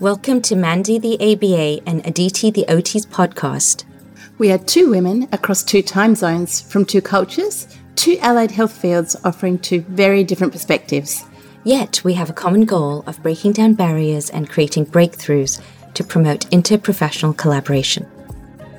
Welcome 0.00 0.40
to 0.42 0.56
Mandy 0.56 0.98
the 0.98 1.16
ABA 1.20 1.86
and 1.86 2.06
Aditi 2.06 2.50
the 2.50 2.66
OT's 2.68 3.04
podcast. 3.04 3.84
We 4.38 4.50
are 4.50 4.56
two 4.56 4.88
women 4.88 5.28
across 5.30 5.62
two 5.62 5.82
time 5.82 6.14
zones 6.14 6.58
from 6.58 6.86
two 6.86 7.02
cultures, 7.02 7.68
two 7.96 8.16
allied 8.22 8.50
health 8.50 8.72
fields 8.72 9.14
offering 9.24 9.58
two 9.58 9.82
very 9.82 10.24
different 10.24 10.54
perspectives. 10.54 11.22
Yet 11.64 12.02
we 12.02 12.14
have 12.14 12.30
a 12.30 12.32
common 12.32 12.64
goal 12.64 13.04
of 13.06 13.22
breaking 13.22 13.52
down 13.52 13.74
barriers 13.74 14.30
and 14.30 14.48
creating 14.48 14.86
breakthroughs 14.86 15.60
to 15.92 16.02
promote 16.02 16.48
interprofessional 16.48 17.36
collaboration. 17.36 18.08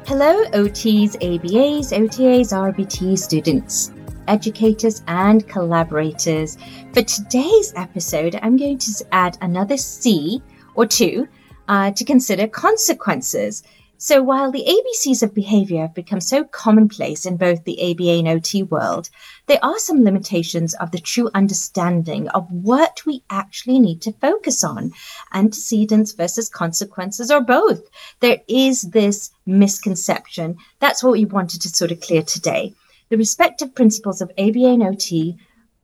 Hello, 0.08 0.44
OTs, 0.46 1.18
ABAs, 1.22 1.92
OTAs, 1.92 2.52
RBT 2.52 3.16
students, 3.16 3.92
educators, 4.28 5.04
and 5.08 5.48
collaborators. 5.48 6.58
For 6.94 7.04
today's 7.04 7.74
episode, 7.76 8.40
I'm 8.42 8.58
going 8.58 8.80
to 8.80 9.06
add 9.12 9.38
another 9.42 9.78
C 9.78 10.42
or 10.76 10.86
two 10.86 11.28
uh, 11.68 11.92
to 11.92 12.06
consider 12.06 12.48
consequences. 12.48 13.64
So 14.04 14.24
while 14.24 14.52
the 14.52 14.66
ABCs 14.68 15.22
of 15.22 15.36
behavior 15.36 15.82
have 15.82 15.94
become 15.94 16.22
so 16.22 16.44
commonplace 16.44 17.24
in 17.24 17.38
both 17.38 17.64
the 17.66 17.80
ABA 17.92 18.18
and 18.18 18.28
OT 18.28 18.64
world, 18.64 19.12
there 19.46 19.64
are 19.64 19.78
some 19.78 20.04
limitations 20.04 20.74
of 20.74 20.90
the 20.90 20.98
true 20.98 21.30
understanding 21.36 22.28
of 22.30 22.50
what 22.50 23.06
we 23.06 23.22
actually 23.30 23.80
need 23.80 24.02
to 24.02 24.12
focus 24.14 24.64
on 24.64 24.92
antecedents 25.36 26.14
versus 26.14 26.50
consequences, 26.50 27.30
or 27.30 27.42
both. 27.42 27.88
There 28.22 28.40
is 28.48 28.82
this 28.82 29.30
misconception. 29.46 30.58
That's 30.80 31.04
what 31.04 31.12
we 31.12 31.26
wanted 31.26 31.62
to 31.62 31.70
sort 31.70 31.92
of 31.92 32.02
clear 32.02 32.24
today. 32.24 32.74
The 33.10 33.18
respective 33.18 33.76
principles 33.76 34.20
of 34.20 34.32
ABA 34.32 34.66
and 34.66 34.82
OT 34.82 35.38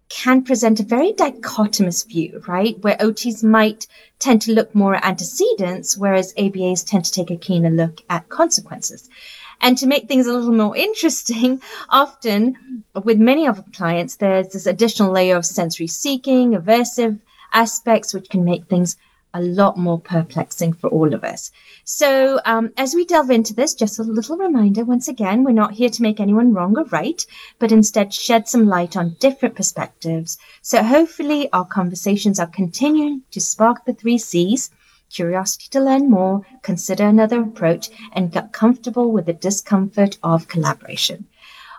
can 0.10 0.44
present 0.44 0.80
a 0.80 0.84
very 0.84 1.14
dichotomous 1.14 2.08
view, 2.08 2.42
right? 2.48 2.80
Where 2.80 2.98
OTs 2.98 3.44
might 3.44 3.88
tend 4.20 4.42
to 4.44 4.54
look 4.54 4.74
more 4.74 4.96
at 4.96 5.06
antecedents, 5.06 5.98
whereas 5.98 6.34
ABAs 6.36 6.86
tend 6.86 7.06
to 7.06 7.12
take 7.12 7.30
a 7.30 7.38
keener 7.38 7.70
look 7.70 8.02
at 8.10 8.30
consequences. 8.30 9.10
And 9.60 9.78
to 9.80 9.88
make 9.88 10.08
things 10.08 10.28
a 10.28 10.34
little 10.34 10.54
more 10.54 10.76
interesting, 10.78 11.62
often 11.90 12.84
with 13.04 13.20
many 13.20 13.48
of 13.48 13.60
our 13.60 13.66
clients, 13.74 14.16
there's 14.16 14.50
this 14.50 14.66
additional 14.66 15.12
layer 15.12 15.36
of 15.36 15.46
sensory 15.46 15.88
seeking, 15.88 16.52
aversive 16.52 17.20
aspects, 17.54 18.14
which 18.14 18.30
can 18.30 18.44
make 18.44 18.66
things 18.68 18.98
a 19.38 19.42
lot 19.42 19.78
more 19.78 20.00
perplexing 20.00 20.74
for 20.74 20.90
all 20.90 21.14
of 21.14 21.24
us. 21.24 21.52
So, 21.84 22.42
um, 22.44 22.72
as 22.76 22.96
we 22.96 23.06
delve 23.06 23.30
into 23.30 23.54
this, 23.54 23.76
just 23.76 24.00
a 24.00 24.04
little 24.04 24.36
reminder 24.36 24.84
once 24.84 25.08
again, 25.08 25.44
we're 25.44 25.52
not 25.52 25.74
here 25.74 25.90
to 25.90 26.02
make 26.02 26.20
anyone 26.20 26.54
wrong 26.54 26.76
or 26.76 26.86
right, 26.86 27.24
but 27.60 27.72
instead 27.72 28.14
shed 28.14 28.48
some 28.48 28.66
light 28.66 28.98
on 28.98 29.16
different 29.20 29.56
perspectives. 29.56 30.40
So, 30.64 30.82
hopefully, 30.82 31.52
our 31.54 31.66
conversations 31.66 32.40
are 32.40 32.48
continuing 32.48 33.22
to 33.30 33.40
spark 33.40 33.86
the 33.86 33.94
three 33.94 34.18
C's 34.18 34.72
curiosity 35.10 35.68
to 35.70 35.80
learn 35.80 36.10
more, 36.10 36.46
consider 36.64 37.06
another 37.06 37.42
approach, 37.42 37.90
and 38.14 38.32
get 38.32 38.52
comfortable 38.52 39.12
with 39.12 39.28
the 39.28 39.34
discomfort 39.34 40.18
of 40.24 40.48
collaboration. 40.48 41.28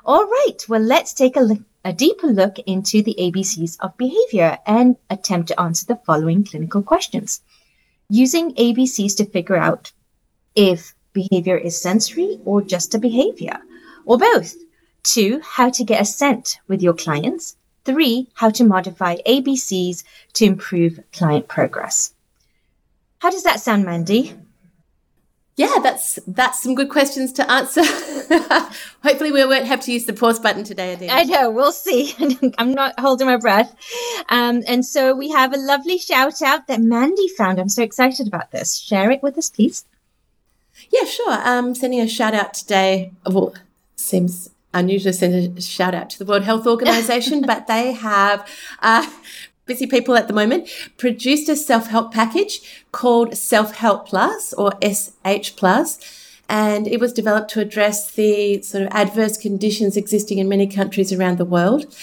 All 0.04 0.24
right, 0.24 0.64
well, 0.68 0.80
let's 0.80 1.12
take 1.12 1.36
a 1.36 1.40
look 1.40 1.60
a 1.84 1.92
deeper 1.92 2.26
look 2.26 2.58
into 2.60 3.02
the 3.02 3.16
ABCs 3.18 3.78
of 3.80 3.96
behavior 3.96 4.58
and 4.66 4.96
attempt 5.08 5.48
to 5.48 5.60
answer 5.60 5.86
the 5.86 6.00
following 6.04 6.44
clinical 6.44 6.82
questions. 6.82 7.40
Using 8.08 8.54
ABCs 8.54 9.16
to 9.16 9.26
figure 9.26 9.56
out 9.56 9.92
if 10.54 10.94
behavior 11.12 11.56
is 11.56 11.80
sensory 11.80 12.40
or 12.44 12.62
just 12.62 12.94
a 12.94 12.98
behavior, 12.98 13.58
or 14.04 14.18
both. 14.18 14.56
Two, 15.02 15.40
how 15.42 15.70
to 15.70 15.84
get 15.84 16.00
assent 16.00 16.58
with 16.68 16.82
your 16.82 16.94
clients. 16.94 17.56
Three, 17.84 18.28
how 18.34 18.50
to 18.50 18.64
modify 18.64 19.16
ABCs 19.26 20.04
to 20.34 20.44
improve 20.44 21.00
client 21.12 21.48
progress. 21.48 22.12
How 23.18 23.30
does 23.30 23.42
that 23.42 23.60
sound, 23.60 23.84
Mandy? 23.84 24.34
Yeah, 25.58 25.74
that's 25.82 26.20
that's 26.28 26.62
some 26.62 26.76
good 26.76 26.88
questions 26.88 27.32
to 27.32 27.50
answer. 27.50 27.82
Hopefully, 29.02 29.32
we 29.32 29.44
won't 29.44 29.66
have 29.66 29.80
to 29.80 29.92
use 29.92 30.04
the 30.04 30.12
pause 30.12 30.38
button 30.38 30.62
today, 30.62 30.92
Aditi. 30.92 31.10
I 31.10 31.24
know, 31.24 31.50
we'll 31.50 31.72
see. 31.72 32.14
I'm 32.58 32.72
not 32.72 32.98
holding 33.00 33.26
my 33.26 33.38
breath. 33.38 33.74
Um, 34.28 34.62
and 34.68 34.86
so 34.86 35.16
we 35.16 35.30
have 35.30 35.52
a 35.52 35.56
lovely 35.56 35.98
shout 35.98 36.42
out 36.42 36.68
that 36.68 36.80
Mandy 36.80 37.26
found. 37.36 37.58
I'm 37.58 37.68
so 37.68 37.82
excited 37.82 38.28
about 38.28 38.52
this. 38.52 38.78
Share 38.78 39.10
it 39.10 39.20
with 39.20 39.36
us, 39.36 39.50
please. 39.50 39.84
Yeah, 40.90 41.04
sure. 41.04 41.36
Um, 41.44 41.74
sending 41.74 41.98
a 41.98 42.06
shout 42.06 42.34
out 42.34 42.54
today. 42.54 43.10
Well, 43.26 43.52
seems 43.96 44.50
unusual 44.72 45.10
to 45.10 45.18
send 45.18 45.58
a 45.58 45.60
shout 45.60 45.92
out 45.92 46.08
to 46.10 46.20
the 46.20 46.24
World 46.24 46.44
Health 46.44 46.68
Organization, 46.68 47.42
but 47.46 47.66
they 47.66 47.94
have 47.94 48.48
uh, 48.80 49.10
busy 49.68 49.86
people 49.86 50.16
at 50.16 50.26
the 50.26 50.34
moment, 50.34 50.68
produced 50.96 51.48
a 51.48 51.54
self-help 51.54 52.12
package 52.12 52.60
called 52.90 53.36
Self-Help 53.36 54.08
Plus 54.08 54.52
or 54.54 54.72
SH 54.82 55.54
Plus. 55.56 56.00
And 56.50 56.88
it 56.88 56.98
was 56.98 57.12
developed 57.12 57.50
to 57.50 57.60
address 57.60 58.10
the 58.10 58.62
sort 58.62 58.84
of 58.84 58.88
adverse 58.92 59.36
conditions 59.36 59.98
existing 59.98 60.38
in 60.38 60.48
many 60.48 60.66
countries 60.66 61.12
around 61.12 61.36
the 61.36 61.44
world. 61.44 61.94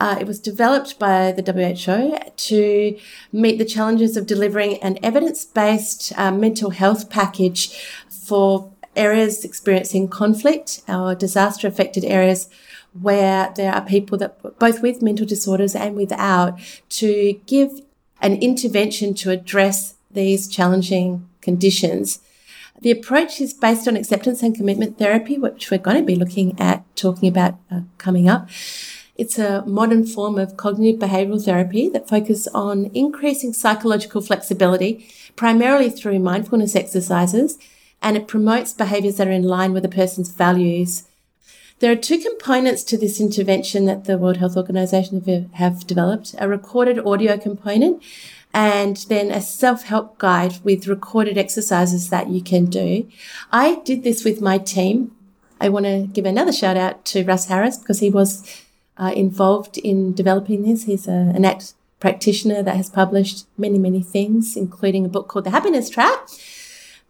Uh, 0.00 0.16
it 0.20 0.26
was 0.26 0.40
developed 0.40 0.98
by 0.98 1.30
the 1.30 1.42
WHO 1.42 2.18
to 2.48 2.98
meet 3.32 3.58
the 3.58 3.64
challenges 3.64 4.16
of 4.16 4.26
delivering 4.26 4.82
an 4.82 4.98
evidence-based 5.04 6.12
uh, 6.18 6.32
mental 6.32 6.70
health 6.70 7.10
package 7.10 7.80
for 8.08 8.72
areas 8.96 9.44
experiencing 9.44 10.08
conflict 10.08 10.82
or 10.88 11.14
disaster 11.14 11.68
affected 11.68 12.04
areas 12.04 12.48
where 13.00 13.52
there 13.56 13.72
are 13.72 13.84
people 13.84 14.18
that 14.18 14.58
both 14.58 14.82
with 14.82 15.02
mental 15.02 15.26
disorders 15.26 15.74
and 15.74 15.96
without 15.96 16.58
to 16.90 17.40
give 17.46 17.80
an 18.20 18.34
intervention 18.36 19.14
to 19.14 19.30
address 19.30 19.94
these 20.10 20.46
challenging 20.48 21.28
conditions. 21.40 22.20
The 22.80 22.90
approach 22.90 23.40
is 23.40 23.54
based 23.54 23.86
on 23.86 23.96
acceptance 23.96 24.42
and 24.42 24.54
commitment 24.54 24.98
therapy, 24.98 25.38
which 25.38 25.70
we're 25.70 25.78
going 25.78 25.98
to 25.98 26.02
be 26.02 26.16
looking 26.16 26.58
at 26.60 26.84
talking 26.96 27.28
about 27.28 27.56
uh, 27.70 27.80
coming 27.98 28.28
up. 28.28 28.48
It's 29.14 29.38
a 29.38 29.64
modern 29.66 30.06
form 30.06 30.38
of 30.38 30.56
cognitive 30.56 31.00
behavioral 31.00 31.44
therapy 31.44 31.88
that 31.90 32.08
focuses 32.08 32.48
on 32.48 32.90
increasing 32.94 33.52
psychological 33.52 34.20
flexibility, 34.20 35.06
primarily 35.36 35.90
through 35.90 36.18
mindfulness 36.18 36.74
exercises, 36.74 37.58
and 38.00 38.16
it 38.16 38.26
promotes 38.26 38.72
behaviors 38.72 39.16
that 39.16 39.28
are 39.28 39.32
in 39.32 39.44
line 39.44 39.72
with 39.72 39.84
a 39.84 39.88
person's 39.88 40.32
values 40.32 41.04
there 41.80 41.92
are 41.92 41.96
two 41.96 42.18
components 42.18 42.84
to 42.84 42.96
this 42.96 43.20
intervention 43.20 43.86
that 43.86 44.04
the 44.04 44.18
World 44.18 44.36
Health 44.36 44.56
Organization 44.56 45.50
have 45.54 45.86
developed 45.86 46.34
a 46.38 46.48
recorded 46.48 46.98
audio 47.00 47.36
component 47.36 48.02
and 48.54 48.96
then 49.08 49.30
a 49.30 49.40
self 49.40 49.84
help 49.84 50.18
guide 50.18 50.58
with 50.62 50.86
recorded 50.86 51.38
exercises 51.38 52.10
that 52.10 52.28
you 52.28 52.42
can 52.42 52.66
do. 52.66 53.08
I 53.50 53.80
did 53.84 54.04
this 54.04 54.24
with 54.24 54.40
my 54.40 54.58
team. 54.58 55.12
I 55.60 55.68
want 55.68 55.86
to 55.86 56.08
give 56.12 56.26
another 56.26 56.52
shout 56.52 56.76
out 56.76 57.04
to 57.06 57.24
Russ 57.24 57.46
Harris 57.46 57.78
because 57.78 58.00
he 58.00 58.10
was 58.10 58.62
uh, 58.98 59.12
involved 59.14 59.78
in 59.78 60.12
developing 60.12 60.62
this. 60.62 60.84
He's 60.84 61.08
a, 61.08 61.32
an 61.34 61.44
ACT 61.44 61.74
practitioner 62.00 62.62
that 62.62 62.76
has 62.76 62.90
published 62.90 63.46
many, 63.56 63.78
many 63.78 64.02
things, 64.02 64.56
including 64.56 65.04
a 65.04 65.08
book 65.08 65.28
called 65.28 65.44
The 65.44 65.50
Happiness 65.50 65.88
Trap 65.88 66.28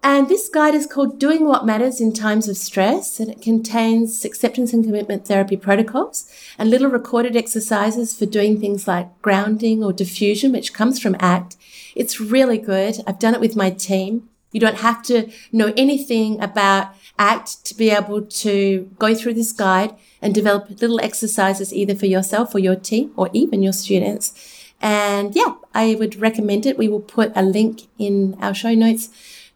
and 0.03 0.29
this 0.29 0.49
guide 0.49 0.75
is 0.75 0.87
called 0.87 1.21
Doing 1.21 1.45
What 1.45 1.65
Matters 1.65 2.01
in 2.01 2.13
Times 2.13 2.49
of 2.49 2.57
Stress, 2.57 3.21
and 3.21 3.31
it 3.31 3.41
contains 3.41 4.25
acceptance 4.25 4.73
and 4.73 4.85
commitment 4.85 5.27
therapy 5.27 5.57
protocols 5.57 6.29
and 6.59 6.71
little 6.71 6.91
recorded 6.91 7.37
exercises 7.37 8.17
for 8.17 8.27
doing 8.27 8.59
things 8.59 8.89
like 8.89 9.23
grounding 9.23 9.85
or 9.85 9.93
defusion, 9.93 10.53
which 10.53 10.75
comes 10.75 11.01
from 11.01 11.17
ACT. 11.21 11.57
It's 11.95 12.21
really 12.21 12.59
good. 12.59 12.97
I've 13.07 13.21
done 13.21 13.35
it 13.35 13.41
with 13.41 13.55
my 13.55 13.71
team. 13.71 14.29
You 14.51 14.61
don't 14.61 14.79
have 14.79 15.03
to 15.05 15.31
know 15.53 15.73
anything 15.77 16.43
about 16.43 16.95
ACT 17.19 17.65
to 17.67 17.75
be 17.75 17.91
able 17.91 18.23
to 18.23 18.91
go 18.99 19.15
through 19.15 19.35
this 19.35 19.53
guide 19.53 19.95
and 20.21 20.35
develop 20.35 20.69
little 20.81 21.01
exercises 21.01 21.73
either 21.73 21.95
for 21.95 22.07
yourself 22.07 22.55
or 22.55 22.59
your 22.59 22.77
team 22.77 23.13
or 23.17 23.31
even 23.33 23.63
your 23.63 23.73
students. 23.73 24.33
And 24.81 25.35
yeah, 25.37 25.55
I 25.75 25.95
would 25.95 26.17
recommend 26.17 26.67
it. 26.67 26.77
We 26.77 26.89
will 26.89 27.01
put 27.01 27.33
a 27.37 27.43
link 27.43 27.83
in 27.99 28.37
our 28.41 28.53
show 28.53 28.75
notes 28.75 29.09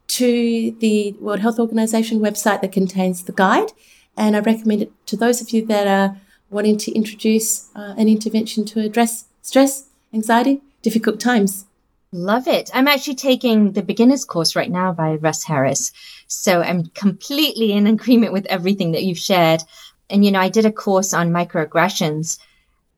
to 0.08 0.76
the 0.78 1.12
World 1.20 1.40
Health 1.40 1.58
Organization 1.58 2.20
website 2.20 2.60
that 2.60 2.72
contains 2.72 3.24
the 3.24 3.32
guide. 3.32 3.72
And 4.16 4.36
I 4.36 4.40
recommend 4.40 4.82
it 4.82 5.06
to 5.06 5.16
those 5.16 5.40
of 5.40 5.50
you 5.50 5.66
that 5.66 5.86
are 5.86 6.16
wanting 6.50 6.78
to 6.78 6.92
introduce 6.92 7.68
uh, 7.74 7.94
an 7.98 8.08
intervention 8.08 8.64
to 8.66 8.80
address 8.80 9.26
stress, 9.42 9.88
anxiety, 10.14 10.62
difficult 10.82 11.20
times. 11.20 11.66
Love 12.12 12.46
it. 12.46 12.70
I'm 12.72 12.88
actually 12.88 13.16
taking 13.16 13.72
the 13.72 13.82
beginner's 13.82 14.24
course 14.24 14.56
right 14.56 14.70
now 14.70 14.92
by 14.92 15.16
Russ 15.16 15.42
Harris. 15.42 15.92
So 16.28 16.62
I'm 16.62 16.86
completely 16.94 17.72
in 17.72 17.86
agreement 17.86 18.32
with 18.32 18.46
everything 18.46 18.92
that 18.92 19.02
you've 19.02 19.18
shared. 19.18 19.62
And, 20.08 20.24
you 20.24 20.30
know, 20.30 20.40
I 20.40 20.48
did 20.48 20.64
a 20.64 20.72
course 20.72 21.12
on 21.12 21.30
microaggressions 21.30 22.38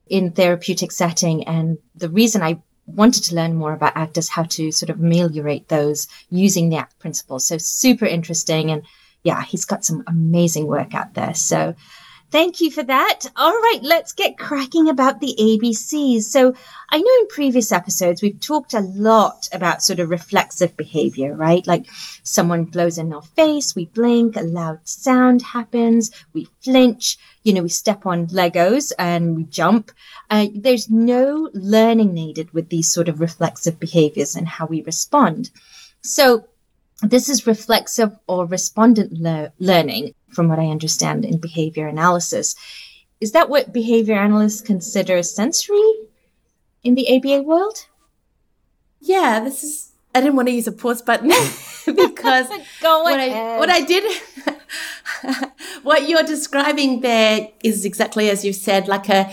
in 0.08 0.32
therapeutic 0.32 0.93
setting. 0.93 1.44
And 1.44 1.78
the 1.96 2.11
reason 2.11 2.43
I 2.43 2.62
wanted 2.94 3.25
to 3.25 3.35
learn 3.35 3.55
more 3.55 3.73
about 3.73 3.96
actors, 3.96 4.29
how 4.29 4.44
to 4.44 4.73
sort 4.73 4.90
of 4.90 4.99
ameliorate 5.00 5.69
those 5.69 6.08
using 6.31 6.69
the 6.69 6.76
ACT 6.76 6.99
principles. 6.99 7.46
So 7.46 7.58
super 7.58 8.06
interesting. 8.06 8.70
And 8.70 8.82
yeah, 9.25 9.43
he's 9.43 9.64
got 9.64 9.85
some 9.85 10.02
amazing 10.06 10.67
work 10.67 10.94
out 10.94 11.14
there. 11.14 11.35
So 11.35 11.75
Thank 12.30 12.60
you 12.60 12.70
for 12.70 12.82
that. 12.82 13.20
All 13.36 13.54
right, 13.54 13.80
let's 13.82 14.12
get 14.12 14.36
cracking 14.36 14.90
about 14.90 15.19
the 15.19 15.34
ABCs. 15.40 16.25
So, 16.25 16.54
I 16.90 16.98
know 16.98 17.10
in 17.20 17.28
previous 17.28 17.72
episodes 17.72 18.20
we've 18.20 18.38
talked 18.38 18.75
a 18.75 18.80
lot 18.80 19.48
about 19.50 19.82
sort 19.82 19.98
of 19.98 20.10
reflexive 20.10 20.76
behavior, 20.76 21.34
right? 21.34 21.66
Like 21.66 21.86
someone 22.25 22.64
blows 22.64 22.98
in 22.98 23.14
our 23.14 23.22
face, 23.22 23.75
we 23.75 23.86
blink, 23.86 24.36
a 24.36 24.42
loud 24.42 24.86
sound 24.86 25.40
happens, 25.40 26.10
we 26.34 26.48
flinch, 26.60 27.16
you 27.44 27.54
know, 27.54 27.62
we 27.62 27.70
step 27.70 28.04
on 28.04 28.26
Legos 28.26 28.92
and 28.98 29.34
we 29.34 29.44
jump. 29.44 29.90
Uh, 30.28 30.48
there's 30.54 30.90
no 30.90 31.48
learning 31.54 32.12
needed 32.12 32.52
with 32.52 32.69
these 32.69 32.92
sort 32.92 33.08
of 33.08 33.20
reflexive 33.20 33.80
behaviors 33.80 34.36
and 34.36 34.46
how 34.46 34.66
we 34.66 34.82
respond. 34.82 35.50
So, 36.02 36.46
this 37.00 37.30
is 37.30 37.46
reflexive 37.46 38.19
or 38.26 38.44
respondent 38.44 39.12
le- 39.12 39.52
learning, 39.58 40.14
from 40.30 40.48
what 40.48 40.58
I 40.58 40.66
understand 40.66 41.25
in 41.25 41.38
behavior 41.38 41.86
analysis. 41.86 42.54
Is 43.20 43.32
that 43.32 43.48
what 43.48 43.72
behavior 43.72 44.14
analysts 44.14 44.60
consider 44.60 45.22
sensory 45.22 45.92
in 46.84 46.94
the 46.94 47.16
ABA 47.16 47.42
world? 47.42 47.86
Yeah, 49.00 49.40
this 49.40 49.64
is. 49.64 49.92
I 50.14 50.20
didn't 50.20 50.36
want 50.36 50.48
to 50.48 50.54
use 50.54 50.66
a 50.66 50.72
pause 50.72 51.02
button 51.02 51.28
because 51.86 52.48
what 52.80 53.20
I, 53.20 53.58
what 53.58 53.70
I 53.70 53.82
did, 53.82 54.20
what 55.82 56.08
you're 56.08 56.22
describing 56.22 57.02
there 57.02 57.48
is 57.62 57.84
exactly 57.84 58.30
as 58.30 58.44
you 58.44 58.52
said, 58.52 58.88
like 58.88 59.08
a 59.08 59.32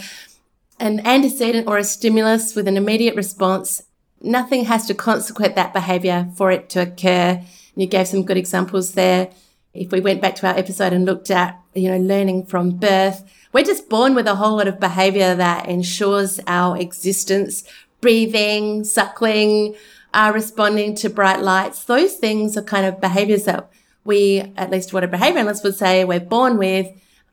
an 0.80 1.00
antecedent 1.06 1.68
or 1.68 1.78
a 1.78 1.84
stimulus 1.84 2.54
with 2.56 2.68
an 2.68 2.76
immediate 2.76 3.16
response 3.16 3.82
nothing 4.26 4.66
has 4.66 4.88
to 4.88 4.94
consequent 4.94 5.56
that 5.56 5.74
behavior 5.74 6.28
for 6.36 6.52
it 6.52 6.70
to 6.70 6.82
occur. 6.82 7.42
You 7.76 7.88
gave 7.88 8.08
some 8.08 8.24
good 8.24 8.38
examples 8.38 8.94
there. 8.94 9.30
If 9.76 9.92
we 9.92 10.00
went 10.00 10.22
back 10.22 10.36
to 10.36 10.48
our 10.48 10.58
episode 10.58 10.94
and 10.94 11.06
looked 11.06 11.30
at, 11.30 11.60
you 11.74 11.90
know, 11.90 11.98
learning 11.98 12.46
from 12.46 12.72
birth, 12.78 13.24
we're 13.52 13.66
just 13.66 13.90
born 13.90 14.16
with 14.16 14.26
a 14.26 14.36
whole 14.36 14.58
lot 14.58 14.68
of 14.68 14.80
behavior 14.80 15.36
that 15.36 15.68
ensures 15.68 16.40
our 16.48 16.78
existence, 16.78 17.64
breathing, 18.00 18.86
suckling, 18.86 19.76
uh, 20.14 20.32
responding 20.34 20.96
to 20.96 21.10
bright 21.10 21.42
lights. 21.42 21.84
Those 21.84 22.16
things 22.16 22.56
are 22.56 22.64
kind 22.64 22.86
of 22.86 23.02
behaviors 23.02 23.44
that 23.44 23.70
we, 24.06 24.40
at 24.56 24.72
least 24.72 24.94
what 24.94 25.04
a 25.04 25.08
behavior 25.08 25.44
would 25.44 25.76
say, 25.76 26.06
we're 26.06 26.20
born 26.22 26.58
with 26.58 26.88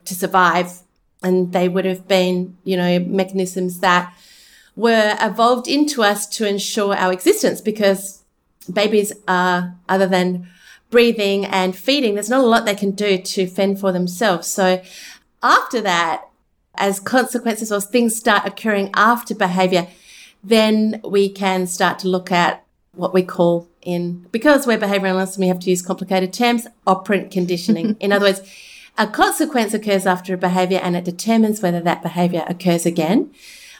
to 0.05 0.15
survive. 0.15 0.79
And 1.21 1.53
they 1.53 1.69
would 1.69 1.85
have 1.85 2.07
been, 2.07 2.57
you 2.65 2.75
know, 2.75 2.99
mechanisms 2.99 3.79
that 3.79 4.13
were 4.75 5.15
evolved 5.21 5.69
into 5.69 6.03
us 6.03 6.27
to 6.27 6.47
ensure 6.47 6.93
our 6.95 7.13
existence 7.13 7.61
because 7.61 8.23
babies 8.71 9.13
are, 9.27 9.75
other 9.87 10.07
than 10.07 10.49
breathing 10.93 11.43
and 11.43 11.75
feeding, 11.75 12.13
there's 12.13 12.29
not 12.29 12.43
a 12.43 12.47
lot 12.47 12.65
they 12.65 12.75
can 12.75 12.91
do 12.91 13.17
to 13.17 13.47
fend 13.47 13.79
for 13.79 13.91
themselves. 13.91 14.47
So 14.47 14.79
after 15.41 15.81
that, 15.81 16.29
as 16.75 16.99
consequences 16.99 17.71
or 17.71 17.81
things 17.81 18.15
start 18.15 18.45
occurring 18.45 18.91
after 18.93 19.33
behavior, 19.33 19.87
then 20.43 21.01
we 21.03 21.29
can 21.29 21.65
start 21.65 21.97
to 21.99 22.07
look 22.07 22.31
at 22.31 22.63
what 22.93 23.11
we 23.11 23.23
call 23.23 23.67
in, 23.81 24.27
because 24.31 24.67
we're 24.67 24.77
behavior 24.77 25.07
analysts 25.07 25.35
and 25.35 25.41
we 25.41 25.47
have 25.47 25.57
to 25.61 25.71
use 25.71 25.81
complicated 25.81 26.31
terms, 26.31 26.67
operant 26.85 27.31
conditioning. 27.31 27.97
in 27.99 28.11
other 28.11 28.27
words, 28.27 28.41
a 28.95 29.07
consequence 29.07 29.73
occurs 29.73 30.05
after 30.05 30.35
a 30.35 30.37
behavior 30.37 30.77
and 30.77 30.95
it 30.95 31.05
determines 31.05 31.59
whether 31.59 31.81
that 31.81 32.03
behavior 32.03 32.45
occurs 32.47 32.85
again. 32.85 33.31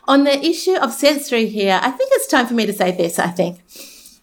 On 0.08 0.24
the 0.24 0.44
issue 0.44 0.78
of 0.78 0.92
sensory 0.92 1.46
here, 1.46 1.80
I 1.80 1.92
think 1.92 2.10
it's 2.16 2.26
time 2.26 2.48
for 2.48 2.56
me 2.56 2.66
to 2.66 2.74
say 2.74 2.90
this, 2.90 3.20
I 3.20 3.28
think. 3.28 3.60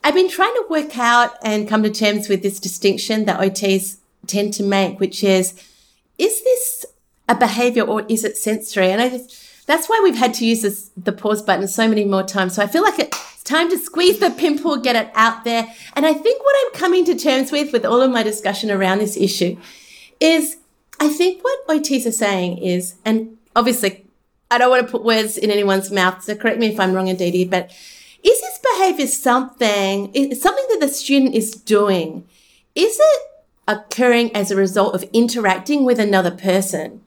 I've 0.03 0.15
been 0.15 0.31
trying 0.31 0.55
to 0.55 0.67
work 0.71 0.99
out 0.99 1.35
and 1.43 1.69
come 1.69 1.83
to 1.83 1.91
terms 1.91 2.29
with 2.29 2.43
this 2.43 2.59
distinction 2.59 3.27
that 3.27 3.41
OTs 3.41 3.99
tend 4.27 4.55
to 4.55 4.63
make, 4.63 4.99
which 4.99 5.23
is, 5.23 5.53
is 6.19 6.43
this 6.43 6.87
a 7.29 7.35
behavior 7.35 7.83
or 7.83 8.03
is 8.09 8.25
it 8.25 8.37
sensory? 8.37 8.91
And 8.91 9.03
I 9.03 9.11
just, 9.11 9.67
that's 9.67 9.89
why 9.89 10.01
we've 10.03 10.17
had 10.17 10.35
to 10.35 10.47
use 10.47 10.63
this, 10.63 10.91
the 10.97 11.13
pause 11.13 11.43
button 11.43 11.69
so 11.69 11.87
many 11.87 12.05
more 12.05 12.23
times. 12.23 12.55
So 12.55 12.63
I 12.63 12.67
feel 12.67 12.83
like 12.83 12.99
it's 12.99 13.43
time 13.45 13.69
to 13.71 13.79
squeeze 13.79 14.19
the 14.19 14.31
pimple, 14.31 14.79
get 14.79 14.97
it 14.97 15.11
out 15.15 15.45
there. 15.45 15.67
And 15.95 16.07
I 16.07 16.15
think 16.15 16.43
what 16.43 16.57
I'm 16.61 16.73
coming 16.81 17.05
to 17.05 17.15
terms 17.15 17.53
with, 17.53 17.73
with 17.73 17.85
all 17.85 18.01
of 18.01 18.11
my 18.11 18.23
discussion 18.23 18.71
around 18.71 18.99
this 18.99 19.17
issue, 19.17 19.59
is 20.19 20.57
I 20.99 21.09
think 21.09 21.43
what 21.45 21.67
OTs 21.69 22.07
are 22.07 22.13
saying 22.13 22.59
is, 22.59 22.95
and 23.05 23.37
obviously 23.55 24.05
I 24.51 24.59
don't 24.59 24.71
want 24.71 24.87
to 24.87 24.91
put 24.91 25.05
words 25.05 25.37
in 25.37 25.51
anyone's 25.51 25.91
mouth, 25.91 26.23
so 26.23 26.35
correct 26.35 26.59
me 26.59 26.69
if 26.69 26.81
I'm 26.81 26.93
wrong, 26.93 27.09
Aditi, 27.09 27.45
but 27.45 27.71
is 28.23 28.41
this 28.41 28.59
behavior 28.59 29.07
something, 29.07 30.13
is 30.15 30.43
something 30.43 30.67
that 30.71 30.81
the 30.81 30.93
student 30.93 31.35
is 31.35 31.53
doing? 31.53 32.27
Is 32.75 32.99
it 33.01 33.23
occurring 33.67 34.35
as 34.35 34.51
a 34.51 34.57
result 34.57 34.95
of 34.95 35.09
interacting 35.13 35.85
with 35.85 35.99
another 35.99 36.31
person? 36.31 37.03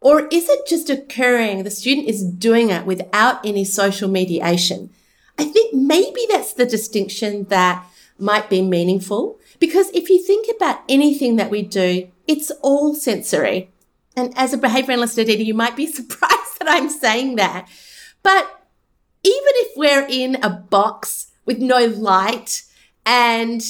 Or 0.00 0.28
is 0.30 0.48
it 0.48 0.66
just 0.66 0.88
occurring, 0.88 1.64
the 1.64 1.70
student 1.70 2.08
is 2.08 2.22
doing 2.22 2.70
it 2.70 2.86
without 2.86 3.44
any 3.44 3.64
social 3.64 4.08
mediation? 4.08 4.90
I 5.38 5.44
think 5.44 5.74
maybe 5.74 6.26
that's 6.30 6.52
the 6.52 6.66
distinction 6.66 7.44
that 7.44 7.84
might 8.18 8.48
be 8.48 8.62
meaningful 8.62 9.38
because 9.58 9.90
if 9.90 10.08
you 10.08 10.22
think 10.22 10.48
about 10.54 10.82
anything 10.88 11.36
that 11.36 11.50
we 11.50 11.62
do, 11.62 12.08
it's 12.26 12.50
all 12.62 12.94
sensory. 12.94 13.70
And 14.16 14.32
as 14.36 14.52
a 14.52 14.58
behavior 14.58 14.92
analyst, 14.92 15.18
Aditi, 15.18 15.44
you 15.44 15.54
might 15.54 15.76
be 15.76 15.86
surprised 15.92 16.58
that 16.60 16.68
I'm 16.68 16.88
saying 16.88 17.36
that. 17.36 17.68
But 18.22 18.65
if 19.32 19.76
we're 19.76 20.06
in 20.08 20.36
a 20.42 20.50
box 20.50 21.32
with 21.44 21.58
no 21.58 21.86
light 21.86 22.62
and 23.04 23.62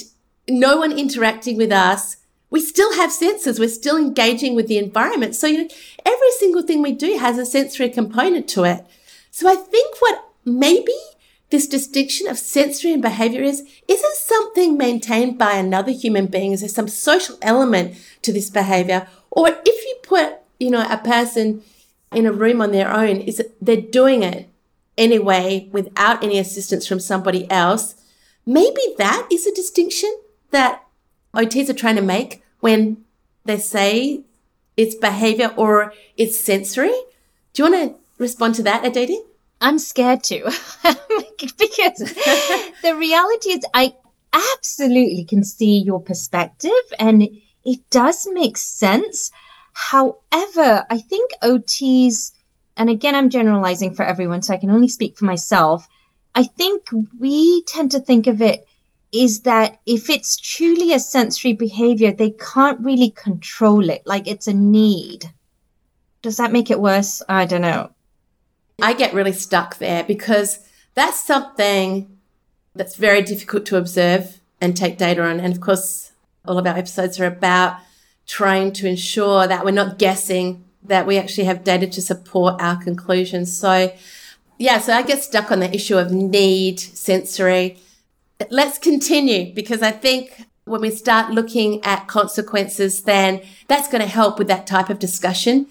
no 0.49 0.79
one 0.79 0.97
interacting 0.97 1.57
with 1.57 1.73
us, 1.73 2.17
we 2.51 2.61
still 2.61 2.95
have 2.95 3.13
senses. 3.13 3.59
We're 3.59 3.69
still 3.69 3.97
engaging 3.97 4.55
with 4.55 4.69
the 4.69 4.79
environment. 4.79 5.35
So, 5.35 5.47
you 5.47 5.65
know, 5.65 5.69
every 6.05 6.31
single 6.39 6.63
thing 6.63 6.81
we 6.81 6.93
do 6.93 7.19
has 7.19 7.39
a 7.39 7.47
sensory 7.47 7.89
component 7.91 8.49
to 8.49 8.65
it. 8.65 8.87
So 9.31 9.49
I 9.49 9.57
think 9.57 9.97
what 9.99 10.25
maybe 10.45 10.95
this 11.51 11.67
distinction 11.67 12.29
of 12.29 12.39
sensory 12.39 12.93
and 12.93 13.03
behavior 13.03 13.43
is, 13.43 13.61
is 13.61 14.03
it 14.03 14.17
something 14.17 14.77
maintained 14.77 15.39
by 15.39 15.55
another 15.55 15.93
human 15.93 16.27
being? 16.27 16.53
Is 16.53 16.61
there 16.61 16.69
some 16.69 16.89
social 16.89 17.37
element 17.43 17.97
to 18.23 18.33
this 18.33 18.51
behavior? 18.51 19.09
Or 19.31 19.49
if 19.49 19.85
you 19.85 19.97
put, 20.03 20.39
you 20.59 20.71
know, 20.71 20.87
a 20.89 20.99
person 20.99 21.63
in 22.13 22.27
a 22.27 22.33
room 22.33 22.63
on 22.63 22.73
their 22.73 22.91
own 22.91 23.17
is 23.17 23.43
they're 23.61 23.81
doing 23.81 24.23
it 24.23 24.49
anyway 24.97 25.69
without 25.73 26.23
any 26.23 26.39
assistance 26.39 26.87
from 26.87 27.01
somebody 27.01 27.51
else. 27.51 27.95
Maybe 28.45 28.81
that 28.99 29.27
is 29.31 29.47
a 29.47 29.55
distinction 29.55 30.15
that 30.51 30.85
OTs 31.35 31.69
are 31.69 31.75
trying 31.75 31.97
to 31.97 32.03
make 32.03 32.43
when 32.61 33.05
they 33.45 33.59
say 33.59 34.23
it's 34.77 34.95
behavior 34.95 35.53
or 35.57 35.93
it's 36.17 36.39
sensory. 36.39 36.95
Do 37.53 37.65
you 37.65 37.71
want 37.71 37.93
to 37.93 38.23
respond 38.23 38.55
to 38.57 38.63
that, 38.65 38.85
Aditi? 38.85 39.19
I'm 39.61 39.79
scared 39.79 40.23
to 40.25 40.45
because 41.39 41.99
the 42.83 42.95
reality 42.97 43.51
is 43.51 43.65
I 43.73 43.95
absolutely 44.33 45.25
can 45.25 45.45
see 45.45 45.79
your 45.79 46.01
perspective 46.01 46.71
and 46.99 47.29
it 47.65 47.91
does 47.91 48.29
make 48.31 48.57
sense. 48.57 49.31
However, 49.73 50.87
I 50.91 50.99
think 50.99 51.33
OTs, 51.43 52.33
and 52.77 52.91
again, 52.91 53.15
I'm 53.15 53.31
generalizing 53.31 53.95
for 53.95 54.05
everyone, 54.05 54.43
so 54.43 54.55
I 54.55 54.59
can 54.59 54.71
only 54.71 54.89
speak 54.89 55.17
for 55.17 55.25
myself. 55.25 55.89
I 56.35 56.45
think 56.45 56.89
we 57.19 57.63
tend 57.63 57.91
to 57.93 58.01
think 58.01 58.27
of 58.27 58.43
it 58.43 58.67
is 59.13 59.43
that 59.43 59.81
if 59.87 60.11
it's 60.11 60.37
truly 60.37 60.93
a 60.93 60.99
sensory 60.99 61.53
behavior, 61.55 62.13
they 62.13 62.31
can't 62.31 62.81
really 62.81 63.11
control 63.11 63.89
it. 63.89 64.03
Like 64.05 64.27
it's 64.27 64.47
a 64.47 64.53
need. 64.53 65.33
Does 66.21 66.37
that 66.37 66.53
make 66.53 66.71
it 66.71 66.81
worse? 66.81 67.23
I 67.29 67.47
don't 67.47 67.63
know. 67.63 67.91
I 68.83 68.93
get 68.93 69.15
really 69.15 69.33
stuck 69.33 69.79
there 69.79 70.05
because 70.05 70.59
that's 70.95 71.23
something 71.23 72.19
that's 72.75 72.97
very 72.97 73.23
difficult 73.23 73.65
to 73.67 73.79
observe 73.79 74.41
and 74.61 74.77
take 74.77 74.99
data 74.99 75.23
on. 75.23 75.41
And 75.41 75.55
of 75.55 75.61
course, 75.61 76.13
all 76.45 76.59
of 76.59 76.67
our 76.67 76.77
episodes 76.77 77.19
are 77.19 77.27
about 77.27 77.79
trying 78.27 78.73
to 78.73 78.89
ensure 78.89 79.47
that 79.47 79.65
we're 79.65 79.71
not 79.71 79.99
guessing, 79.99 80.65
that 80.89 81.07
we 81.07 81.19
actually 81.19 81.45
have 81.45 81.65
data 81.65 81.87
to 81.87 82.03
support 82.03 82.61
our 82.61 82.77
conclusions. 82.83 83.57
So, 83.57 83.93
yeah, 84.59 84.79
so 84.79 84.93
I 84.93 85.03
get 85.03 85.23
stuck 85.23 85.51
on 85.51 85.61
the 85.61 85.75
issue 85.75 85.99
of 85.99 86.13
need, 86.13 86.81
sensory. 86.81 87.79
Let's 88.51 88.79
continue 88.79 89.55
because 89.55 89.83
I 89.83 89.91
think 89.91 90.47
when 90.65 90.81
we 90.81 90.91
start 90.91 91.33
looking 91.33 91.83
at 91.85 92.09
consequences, 92.09 93.03
then 93.03 93.41
that's 93.69 93.89
going 93.89 94.03
to 94.03 94.09
help 94.09 94.39
with 94.39 94.49
that 94.49 94.67
type 94.67 94.91
of 94.91 94.99
discussion. 94.99 95.67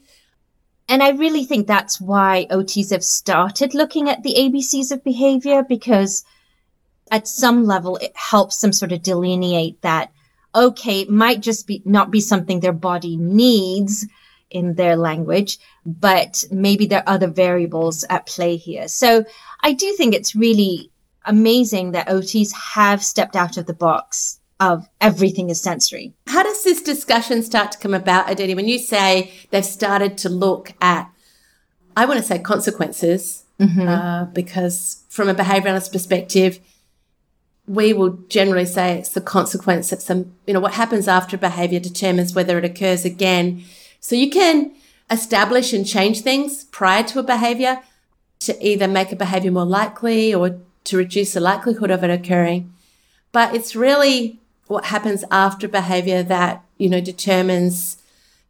And 0.88 1.02
I 1.02 1.10
really 1.10 1.44
think 1.44 1.68
that's 1.68 2.00
why 2.00 2.48
OTs 2.52 2.92
have 2.92 3.04
started 3.04 3.74
looking 3.74 4.08
at 4.08 4.24
the 4.24 4.36
ABCs 4.36 4.92
of 4.92 5.04
behavior 5.04 5.64
because 5.64 6.24
at 7.12 7.28
some 7.28 7.66
level 7.66 7.98
it 7.98 8.16
helps 8.16 8.60
them 8.62 8.72
sort 8.72 8.92
of 8.92 9.02
delineate 9.02 9.82
that 9.82 10.12
okay, 10.56 11.02
it 11.02 11.10
might 11.10 11.42
just 11.42 11.68
be 11.68 11.82
not 11.86 12.12
be 12.12 12.22
something 12.22 12.60
their 12.60 12.72
body 12.72 13.18
needs 13.18 14.08
in 14.56 14.76
their 14.76 14.96
language, 14.96 15.58
but 15.86 16.46
maybe 16.50 16.86
there 16.86 17.02
are 17.02 17.16
other 17.16 17.28
variables 17.28 18.06
at 18.10 18.26
play 18.26 18.56
here. 18.56 18.88
So 18.88 19.26
I 19.62 19.74
do 19.74 19.94
think 19.98 20.16
it's 20.16 20.34
really 20.34 20.90
amazing 21.26 21.92
that 21.92 22.08
OTs 22.08 22.54
have 22.54 23.04
stepped 23.04 23.36
out 23.36 23.58
of 23.58 23.66
the 23.66 23.74
box 23.74 24.40
of 24.62 24.88
everything 25.02 25.50
is 25.50 25.60
sensory. 25.60 26.14
How 26.28 26.42
does 26.42 26.64
this 26.64 26.82
discussion 26.82 27.44
start 27.44 27.74
to 27.74 27.78
come 27.78 27.94
about, 27.94 28.32
Aditi, 28.32 28.56
when 28.56 28.70
you 28.70 28.80
say 28.80 29.34
they've 29.50 29.66
started 29.66 30.18
to 30.20 30.30
look 30.30 30.74
at, 30.80 31.12
I 31.98 32.06
want 32.06 32.22
to 32.22 32.26
say 32.26 32.40
consequences, 32.40 33.44
mm-hmm. 33.60 33.86
uh, 33.86 34.26
because 34.26 35.04
from 35.10 35.28
a 35.28 35.36
behavioralist 35.36 35.92
perspective, 35.92 36.60
we 37.68 37.92
will 37.92 38.12
generally 38.30 38.66
say 38.66 38.98
it's 38.98 39.10
the 39.10 39.20
consequence 39.20 39.90
that 39.90 40.02
some, 40.02 40.34
you 40.48 40.54
know, 40.54 40.62
what 40.62 40.76
happens 40.76 41.10
after 41.10 41.38
behavior 41.38 41.82
determines 41.82 42.34
whether 42.34 42.58
it 42.58 42.64
occurs 42.64 43.04
again. 43.04 43.66
So 44.06 44.16
you 44.16 44.30
can 44.30 44.76
establish 45.10 45.74
and 45.74 45.84
change 45.84 46.22
things 46.22 46.66
prior 46.66 47.02
to 47.06 47.18
a 47.18 47.24
behavior 47.24 47.82
to 48.42 48.54
either 48.64 48.88
make 48.88 49.12
a 49.12 49.16
behavior 49.16 49.50
more 49.50 49.66
likely 49.66 50.32
or 50.32 50.60
to 50.84 50.98
reduce 50.98 51.34
the 51.34 51.40
likelihood 51.40 51.90
of 51.90 52.04
it 52.04 52.12
occurring. 52.12 52.72
But 53.32 53.56
it's 53.56 53.76
really 53.76 54.40
what 54.68 54.86
happens 54.86 55.24
after 55.32 55.68
behavior 55.68 56.22
that, 56.22 56.64
you 56.78 56.88
know, 56.88 57.02
determines 57.02 57.98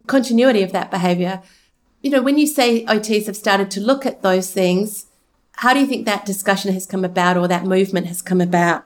continuity 0.07 0.61
of 0.61 0.73
that 0.73 0.91
behavior. 0.91 1.41
You 2.01 2.11
know, 2.11 2.21
when 2.21 2.37
you 2.37 2.47
say 2.47 2.83
OTs 2.83 3.27
have 3.27 3.37
started 3.37 3.71
to 3.71 3.79
look 3.79 4.05
at 4.05 4.23
those 4.23 4.51
things, 4.51 5.05
how 5.53 5.73
do 5.73 5.79
you 5.79 5.87
think 5.87 6.05
that 6.05 6.25
discussion 6.25 6.73
has 6.73 6.85
come 6.85 7.05
about 7.05 7.37
or 7.37 7.47
that 7.47 7.63
movement 7.63 8.07
has 8.07 8.21
come 8.21 8.41
about? 8.41 8.83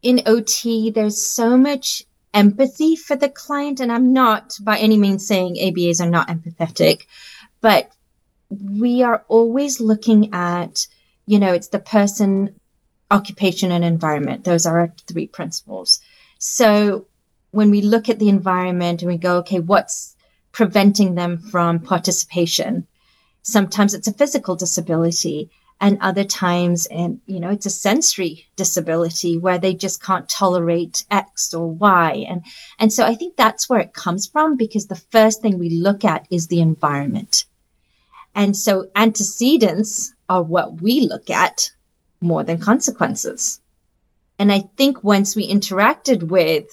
In 0.00 0.22
OT, 0.26 0.90
there's 0.90 1.20
so 1.20 1.56
much 1.56 2.04
empathy 2.34 2.96
for 2.96 3.16
the 3.16 3.28
client. 3.28 3.80
And 3.80 3.90
I'm 3.90 4.12
not 4.12 4.56
by 4.60 4.78
any 4.78 4.96
means 4.96 5.26
saying 5.26 5.56
ABAs 5.56 6.00
are 6.00 6.10
not 6.10 6.28
empathetic, 6.28 7.06
but 7.60 7.90
we 8.50 9.02
are 9.02 9.24
always 9.28 9.80
looking 9.80 10.32
at, 10.34 10.86
you 11.26 11.38
know, 11.38 11.52
it's 11.52 11.68
the 11.68 11.78
person, 11.78 12.58
occupation, 13.10 13.70
and 13.72 13.84
environment. 13.84 14.44
Those 14.44 14.66
are 14.66 14.80
our 14.80 14.92
three 15.06 15.26
principles. 15.26 16.00
So 16.38 17.06
when 17.50 17.70
we 17.70 17.82
look 17.82 18.08
at 18.08 18.18
the 18.18 18.28
environment 18.28 19.02
and 19.02 19.10
we 19.10 19.18
go, 19.18 19.38
okay, 19.38 19.60
what's 19.60 20.16
preventing 20.52 21.14
them 21.14 21.38
from 21.38 21.80
participation? 21.80 22.86
Sometimes 23.42 23.94
it's 23.94 24.08
a 24.08 24.12
physical 24.12 24.56
disability 24.56 25.50
and 25.80 25.98
other 26.00 26.24
times 26.24 26.86
and 26.86 27.20
you 27.26 27.40
know 27.40 27.50
it's 27.50 27.66
a 27.66 27.70
sensory 27.70 28.46
disability 28.56 29.38
where 29.38 29.58
they 29.58 29.74
just 29.74 30.02
can't 30.02 30.28
tolerate 30.28 31.04
x 31.10 31.54
or 31.54 31.68
y. 31.70 32.26
And 32.28 32.44
and 32.78 32.92
so 32.92 33.04
i 33.04 33.14
think 33.14 33.36
that's 33.36 33.68
where 33.68 33.80
it 33.80 33.94
comes 33.94 34.26
from 34.26 34.56
because 34.56 34.86
the 34.86 35.02
first 35.10 35.40
thing 35.40 35.58
we 35.58 35.70
look 35.70 36.04
at 36.04 36.26
is 36.30 36.46
the 36.46 36.60
environment. 36.60 37.44
And 38.34 38.56
so 38.56 38.88
antecedents 38.94 40.14
are 40.28 40.42
what 40.42 40.80
we 40.80 41.00
look 41.00 41.30
at 41.30 41.72
more 42.20 42.44
than 42.44 42.58
consequences. 42.58 43.60
And 44.38 44.52
i 44.52 44.60
think 44.76 45.02
once 45.02 45.34
we 45.34 45.50
interacted 45.50 46.24
with 46.24 46.66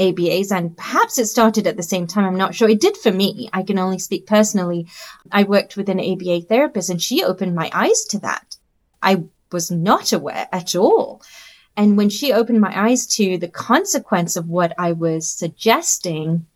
ABAs, 0.00 0.50
and 0.50 0.76
perhaps 0.76 1.18
it 1.18 1.26
started 1.26 1.66
at 1.66 1.76
the 1.76 1.82
same 1.82 2.06
time. 2.06 2.24
I'm 2.24 2.38
not 2.38 2.54
sure. 2.54 2.68
It 2.68 2.80
did 2.80 2.96
for 2.96 3.12
me. 3.12 3.50
I 3.52 3.62
can 3.62 3.78
only 3.78 3.98
speak 3.98 4.26
personally. 4.26 4.86
I 5.30 5.44
worked 5.44 5.76
with 5.76 5.88
an 5.88 6.00
ABA 6.00 6.42
therapist, 6.42 6.90
and 6.90 7.00
she 7.00 7.22
opened 7.22 7.54
my 7.54 7.70
eyes 7.72 8.04
to 8.06 8.18
that. 8.20 8.56
I 9.02 9.24
was 9.52 9.70
not 9.70 10.12
aware 10.12 10.48
at 10.52 10.74
all. 10.74 11.22
And 11.76 11.96
when 11.96 12.08
she 12.08 12.32
opened 12.32 12.60
my 12.60 12.88
eyes 12.88 13.06
to 13.16 13.38
the 13.38 13.48
consequence 13.48 14.36
of 14.36 14.48
what 14.48 14.72
I 14.78 14.92
was 14.92 15.30
suggesting, 15.30 16.46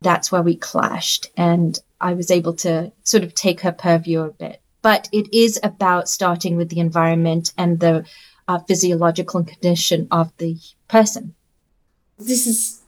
that's 0.00 0.30
where 0.30 0.42
we 0.42 0.56
clashed. 0.56 1.30
And 1.36 1.78
I 2.00 2.14
was 2.14 2.30
able 2.30 2.54
to 2.56 2.92
sort 3.02 3.24
of 3.24 3.34
take 3.34 3.60
her 3.60 3.72
purview 3.72 4.20
a 4.20 4.30
bit. 4.30 4.60
But 4.82 5.08
it 5.12 5.32
is 5.34 5.58
about 5.62 6.08
starting 6.08 6.56
with 6.56 6.68
the 6.68 6.80
environment 6.80 7.52
and 7.56 7.80
the 7.80 8.04
uh, 8.46 8.58
physiological 8.58 9.42
condition 9.42 10.06
of 10.10 10.32
the 10.36 10.58
person 10.88 11.34
this 12.18 12.46
is 12.46 12.80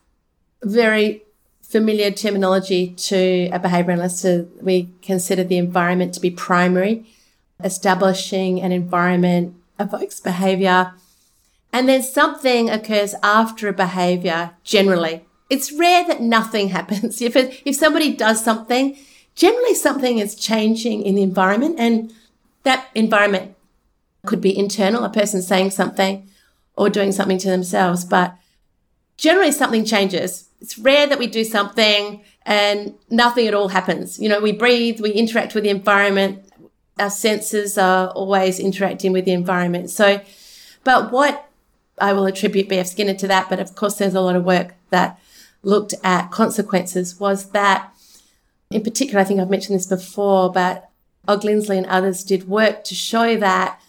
very 0.62 1.22
familiar 1.62 2.10
terminology 2.10 2.88
to 2.92 3.48
a 3.52 3.58
behavioralist. 3.58 4.22
So 4.22 4.48
we 4.60 4.90
consider 5.02 5.44
the 5.44 5.58
environment 5.58 6.14
to 6.14 6.20
be 6.20 6.30
primary. 6.30 7.06
Establishing 7.62 8.60
an 8.60 8.72
environment 8.72 9.56
evokes 9.80 10.20
behavior. 10.20 10.92
And 11.72 11.88
then 11.88 12.02
something 12.02 12.70
occurs 12.70 13.14
after 13.22 13.68
a 13.68 13.72
behavior 13.72 14.52
generally. 14.62 15.24
It's 15.50 15.72
rare 15.72 16.06
that 16.06 16.20
nothing 16.20 16.68
happens. 16.78 17.20
If, 17.20 17.36
it, 17.36 17.62
if 17.64 17.76
somebody 17.76 18.14
does 18.14 18.44
something, 18.44 18.96
generally 19.34 19.74
something 19.74 20.18
is 20.18 20.34
changing 20.34 21.02
in 21.02 21.14
the 21.14 21.22
environment 21.22 21.76
and 21.78 22.12
that 22.62 22.88
environment 22.94 23.54
could 24.24 24.40
be 24.40 24.56
internal, 24.56 25.04
a 25.04 25.10
person 25.10 25.40
saying 25.40 25.70
something 25.70 26.28
or 26.76 26.90
doing 26.90 27.12
something 27.12 27.38
to 27.38 27.48
themselves, 27.48 28.04
but 28.04 28.36
generally 29.16 29.52
something 29.52 29.84
changes. 29.84 30.48
It's 30.60 30.78
rare 30.78 31.06
that 31.06 31.18
we 31.18 31.26
do 31.26 31.44
something 31.44 32.22
and 32.44 32.94
nothing 33.10 33.46
at 33.46 33.54
all 33.54 33.68
happens. 33.68 34.18
You 34.18 34.28
know, 34.28 34.40
we 34.40 34.52
breathe, 34.52 35.00
we 35.00 35.10
interact 35.12 35.54
with 35.54 35.64
the 35.64 35.70
environment, 35.70 36.46
our 36.98 37.10
senses 37.10 37.76
are 37.76 38.08
always 38.08 38.58
interacting 38.58 39.12
with 39.12 39.24
the 39.24 39.32
environment. 39.32 39.90
So, 39.90 40.20
but 40.84 41.12
what 41.12 41.48
I 41.98 42.12
will 42.12 42.26
attribute 42.26 42.68
BF 42.68 42.86
Skinner 42.86 43.14
to 43.14 43.28
that, 43.28 43.48
but 43.48 43.60
of 43.60 43.74
course, 43.74 43.96
there's 43.96 44.14
a 44.14 44.20
lot 44.20 44.36
of 44.36 44.44
work 44.44 44.74
that 44.90 45.18
looked 45.62 45.94
at 46.04 46.30
consequences 46.30 47.18
was 47.18 47.50
that, 47.50 47.92
in 48.70 48.82
particular, 48.82 49.20
I 49.20 49.24
think 49.24 49.40
I've 49.40 49.50
mentioned 49.50 49.78
this 49.78 49.86
before, 49.86 50.50
but 50.50 50.90
Og 51.28 51.44
Lindsley 51.44 51.76
and 51.76 51.86
others 51.86 52.24
did 52.24 52.48
work 52.48 52.84
to 52.84 52.94
show 52.94 53.36
that 53.36 53.80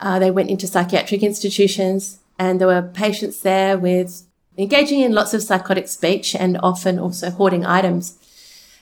uh, 0.00 0.18
they 0.18 0.30
went 0.30 0.50
into 0.50 0.66
psychiatric 0.66 1.22
institutions 1.22 2.18
and 2.38 2.60
there 2.60 2.66
were 2.66 2.82
patients 2.82 3.40
there 3.40 3.78
with 3.78 4.24
engaging 4.58 5.00
in 5.00 5.12
lots 5.12 5.34
of 5.34 5.42
psychotic 5.42 5.88
speech 5.88 6.34
and 6.34 6.58
often 6.62 6.98
also 6.98 7.30
hoarding 7.30 7.64
items. 7.64 8.18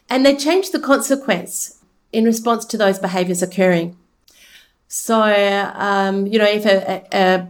And 0.09 0.27
they 0.27 0.37
changed 0.37 0.73
the 0.73 0.81
consequence 0.81 1.79
in 2.13 2.25
response 2.25 2.65
to 2.67 2.77
those 2.77 2.99
behaviors 2.99 3.43
occurring. 3.43 3.97
So, 4.89 5.23
um, 5.75 6.27
you 6.27 6.39
know, 6.39 6.49
if 6.49 6.67
a, 6.67 7.07
a, 7.13 7.49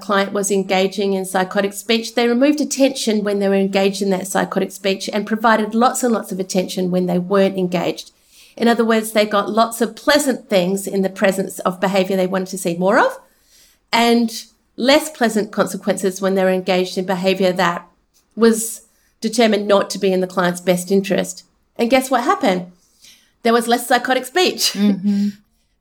client 0.00 0.32
was 0.32 0.50
engaging 0.50 1.12
in 1.12 1.24
psychotic 1.26 1.74
speech, 1.74 2.14
they 2.14 2.26
removed 2.26 2.60
attention 2.60 3.22
when 3.22 3.38
they 3.38 3.48
were 3.48 3.54
engaged 3.54 4.00
in 4.00 4.08
that 4.10 4.26
psychotic 4.26 4.72
speech 4.72 5.10
and 5.12 5.26
provided 5.26 5.74
lots 5.74 6.02
and 6.02 6.12
lots 6.12 6.32
of 6.32 6.40
attention 6.40 6.90
when 6.90 7.04
they 7.04 7.18
weren't 7.18 7.58
engaged. 7.58 8.10
In 8.56 8.66
other 8.66 8.84
words, 8.84 9.12
they 9.12 9.26
got 9.26 9.50
lots 9.50 9.80
of 9.80 9.94
pleasant 9.94 10.48
things 10.48 10.86
in 10.86 11.02
the 11.02 11.10
presence 11.10 11.58
of 11.60 11.80
behavior 11.80 12.16
they 12.16 12.26
wanted 12.26 12.48
to 12.48 12.58
see 12.58 12.76
more 12.76 12.98
of 12.98 13.20
and 13.92 14.44
less 14.80 15.10
pleasant 15.10 15.52
consequences 15.52 16.22
when 16.22 16.34
they 16.34 16.42
were 16.42 16.50
engaged 16.50 16.96
in 16.96 17.04
behavior 17.04 17.52
that 17.52 17.86
was 18.34 18.86
determined 19.20 19.68
not 19.68 19.90
to 19.90 19.98
be 19.98 20.10
in 20.10 20.20
the 20.20 20.26
client's 20.26 20.62
best 20.62 20.90
interest. 20.90 21.44
And 21.76 21.90
guess 21.90 22.10
what 22.10 22.24
happened? 22.24 22.72
There 23.42 23.52
was 23.52 23.68
less 23.68 23.86
psychotic 23.86 24.24
speech. 24.24 24.72
Mm-hmm. 24.72 25.28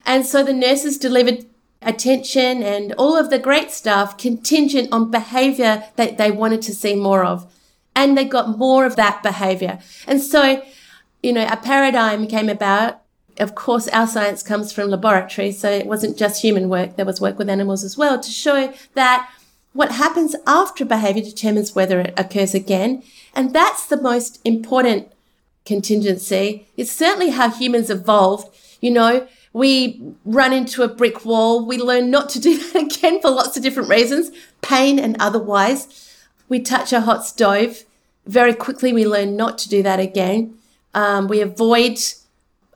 And 0.05 0.25
so 0.25 0.43
the 0.43 0.53
nurses 0.53 0.97
delivered 0.97 1.45
attention 1.81 2.61
and 2.61 2.93
all 2.97 3.15
of 3.15 3.29
the 3.29 3.39
great 3.39 3.71
stuff 3.71 4.17
contingent 4.17 4.91
on 4.91 5.11
behavior 5.11 5.85
that 5.95 6.17
they 6.17 6.29
wanted 6.29 6.61
to 6.63 6.75
see 6.75 6.95
more 6.95 7.23
of. 7.23 7.49
And 7.95 8.17
they 8.17 8.25
got 8.25 8.57
more 8.57 8.85
of 8.85 8.97
that 8.97 9.23
behavior. 9.23 9.79
And 10.07 10.21
so, 10.21 10.61
you 11.23 11.31
know, 11.31 11.47
a 11.49 11.55
paradigm 11.55 12.27
came 12.27 12.49
about 12.49 13.01
of 13.39 13.55
course, 13.55 13.87
our 13.89 14.07
science 14.07 14.43
comes 14.43 14.71
from 14.71 14.89
laboratory, 14.89 15.51
so 15.51 15.69
it 15.69 15.85
wasn't 15.85 16.17
just 16.17 16.41
human 16.41 16.69
work. 16.69 16.95
There 16.95 17.05
was 17.05 17.21
work 17.21 17.37
with 17.37 17.49
animals 17.49 17.83
as 17.83 17.97
well 17.97 18.19
to 18.19 18.29
show 18.29 18.73
that 18.95 19.29
what 19.73 19.93
happens 19.93 20.35
after 20.47 20.83
behavior 20.83 21.23
determines 21.23 21.75
whether 21.75 21.99
it 21.99 22.13
occurs 22.17 22.53
again. 22.53 23.03
And 23.33 23.53
that's 23.53 23.85
the 23.85 24.01
most 24.01 24.39
important 24.43 25.11
contingency. 25.65 26.67
It's 26.75 26.91
certainly 26.91 27.29
how 27.29 27.49
humans 27.49 27.89
evolved. 27.89 28.53
You 28.81 28.91
know, 28.91 29.27
we 29.53 30.01
run 30.25 30.53
into 30.53 30.83
a 30.83 30.87
brick 30.87 31.23
wall. 31.25 31.65
We 31.65 31.77
learn 31.77 32.09
not 32.09 32.29
to 32.29 32.39
do 32.39 32.57
that 32.73 32.83
again 32.83 33.21
for 33.21 33.29
lots 33.29 33.55
of 33.55 33.63
different 33.63 33.89
reasons, 33.89 34.31
pain 34.61 34.99
and 34.99 35.15
otherwise. 35.19 36.07
We 36.49 36.59
touch 36.59 36.91
a 36.91 37.01
hot 37.01 37.25
stove. 37.25 37.83
Very 38.25 38.53
quickly, 38.53 38.91
we 38.91 39.05
learn 39.05 39.35
not 39.35 39.57
to 39.59 39.69
do 39.69 39.83
that 39.83 39.99
again. 39.99 40.55
Um, 40.93 41.27
we 41.27 41.41
avoid 41.41 41.99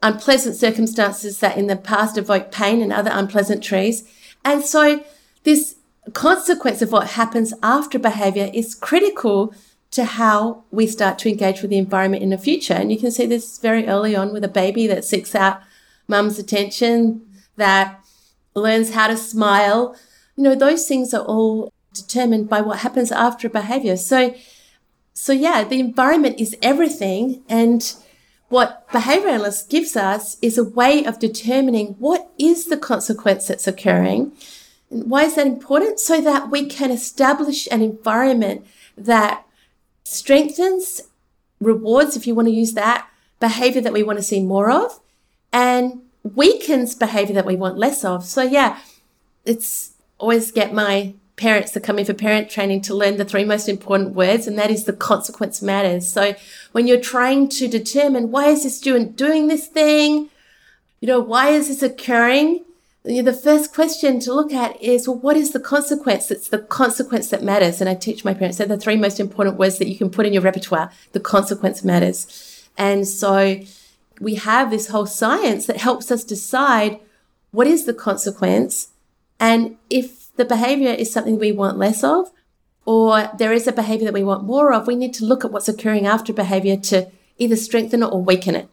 unpleasant 0.04 0.56
circumstances 0.56 1.40
that 1.40 1.58
in 1.58 1.68
the 1.68 1.76
past 1.76 2.18
evoke 2.18 2.52
pain 2.52 2.82
and 2.82 2.94
other 2.94 3.10
unpleasantries. 3.12 4.04
And 4.46 4.64
so 4.64 5.04
this 5.44 5.78
consequence 6.12 6.82
of 6.82 6.92
what 6.92 7.12
happens 7.12 7.54
after 7.64 7.98
behavior 7.98 8.52
is 8.54 8.76
critical 8.76 9.56
to 9.92 10.04
how 10.04 10.64
we 10.72 10.86
start 10.86 11.18
to 11.20 11.30
engage 11.30 11.62
with 11.62 11.72
the 11.72 11.78
environment 11.78 12.22
in 12.22 12.32
the 12.32 12.38
future. 12.38 12.74
And 12.74 12.92
you 12.92 13.00
can 13.00 13.12
see 13.12 13.26
this 13.26 13.60
very 13.60 13.88
early 13.88 14.16
on 14.16 14.34
with 14.34 14.44
a 14.44 14.50
baby 14.50 14.86
that 14.88 15.06
seeks 15.06 15.34
out 15.34 15.62
mum's 16.08 16.38
attention, 16.38 17.22
that 17.56 18.04
learns 18.56 18.94
how 18.94 19.08
to 19.08 19.16
smile. 19.16 19.96
You 20.36 20.44
know, 20.44 20.56
those 20.56 20.88
things 20.88 21.14
are 21.14 21.24
all 21.24 21.72
determined 21.94 22.50
by 22.50 22.60
what 22.60 22.80
happens 22.80 23.12
after 23.12 23.48
behavior. 23.48 23.96
So, 23.96 24.36
so 25.14 25.32
yeah, 25.32 25.64
the 25.64 25.80
environment 25.80 26.40
is 26.40 26.58
everything. 26.62 27.44
And 27.48 27.96
what 28.54 28.88
behavior 28.92 29.40
gives 29.68 29.96
us 29.96 30.38
is 30.40 30.60
a 30.60 30.64
way 30.64 31.04
of 31.06 31.18
determining 31.18 31.88
what 31.98 32.30
is 32.38 32.66
the 32.66 32.78
consequence 32.78 33.48
that's 33.48 33.66
occurring. 33.66 34.32
Why 34.90 35.24
is 35.24 35.34
that 35.36 35.48
important? 35.48 36.00
So 36.00 36.22
that 36.22 36.52
we 36.52 36.68
can 36.68 36.92
establish 36.92 37.68
an 37.72 37.82
environment 37.82 38.68
that 38.96 39.44
strengthens, 40.04 41.02
rewards, 41.60 42.16
if 42.16 42.28
you 42.28 42.36
want 42.36 42.48
to 42.48 42.54
use 42.54 42.74
that, 42.74 43.10
behavior 43.40 43.82
that 43.82 43.92
we 43.92 44.04
want 44.04 44.20
to 44.20 44.24
see 44.24 44.44
more 44.44 44.70
of, 44.70 45.00
and 45.52 46.04
weakens 46.22 46.94
behavior 46.94 47.34
that 47.34 47.48
we 47.48 47.56
want 47.56 47.80
less 47.80 48.06
of. 48.06 48.24
So, 48.24 48.44
yeah, 48.44 48.78
it's 49.46 49.94
always 50.20 50.52
get 50.52 50.76
my 50.76 51.16
parents 51.38 51.72
that 51.72 51.82
come 51.82 51.98
in 51.98 52.06
for 52.06 52.14
parent 52.14 52.52
training 52.52 52.82
to 52.82 52.94
learn 52.94 53.18
the 53.18 53.26
three 53.26 53.46
most 53.46 53.68
important 53.68 54.14
words, 54.14 54.46
and 54.46 54.60
that 54.60 54.70
is 54.70 54.84
the 54.84 54.94
consequence 54.94 55.60
matters. 55.60 56.08
So, 56.08 56.36
when 56.74 56.88
you're 56.88 57.00
trying 57.00 57.48
to 57.48 57.68
determine 57.68 58.32
why 58.32 58.48
is 58.48 58.64
this 58.64 58.78
student 58.78 59.16
doing 59.16 59.48
this 59.48 59.68
thing, 59.68 60.30
you 61.00 61.08
know, 61.08 61.20
why 61.20 61.50
is 61.50 61.70
this 61.70 61.82
occurring? 61.82 62.66
the 63.06 63.34
first 63.34 63.74
question 63.74 64.18
to 64.22 64.34
look 64.34 64.54
at 64.54 64.82
is, 64.82 65.08
well, 65.10 65.18
what 65.18 65.36
is 65.36 65.52
the 65.52 65.60
consequence? 65.60 66.32
It's 66.32 66.48
the 66.48 66.60
consequence 66.60 67.30
that 67.32 67.44
matters. 67.44 67.82
And 67.82 67.90
I 67.90 67.96
teach 67.96 68.24
my 68.24 68.34
parents 68.34 68.60
that 68.60 68.70
the 68.70 68.78
three 68.78 68.96
most 68.96 69.20
important 69.20 69.58
words 69.58 69.78
that 69.80 69.90
you 69.90 69.98
can 69.98 70.10
put 70.10 70.26
in 70.26 70.32
your 70.32 70.42
repertoire, 70.42 70.90
the 71.12 71.20
consequence 71.20 71.84
matters. 71.84 72.66
And 72.78 73.06
so 73.06 73.60
we 74.22 74.36
have 74.36 74.72
this 74.72 74.88
whole 74.88 75.06
science 75.06 75.66
that 75.66 75.78
helps 75.78 76.12
us 76.12 76.24
decide 76.24 77.00
what 77.52 77.68
is 77.68 77.86
the 77.86 77.94
consequence. 77.94 78.88
And 79.38 79.76
if 79.90 80.34
the 80.38 80.46
behavior 80.46 80.92
is 80.92 81.12
something 81.12 81.38
we 81.38 81.52
want 81.52 81.78
less 81.78 82.06
of, 82.06 82.32
or 82.86 83.30
there 83.38 83.54
is 83.54 83.68
a 83.68 83.72
behavior 83.72 84.06
that 84.06 84.14
we 84.14 84.24
want 84.24 84.44
more 84.44 84.74
of, 84.74 84.88
we 84.88 84.96
need 84.96 85.14
to 85.16 85.26
look 85.26 85.46
at 85.46 85.52
what's 85.52 85.70
occurring 85.70 86.06
after 86.06 86.34
behavior 86.34 86.78
to 86.78 87.10
either 87.38 87.56
strengthen 87.56 88.04
it 88.04 88.08
or 88.08 88.24
weaken 88.24 88.56
it 88.56 88.70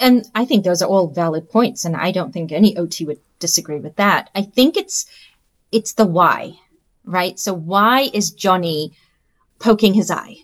and 0.00 0.26
I 0.34 0.44
think 0.44 0.64
those 0.64 0.82
are 0.82 0.88
all 0.88 1.08
valid 1.08 1.50
points, 1.50 1.84
and 1.84 1.96
I 1.96 2.12
don't 2.12 2.32
think 2.32 2.50
any 2.50 2.76
OT 2.76 3.04
would 3.04 3.20
disagree 3.38 3.78
with 3.78 3.96
that. 3.96 4.30
I 4.34 4.42
think 4.42 4.76
it's 4.76 5.06
it's 5.70 5.92
the 5.92 6.04
why, 6.04 6.58
right? 7.04 7.38
So 7.38 7.54
why 7.54 8.10
is 8.12 8.30
Johnny 8.30 8.92
poking 9.58 9.94
his 9.94 10.10
eye? 10.10 10.38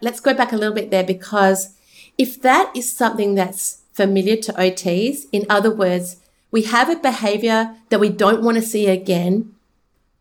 Let's 0.00 0.20
go 0.20 0.34
back 0.34 0.52
a 0.52 0.56
little 0.56 0.74
bit 0.74 0.90
there 0.90 1.04
because 1.04 1.74
if 2.18 2.40
that 2.42 2.74
is 2.74 2.92
something 2.92 3.34
that's 3.34 3.82
familiar 3.92 4.36
to 4.36 4.52
OTs, 4.52 5.26
in 5.32 5.46
other 5.48 5.74
words, 5.74 6.16
we 6.50 6.62
have 6.62 6.88
a 6.88 6.96
behavior 6.96 7.74
that 7.88 8.00
we 8.00 8.08
don't 8.08 8.42
want 8.42 8.56
to 8.56 8.62
see 8.62 8.86
again. 8.86 9.54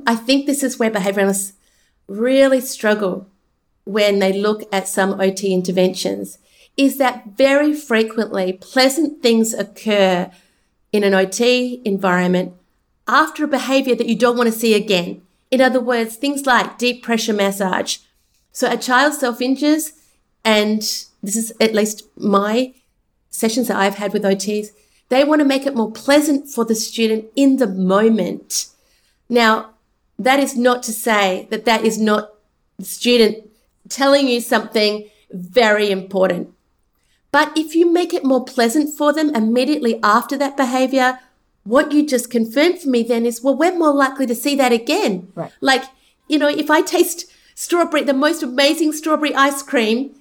I 0.06 0.16
think 0.16 0.46
this 0.46 0.64
is 0.64 0.80
where 0.80 0.92
behavioralists 0.92 1.54
really 2.08 2.62
struggle 2.62 3.28
when 3.86 4.20
they 4.20 4.34
look 4.34 4.64
at 4.72 4.88
some 4.88 5.20
OT 5.20 5.54
interventions 5.54 6.38
is 6.78 6.98
that 6.98 7.26
very 7.36 7.74
frequently 7.74 8.54
pleasant 8.54 9.22
things 9.22 9.54
occur 9.54 10.32
in 10.92 11.04
an 11.04 11.14
OT 11.14 11.82
environment 11.86 12.54
after 13.08 13.44
a 13.44 13.48
behavior 13.48 13.96
that 13.96 14.08
you 14.08 14.16
don't 14.16 14.38
want 14.38 14.52
to 14.52 14.58
see 14.58 14.74
again. 14.74 15.22
In 15.50 15.62
other 15.62 15.82
words, 15.82 16.16
things 16.16 16.46
like 16.46 16.78
deep 16.78 17.04
pressure 17.04 17.34
massage. 17.34 17.98
So 18.52 18.72
a 18.72 18.78
child 18.78 19.14
self 19.14 19.42
injures, 19.42 19.94
and 20.46 20.82
this 21.22 21.36
is 21.36 21.54
at 21.60 21.76
least 21.76 22.04
my 22.18 22.74
sessions 23.30 23.68
that 23.68 23.78
I've 23.78 23.96
had 23.96 24.14
with 24.14 24.24
OTs, 24.24 24.70
they 25.10 25.24
want 25.24 25.40
to 25.40 25.46
make 25.46 25.66
it 25.66 25.76
more 25.76 25.92
pleasant 25.92 26.48
for 26.48 26.64
the 26.64 26.76
student 26.76 27.26
in 27.36 27.58
the 27.58 27.68
moment. 27.68 28.68
Now, 29.30 29.71
that 30.26 30.40
is 30.40 30.58
not 30.58 30.84
to 30.84 30.94
say 30.94 31.48
that 31.52 31.66
that 31.66 31.84
is 31.86 31.98
not 31.98 32.34
the 32.78 32.86
student 32.86 33.50
telling 33.90 34.28
you 34.28 34.42
something 34.42 35.10
very 35.32 35.90
important. 35.92 36.50
But 37.32 37.58
if 37.58 37.76
you 37.76 37.90
make 37.90 38.14
it 38.14 38.26
more 38.26 38.44
pleasant 38.44 38.98
for 38.98 39.14
them 39.14 39.34
immediately 39.34 40.00
after 40.04 40.38
that 40.38 40.58
behavior, 40.58 41.20
what 41.64 41.92
you 41.92 42.06
just 42.06 42.30
confirmed 42.30 42.80
for 42.80 42.90
me 42.90 43.04
then 43.04 43.26
is, 43.26 43.42
well, 43.42 43.56
we're 43.56 43.78
more 43.78 43.94
likely 43.94 44.26
to 44.26 44.36
see 44.36 44.56
that 44.56 44.72
again. 44.72 45.32
Right. 45.36 45.52
Like, 45.62 45.84
you 46.28 46.38
know, 46.38 46.50
if 46.50 46.70
I 46.70 46.82
taste 46.82 47.32
strawberry, 47.56 48.04
the 48.04 48.14
most 48.14 48.44
amazing 48.44 48.94
strawberry 48.94 49.34
ice 49.34 49.64
cream 49.64 50.12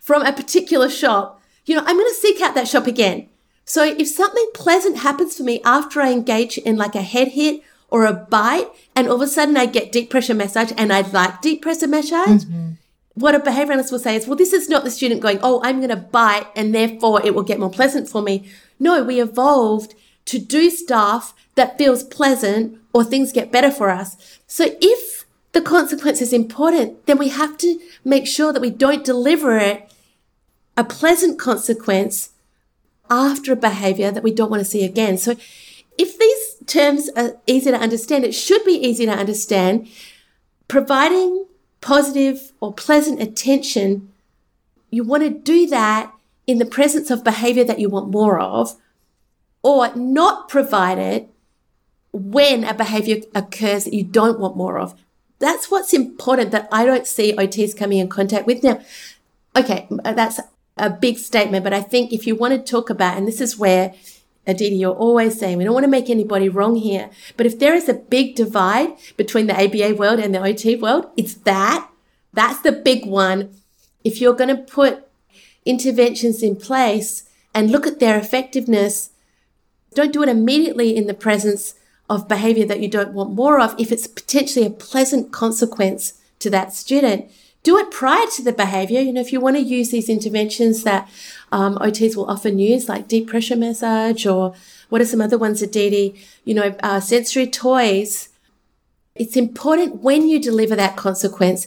from 0.00 0.24
a 0.24 0.32
particular 0.32 0.88
shop, 0.88 1.42
you 1.66 1.74
know, 1.74 1.82
I'm 1.84 1.96
going 1.96 2.08
to 2.08 2.14
seek 2.14 2.40
out 2.40 2.54
that 2.54 2.68
shop 2.68 2.86
again. 2.86 3.28
So 3.64 3.84
if 3.84 4.08
something 4.08 4.48
pleasant 4.54 4.98
happens 4.98 5.36
for 5.36 5.42
me 5.42 5.60
after 5.64 6.00
I 6.00 6.12
engage 6.12 6.56
in 6.56 6.76
like 6.76 6.94
a 6.94 7.02
head 7.02 7.28
hit 7.28 7.62
or 7.88 8.04
a 8.04 8.12
bite, 8.12 8.68
and 8.94 9.08
all 9.08 9.16
of 9.16 9.22
a 9.22 9.28
sudden 9.28 9.56
I 9.56 9.66
get 9.66 9.92
deep 9.92 10.10
pressure 10.10 10.34
massage 10.34 10.72
and 10.76 10.92
I 10.92 11.02
like 11.02 11.40
deep 11.40 11.62
pressure 11.62 11.88
massage, 11.88 12.44
mm-hmm 12.44 12.72
what 13.16 13.34
a 13.34 13.40
behavioralist 13.40 13.90
will 13.90 13.98
say 13.98 14.14
is, 14.14 14.26
well, 14.26 14.36
this 14.36 14.52
is 14.52 14.68
not 14.68 14.84
the 14.84 14.90
student 14.90 15.22
going, 15.22 15.38
oh, 15.42 15.60
I'm 15.64 15.78
going 15.78 15.88
to 15.88 15.96
bite 15.96 16.48
and 16.54 16.74
therefore 16.74 17.24
it 17.24 17.34
will 17.34 17.42
get 17.42 17.58
more 17.58 17.70
pleasant 17.70 18.10
for 18.10 18.20
me. 18.20 18.46
No, 18.78 19.02
we 19.02 19.22
evolved 19.22 19.94
to 20.26 20.38
do 20.38 20.68
stuff 20.68 21.34
that 21.54 21.78
feels 21.78 22.04
pleasant 22.04 22.78
or 22.92 23.02
things 23.02 23.32
get 23.32 23.50
better 23.50 23.70
for 23.70 23.88
us. 23.88 24.38
So 24.46 24.76
if 24.82 25.24
the 25.52 25.62
consequence 25.62 26.20
is 26.20 26.34
important, 26.34 27.06
then 27.06 27.16
we 27.16 27.30
have 27.30 27.56
to 27.58 27.80
make 28.04 28.26
sure 28.26 28.52
that 28.52 28.60
we 28.60 28.68
don't 28.68 29.04
deliver 29.04 29.56
it 29.56 29.90
a 30.76 30.84
pleasant 30.84 31.38
consequence 31.38 32.32
after 33.08 33.54
a 33.54 33.56
behavior 33.56 34.10
that 34.10 34.22
we 34.22 34.32
don't 34.32 34.50
want 34.50 34.60
to 34.60 34.68
see 34.68 34.84
again. 34.84 35.16
So 35.16 35.36
if 35.96 36.18
these 36.18 36.45
terms 36.66 37.08
are 37.16 37.36
easy 37.46 37.70
to 37.70 37.78
understand, 37.78 38.24
it 38.24 38.34
should 38.34 38.64
be 38.64 38.72
easy 38.72 39.06
to 39.06 39.12
understand. 39.12 39.88
Providing 40.68 41.46
positive 41.80 42.52
or 42.60 42.72
pleasant 42.74 43.22
attention, 43.22 44.12
you 44.90 45.04
want 45.04 45.22
to 45.22 45.30
do 45.30 45.66
that 45.68 46.12
in 46.46 46.58
the 46.58 46.64
presence 46.64 47.10
of 47.10 47.24
behavior 47.24 47.64
that 47.64 47.78
you 47.78 47.88
want 47.88 48.10
more 48.10 48.38
of, 48.38 48.76
or 49.62 49.94
not 49.94 50.48
provide 50.48 50.98
it 50.98 51.28
when 52.12 52.64
a 52.64 52.72
behavior 52.72 53.16
occurs 53.34 53.84
that 53.84 53.94
you 53.94 54.04
don't 54.04 54.38
want 54.40 54.56
more 54.56 54.78
of. 54.78 54.94
That's 55.38 55.70
what's 55.70 55.92
important 55.92 56.50
that 56.52 56.68
I 56.72 56.86
don't 56.86 57.06
see 57.06 57.32
OTs 57.32 57.76
coming 57.76 57.98
in 57.98 58.08
contact 58.08 58.46
with. 58.46 58.62
Now, 58.62 58.80
okay, 59.54 59.86
that's 59.90 60.40
a 60.76 60.90
big 60.90 61.18
statement, 61.18 61.64
but 61.64 61.72
I 61.72 61.82
think 61.82 62.12
if 62.12 62.26
you 62.26 62.34
want 62.34 62.54
to 62.54 62.70
talk 62.72 62.90
about, 62.90 63.16
and 63.16 63.26
this 63.26 63.40
is 63.40 63.58
where 63.58 63.94
Aditi, 64.46 64.76
you're 64.76 64.94
always 64.94 65.38
saying 65.38 65.58
we 65.58 65.64
don't 65.64 65.74
want 65.74 65.84
to 65.84 65.90
make 65.90 66.08
anybody 66.08 66.48
wrong 66.48 66.76
here. 66.76 67.10
But 67.36 67.46
if 67.46 67.58
there 67.58 67.74
is 67.74 67.88
a 67.88 67.94
big 67.94 68.36
divide 68.36 68.90
between 69.16 69.46
the 69.46 69.60
ABA 69.60 69.96
world 69.96 70.20
and 70.20 70.34
the 70.34 70.42
OT 70.42 70.76
world, 70.76 71.10
it's 71.16 71.34
that. 71.34 71.88
That's 72.32 72.60
the 72.60 72.72
big 72.72 73.06
one. 73.06 73.54
If 74.04 74.20
you're 74.20 74.34
going 74.34 74.54
to 74.54 74.62
put 74.62 75.08
interventions 75.64 76.42
in 76.42 76.56
place 76.56 77.28
and 77.52 77.70
look 77.70 77.86
at 77.86 77.98
their 77.98 78.18
effectiveness, 78.18 79.10
don't 79.94 80.12
do 80.12 80.22
it 80.22 80.28
immediately 80.28 80.96
in 80.96 81.06
the 81.06 81.14
presence 81.14 81.74
of 82.08 82.28
behavior 82.28 82.66
that 82.66 82.80
you 82.80 82.88
don't 82.88 83.14
want 83.14 83.32
more 83.32 83.60
of 83.60 83.74
if 83.78 83.90
it's 83.90 84.06
potentially 84.06 84.64
a 84.64 84.70
pleasant 84.70 85.32
consequence 85.32 86.20
to 86.38 86.50
that 86.50 86.72
student 86.72 87.30
do 87.66 87.76
it 87.78 87.90
prior 87.90 88.26
to 88.28 88.42
the 88.44 88.52
behavior. 88.52 89.00
You 89.00 89.12
know, 89.12 89.20
if 89.20 89.32
you 89.32 89.40
want 89.40 89.56
to 89.56 89.62
use 89.62 89.90
these 89.90 90.08
interventions 90.08 90.84
that 90.84 91.08
um, 91.50 91.76
OTs 91.78 92.14
will 92.14 92.30
often 92.30 92.60
use, 92.60 92.88
like 92.88 93.08
deep 93.08 93.26
pressure 93.26 93.56
massage 93.56 94.24
or 94.24 94.54
what 94.88 95.00
are 95.00 95.04
some 95.04 95.20
other 95.20 95.36
ones, 95.36 95.62
Aditi, 95.62 96.14
you 96.44 96.54
know, 96.54 96.76
uh, 96.84 97.00
sensory 97.00 97.48
toys. 97.48 98.28
It's 99.16 99.36
important 99.36 100.00
when 100.00 100.28
you 100.28 100.40
deliver 100.40 100.76
that 100.76 100.96
consequence, 100.96 101.66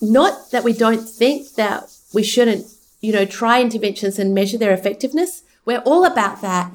not 0.00 0.50
that 0.50 0.64
we 0.64 0.72
don't 0.72 1.06
think 1.06 1.56
that 1.56 1.94
we 2.14 2.22
shouldn't, 2.22 2.64
you 3.02 3.12
know, 3.12 3.26
try 3.26 3.60
interventions 3.60 4.18
and 4.18 4.34
measure 4.34 4.56
their 4.56 4.72
effectiveness. 4.72 5.42
We're 5.66 5.80
all 5.80 6.06
about 6.06 6.40
that. 6.40 6.72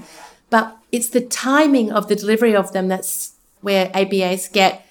But 0.52 0.78
it's 0.92 1.10
the 1.10 1.22
timing 1.22 1.92
of 1.92 2.08
the 2.08 2.16
delivery 2.16 2.56
of 2.56 2.72
them 2.72 2.88
that's 2.88 3.34
where 3.62 3.90
ABAs 3.96 4.52
get 4.52 4.86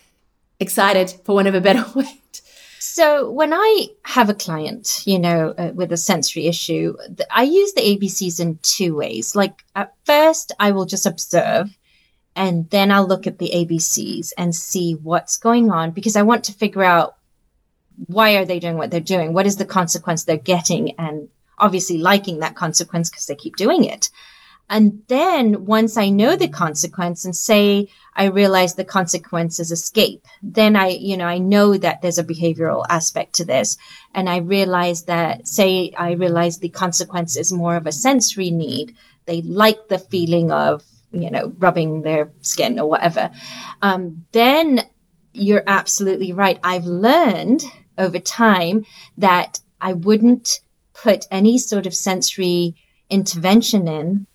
excited, 0.59 1.11
for 1.25 1.37
want 1.37 1.47
of 1.47 1.55
a 1.55 1.61
better 1.61 1.85
word. 1.95 2.20
So 2.83 3.31
when 3.31 3.53
I 3.53 3.89
have 4.07 4.31
a 4.31 4.35
client, 4.35 5.03
you 5.07 5.19
know, 5.19 5.51
uh, 5.59 5.73
with 5.75 5.93
a 5.93 5.99
sensory 5.99 6.47
issue, 6.47 6.97
I 7.31 7.43
use 7.43 7.75
the 7.75 7.83
ABCs 7.83 8.41
in 8.41 8.59
two 8.63 8.97
ways. 8.97 9.37
Like 9.37 9.63
at 9.77 9.93
first, 10.07 10.53
I 10.59 10.71
will 10.71 10.87
just 10.87 11.05
observe 11.05 11.77
and 12.35 12.71
then 12.71 12.91
I'll 12.91 13.07
look 13.07 13.27
at 13.27 13.39
the 13.39 13.51
ABCs 13.55 14.33
and 14.39 14.55
see 14.55 14.95
what's 14.95 15.37
going 15.37 15.71
on 15.71 15.91
because 15.91 16.17
I 16.17 16.23
want 16.23 16.45
to 16.45 16.55
figure 16.55 16.83
out 16.83 17.17
why 18.07 18.37
are 18.37 18.47
they 18.47 18.59
doing 18.59 18.79
what 18.79 18.91
they're 18.91 19.01
doing? 19.01 19.35
What 19.35 19.45
is 19.45 19.57
the 19.57 19.67
consequence 19.67 20.25
they're 20.25 20.39
getting? 20.39 20.99
And 20.99 21.29
obviously 21.59 21.99
liking 21.99 22.39
that 22.39 22.57
consequence 22.57 23.11
because 23.11 23.27
they 23.27 23.35
keep 23.35 23.57
doing 23.57 23.85
it. 23.85 24.09
And 24.71 25.03
then 25.09 25.67
once 25.67 25.97
I 25.97 26.11
know 26.11 26.37
the 26.37 26.49
consequence 26.49 27.25
and 27.25 27.35
say 27.35 27.89
I 28.15 28.27
realize 28.27 28.75
the 28.75 28.85
consequence 28.85 29.59
is 29.59 29.73
escape, 29.73 30.25
then 30.45 30.77
I, 30.77 30.91
you 30.91 31.17
know, 31.17 31.27
I 31.27 31.39
know 31.39 31.77
that 31.77 32.01
there's 32.01 32.19
a 32.19 32.25
behavioral 32.25 32.87
aspect 32.89 33.35
to 33.35 33.45
this. 33.45 33.77
And 34.15 34.29
I 34.29 34.37
realize 34.39 35.03
that, 35.05 35.49
say, 35.49 35.93
I 35.99 36.13
realize 36.13 36.59
the 36.59 36.69
consequence 36.69 37.37
is 37.37 37.53
more 37.53 37.75
of 37.75 37.89
a 37.89 37.93
sensory 37.93 38.51
need. 38.51 38.95
They 39.27 39.43
like 39.43 39.89
the 39.89 39.99
feeling 39.99 40.53
of, 40.53 40.85
you 41.11 41.33
know, 41.33 41.53
rubbing 41.59 42.03
their 42.03 42.31
skin 42.41 42.79
or 42.79 42.89
whatever. 42.89 43.33
Um, 43.83 44.25
then 44.31 44.83
you're 45.33 45.65
absolutely 45.67 46.33
right. 46.33 46.61
I've 46.63 46.87
learned 46.87 47.65
over 47.99 48.21
time 48.21 48.87
that 49.19 49.59
I 49.81 49.95
wouldn't 49.95 50.61
put 50.95 51.27
any 51.33 51.59
sort 51.59 51.87
of 51.87 51.95
sensory 51.95 52.77
intervention 53.09 53.89
in 53.89 54.27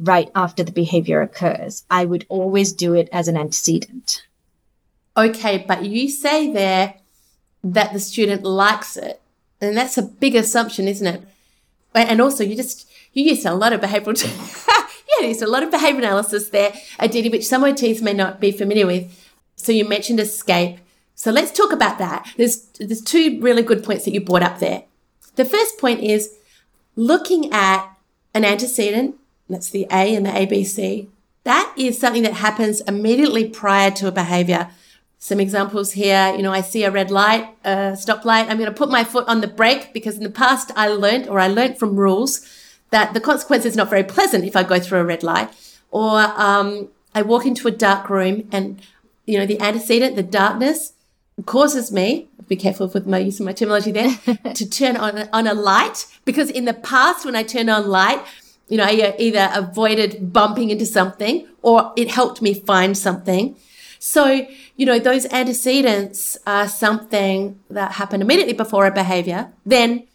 right 0.00 0.30
after 0.34 0.62
the 0.62 0.72
behavior 0.72 1.20
occurs. 1.20 1.84
I 1.90 2.04
would 2.04 2.24
always 2.28 2.72
do 2.72 2.94
it 2.94 3.08
as 3.12 3.28
an 3.28 3.36
antecedent. 3.36 4.22
Okay, 5.16 5.64
but 5.66 5.84
you 5.84 6.08
say 6.08 6.52
there 6.52 6.94
that 7.64 7.92
the 7.92 8.00
student 8.00 8.44
likes 8.44 8.96
it. 8.96 9.20
And 9.60 9.76
that's 9.76 9.98
a 9.98 10.02
big 10.02 10.36
assumption, 10.36 10.86
isn't 10.86 11.06
it? 11.06 11.22
And 11.94 12.20
also, 12.20 12.44
you 12.44 12.54
just, 12.54 12.88
you 13.12 13.24
use 13.24 13.44
a 13.44 13.54
lot 13.54 13.72
of 13.72 13.80
behavioral, 13.80 14.16
yeah, 14.68 15.26
there's 15.26 15.42
a 15.42 15.48
lot 15.48 15.64
of 15.64 15.70
behavior 15.70 16.00
analysis 16.00 16.50
there, 16.50 16.72
Aditi, 16.98 17.28
which 17.28 17.46
some 17.46 17.62
OTs 17.62 18.00
may 18.00 18.12
not 18.12 18.40
be 18.40 18.52
familiar 18.52 18.86
with. 18.86 19.32
So 19.56 19.72
you 19.72 19.88
mentioned 19.88 20.20
escape. 20.20 20.78
So 21.16 21.32
let's 21.32 21.50
talk 21.50 21.72
about 21.72 21.98
that. 21.98 22.32
There's, 22.36 22.66
there's 22.78 23.02
two 23.02 23.40
really 23.40 23.62
good 23.62 23.82
points 23.82 24.04
that 24.04 24.12
you 24.12 24.20
brought 24.20 24.44
up 24.44 24.60
there. 24.60 24.84
The 25.34 25.44
first 25.44 25.78
point 25.78 26.00
is 26.00 26.36
looking 26.94 27.52
at 27.52 27.88
an 28.34 28.44
antecedent, 28.44 29.16
that's 29.48 29.70
the 29.70 29.86
A 29.90 30.14
and 30.14 30.26
the 30.26 30.30
ABC. 30.30 31.08
That 31.44 31.72
is 31.76 31.98
something 31.98 32.22
that 32.24 32.34
happens 32.34 32.80
immediately 32.82 33.48
prior 33.48 33.90
to 33.92 34.08
a 34.08 34.12
behavior 34.12 34.70
some 35.18 35.40
examples 35.40 35.92
here. 35.92 36.32
You 36.34 36.42
know, 36.42 36.52
I 36.52 36.60
see 36.60 36.84
a 36.84 36.90
red 36.90 37.10
light, 37.10 37.48
a 37.64 37.92
stoplight. 37.92 38.48
I'm 38.48 38.56
going 38.56 38.70
to 38.70 38.72
put 38.72 38.88
my 38.88 39.04
foot 39.04 39.26
on 39.28 39.40
the 39.40 39.48
brake 39.48 39.92
because 39.92 40.16
in 40.16 40.22
the 40.22 40.30
past 40.30 40.70
I 40.76 40.88
learned 40.88 41.28
or 41.28 41.40
I 41.40 41.48
learned 41.48 41.78
from 41.78 41.96
rules 41.96 42.46
that 42.90 43.14
the 43.14 43.20
consequence 43.20 43.64
is 43.64 43.76
not 43.76 43.90
very 43.90 44.04
pleasant 44.04 44.44
if 44.44 44.56
I 44.56 44.62
go 44.62 44.78
through 44.78 45.00
a 45.00 45.04
red 45.04 45.22
light. 45.22 45.50
Or 45.90 46.20
um, 46.20 46.88
I 47.14 47.22
walk 47.22 47.46
into 47.46 47.66
a 47.68 47.72
dark 47.72 48.08
room 48.08 48.48
and, 48.52 48.80
you 49.26 49.38
know, 49.38 49.46
the 49.46 49.60
antecedent, 49.60 50.16
the 50.16 50.22
darkness 50.22 50.92
causes 51.44 51.92
me, 51.92 52.28
be 52.46 52.56
careful 52.56 52.88
with 52.88 53.06
my 53.06 53.18
use 53.18 53.40
of 53.40 53.46
my 53.46 53.52
terminology 53.52 53.92
there, 53.92 54.18
to 54.54 54.70
turn 54.70 54.96
on, 54.96 55.28
on 55.32 55.46
a 55.46 55.54
light 55.54 56.06
because 56.24 56.50
in 56.50 56.64
the 56.64 56.74
past 56.74 57.24
when 57.24 57.36
I 57.36 57.42
turn 57.42 57.68
on 57.68 57.88
light, 57.88 58.24
you 58.68 58.76
know, 58.76 58.84
I 58.84 59.00
uh, 59.00 59.12
either 59.18 59.50
avoided 59.54 60.32
bumping 60.32 60.70
into 60.70 60.86
something 60.86 61.46
or 61.62 61.92
it 61.96 62.10
helped 62.10 62.42
me 62.42 62.54
find 62.54 62.96
something. 62.96 63.56
So, 63.98 64.46
you 64.76 64.86
know, 64.86 64.98
those 64.98 65.26
antecedents 65.26 66.38
are 66.46 66.68
something 66.68 67.58
that 67.70 67.92
happened 67.92 68.22
immediately 68.22 68.52
before 68.52 68.86
a 68.86 68.92
behavior. 68.92 69.52
Then 69.66 70.06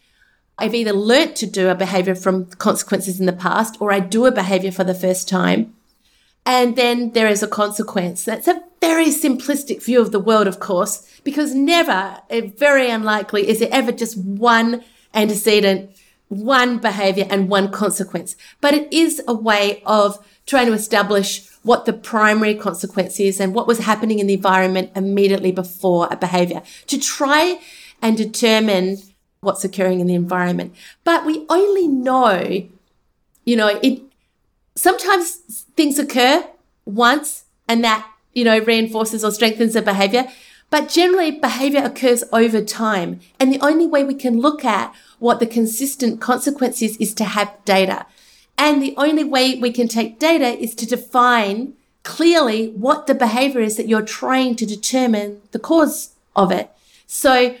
I've 0.56 0.74
either 0.74 0.92
learnt 0.92 1.36
to 1.36 1.46
do 1.46 1.68
a 1.68 1.74
behavior 1.74 2.14
from 2.14 2.46
consequences 2.46 3.20
in 3.20 3.26
the 3.26 3.32
past 3.32 3.76
or 3.80 3.92
I 3.92 4.00
do 4.00 4.26
a 4.26 4.32
behavior 4.32 4.72
for 4.72 4.84
the 4.84 4.94
first 4.94 5.28
time. 5.28 5.74
And 6.46 6.76
then 6.76 7.12
there 7.12 7.28
is 7.28 7.42
a 7.42 7.48
consequence. 7.48 8.24
That's 8.24 8.48
a 8.48 8.62
very 8.80 9.06
simplistic 9.06 9.82
view 9.82 10.00
of 10.00 10.12
the 10.12 10.20
world, 10.20 10.46
of 10.46 10.60
course, 10.60 11.08
because 11.24 11.54
never, 11.54 12.18
eh, 12.28 12.50
very 12.56 12.90
unlikely, 12.90 13.48
is 13.48 13.62
it 13.62 13.70
ever 13.70 13.92
just 13.92 14.16
one 14.18 14.84
antecedent, 15.14 15.90
one 16.28 16.78
behavior 16.78 17.26
and 17.30 17.48
one 17.48 17.70
consequence. 17.70 18.36
But 18.60 18.74
it 18.74 18.92
is 18.92 19.22
a 19.26 19.34
way 19.34 19.82
of 19.86 20.24
trying 20.46 20.66
to 20.66 20.72
establish 20.72 21.48
what 21.62 21.86
the 21.86 21.92
primary 21.92 22.54
consequence 22.54 23.18
is 23.18 23.40
and 23.40 23.54
what 23.54 23.66
was 23.66 23.78
happening 23.78 24.18
in 24.18 24.26
the 24.26 24.34
environment 24.34 24.90
immediately 24.94 25.50
before 25.50 26.08
a 26.10 26.16
behavior 26.16 26.62
to 26.86 26.98
try 26.98 27.58
and 28.02 28.16
determine 28.16 28.98
what's 29.40 29.64
occurring 29.64 30.00
in 30.00 30.06
the 30.06 30.14
environment. 30.14 30.74
But 31.04 31.24
we 31.24 31.46
only 31.48 31.88
know, 31.88 32.66
you 33.44 33.56
know, 33.56 33.80
it 33.82 34.02
sometimes 34.74 35.66
things 35.76 35.98
occur 35.98 36.44
once 36.84 37.44
and 37.68 37.82
that, 37.84 38.06
you 38.32 38.44
know, 38.44 38.58
reinforces 38.58 39.24
or 39.24 39.30
strengthens 39.30 39.74
the 39.74 39.82
behavior. 39.82 40.26
But 40.74 40.88
generally, 40.88 41.30
behavior 41.30 41.84
occurs 41.84 42.24
over 42.32 42.60
time. 42.60 43.20
And 43.38 43.52
the 43.52 43.60
only 43.60 43.86
way 43.86 44.02
we 44.02 44.16
can 44.16 44.40
look 44.40 44.64
at 44.64 44.92
what 45.20 45.38
the 45.38 45.46
consistent 45.46 46.20
consequences 46.20 46.96
is, 46.96 47.14
to 47.14 47.24
have 47.24 47.64
data. 47.64 48.06
And 48.58 48.82
the 48.82 48.92
only 48.96 49.22
way 49.22 49.54
we 49.54 49.70
can 49.70 49.86
take 49.86 50.18
data 50.18 50.48
is 50.60 50.74
to 50.74 50.84
define 50.84 51.74
clearly 52.02 52.70
what 52.70 53.06
the 53.06 53.14
behavior 53.14 53.60
is 53.60 53.76
that 53.76 53.86
you're 53.86 54.02
trying 54.02 54.56
to 54.56 54.66
determine 54.66 55.42
the 55.52 55.60
cause 55.60 56.14
of 56.34 56.50
it. 56.50 56.72
So 57.06 57.54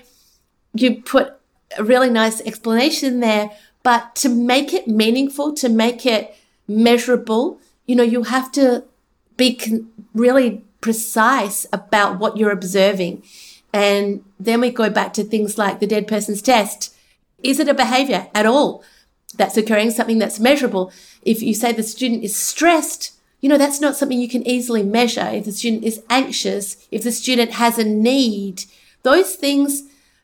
you 0.74 1.00
put 1.00 1.34
a 1.78 1.84
really 1.84 2.10
nice 2.10 2.40
explanation 2.40 3.20
there, 3.20 3.52
but 3.84 4.16
to 4.16 4.28
make 4.28 4.74
it 4.74 4.88
meaningful, 4.88 5.54
to 5.54 5.68
make 5.68 6.04
it 6.04 6.34
measurable, 6.66 7.60
you 7.86 7.94
know, 7.94 8.02
you 8.02 8.24
have 8.24 8.50
to 8.58 8.82
be 9.36 9.54
con- 9.54 9.88
really 10.14 10.64
precise 10.84 11.66
about 11.72 12.18
what 12.20 12.36
you're 12.36 12.58
observing. 12.60 13.22
And 13.72 14.24
then 14.38 14.60
we 14.60 14.70
go 14.70 14.88
back 14.90 15.12
to 15.14 15.24
things 15.24 15.58
like 15.58 15.80
the 15.80 15.92
dead 15.94 16.06
person's 16.06 16.42
test. 16.42 16.94
Is 17.42 17.58
it 17.58 17.68
a 17.68 17.74
behavior 17.74 18.28
at 18.34 18.46
all? 18.46 18.84
that's 19.36 19.56
occurring, 19.56 19.90
something 19.90 20.18
that's 20.18 20.40
measurable. 20.40 20.92
If 21.22 21.42
you 21.42 21.54
say 21.54 21.72
the 21.72 21.82
student 21.82 22.24
is 22.24 22.36
stressed, 22.36 23.12
you 23.40 23.48
know, 23.48 23.58
that's 23.58 23.80
not 23.80 23.96
something 23.96 24.18
you 24.18 24.28
can 24.28 24.46
easily 24.46 24.82
measure. 24.82 25.28
If 25.32 25.44
the 25.44 25.52
student 25.52 25.84
is 25.84 26.02
anxious, 26.08 26.86
if 26.90 27.02
the 27.02 27.12
student 27.12 27.52
has 27.52 27.78
a 27.78 27.84
need, 27.84 28.64
those 29.02 29.34
things 29.34 29.82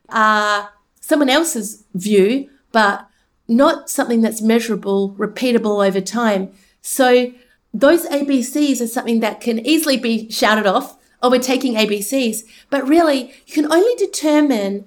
are 0.09 0.71
someone 1.01 1.29
else's 1.29 1.85
view, 1.95 2.49
but 2.73 3.07
not 3.49 3.91
something 3.91 4.21
that's 4.21 4.41
measurable, 4.41 5.15
repeatable 5.19 5.87
over 5.87 6.01
time. 6.01 6.53
So 6.81 7.33
those 7.73 8.07
ABCs 8.07 8.81
are 8.81 8.87
something 8.87 9.21
that 9.21 9.41
can 9.41 9.65
easily 9.65 9.97
be 9.97 10.31
shouted 10.31 10.67
off. 10.67 10.97
Oh, 11.23 11.31
we're 11.31 11.41
taking 11.41 11.75
ABCs. 11.75 12.43
But 12.71 12.89
really, 12.89 13.33
you 13.47 13.55
can 13.55 13.71
only 13.71 13.95
determine 13.97 14.87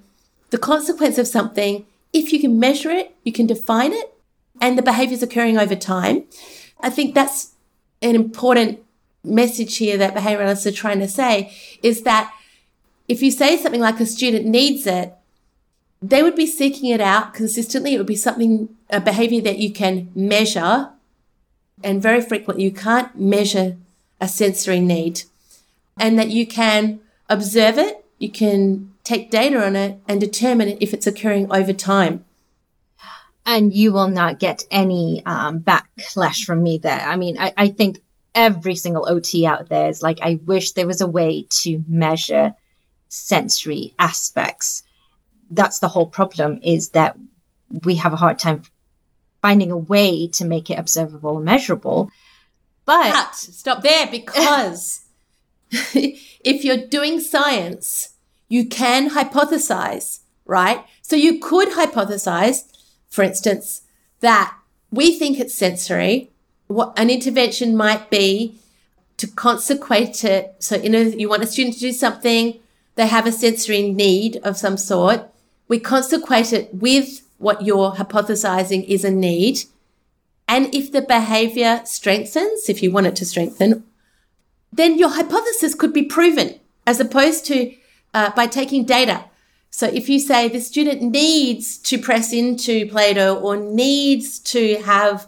the 0.50 0.58
consequence 0.58 1.17
of 1.17 1.28
something 1.28 1.86
if 2.12 2.32
you 2.32 2.39
can 2.39 2.60
measure 2.60 2.91
it, 2.91 3.15
you 3.24 3.32
can 3.32 3.48
define 3.48 3.91
it, 3.91 4.13
and 4.62 4.78
the 4.78 4.84
behaviors 4.84 5.24
occurring 5.24 5.58
over 5.58 5.76
time. 5.76 6.26
I 6.80 6.89
think 6.89 7.15
that's 7.15 7.54
an 8.02 8.15
important 8.15 8.80
message 9.24 9.78
here 9.78 9.98
that 9.98 10.13
behavioralists 10.13 10.65
are 10.65 10.72
trying 10.72 11.00
to 11.00 11.08
say 11.08 11.54
is 11.82 12.04
that 12.04 12.34
if 13.08 13.22
you 13.22 13.32
say 13.32 13.58
something 13.58 13.82
like 13.82 14.00
a 14.00 14.06
student 14.06 14.46
needs 14.46 14.86
it, 14.86 15.13
they 16.02 16.22
would 16.22 16.36
be 16.36 16.46
seeking 16.46 16.89
it 16.89 17.02
out 17.02 17.34
consistently. 17.34 17.93
It 17.93 17.98
would 17.98 18.08
be 18.08 18.15
something, 18.15 18.76
a 18.89 19.00
behavior 19.00 19.41
that 19.41 19.58
you 19.58 19.72
can 19.72 20.12
measure. 20.13 20.89
And 21.81 22.01
very 22.01 22.21
frequently, 22.21 22.63
you 22.63 22.71
can't 22.71 23.17
measure 23.17 23.77
a 24.19 24.27
sensory 24.27 24.79
need. 24.79 25.23
And 25.97 26.17
that 26.17 26.29
you 26.29 26.45
can 26.45 26.99
observe 27.29 27.77
it, 27.77 28.05
you 28.19 28.29
can 28.29 28.93
take 29.03 29.31
data 29.31 29.65
on 29.65 29.75
it 29.75 29.99
and 30.07 30.19
determine 30.19 30.77
if 30.79 30.93
it's 30.93 31.07
occurring 31.07 31.51
over 31.51 31.73
time 31.73 32.25
and 33.45 33.73
you 33.73 33.91
will 33.91 34.07
not 34.07 34.39
get 34.39 34.63
any 34.71 35.21
um, 35.25 35.59
backlash 35.59 36.45
from 36.45 36.63
me 36.63 36.77
there. 36.77 37.01
I 37.01 37.15
mean, 37.15 37.38
I, 37.38 37.53
I 37.57 37.67
think 37.69 37.99
every 38.33 38.75
single 38.75 39.07
OT 39.07 39.45
out 39.45 39.69
there 39.69 39.89
is 39.89 40.01
like, 40.01 40.19
I 40.21 40.39
wish 40.45 40.71
there 40.71 40.88
was 40.88 41.01
a 41.01 41.07
way 41.07 41.45
to 41.62 41.83
measure 41.88 42.55
sensory 43.09 43.93
aspects. 43.99 44.83
That's 45.51 45.79
the 45.79 45.89
whole 45.89 46.07
problem 46.07 46.59
is 46.63 46.89
that 46.89 47.17
we 47.83 47.95
have 47.95 48.13
a 48.13 48.17
hard 48.17 48.39
time 48.39 48.63
finding 49.43 49.69
a 49.69 49.77
way 49.77 50.27
to 50.29 50.43
make 50.43 50.71
it 50.71 50.79
observable 50.79 51.36
and 51.36 51.45
measurable. 51.45 52.10
But, 52.86 53.36
stop 53.36 53.84
there 53.84 54.08
because 54.08 55.06
if 55.71 56.65
you're 56.65 56.88
doing 56.88 57.19
science, 57.19 58.15
you 58.49 58.65
can 58.65 59.12
hypothesize, 59.12 60.21
right? 60.45 60.84
So 61.03 61.15
you 61.15 61.39
could 61.39 61.69
hypothesize 61.69 62.63
for 63.13 63.23
instance, 63.23 63.84
that 64.21 64.58
we 64.91 65.12
think 65.12 65.39
it's 65.39 65.53
sensory. 65.53 66.32
What 66.65 66.97
an 66.97 67.12
intervention 67.12 67.77
might 67.77 68.10
be 68.10 68.58
to 69.17 69.27
consequate 69.27 70.23
it. 70.23 70.56
So, 70.58 70.77
you 70.77 70.89
know, 70.89 71.01
you 71.01 71.29
want 71.29 71.43
a 71.43 71.47
student 71.47 71.75
to 71.75 71.79
do 71.79 71.91
something, 71.91 72.60
they 72.95 73.06
have 73.06 73.27
a 73.27 73.32
sensory 73.32 73.91
need 73.91 74.38
of 74.38 74.58
some 74.58 74.77
sort. 74.77 75.29
We 75.67 75.79
consequate 75.79 76.51
it 76.53 76.73
with 76.73 77.21
what 77.43 77.62
you're 77.62 77.91
hypothesizing 77.91 78.84
is 78.86 79.03
a 79.03 79.12
need. 79.12 79.65
And 80.47 80.73
if 80.73 80.91
the 80.91 81.01
behavior 81.01 81.82
strengthens, 81.86 82.69
if 82.69 82.82
you 82.82 82.91
want 82.91 83.08
it 83.08 83.15
to 83.17 83.25
strengthen, 83.25 83.84
then 84.71 84.97
your 84.97 85.10
hypothesis 85.10 85.75
could 85.75 85.93
be 85.93 86.03
proven 86.03 86.60
as 86.88 86.99
opposed 86.99 87.45
to 87.45 87.75
uh, 88.13 88.32
by 88.32 88.47
taking 88.47 88.86
data 88.86 89.25
so 89.75 89.88
if 89.88 90.08
you 90.08 90.19
say 90.19 90.47
the 90.47 90.62
student 90.62 91.01
needs 91.01 91.79
to 91.79 91.97
press 91.97 92.32
into 92.32 92.88
Play-Doh 92.89 93.39
or 93.39 93.58
needs 93.58 94.38
to 94.53 94.75
have 94.84 95.25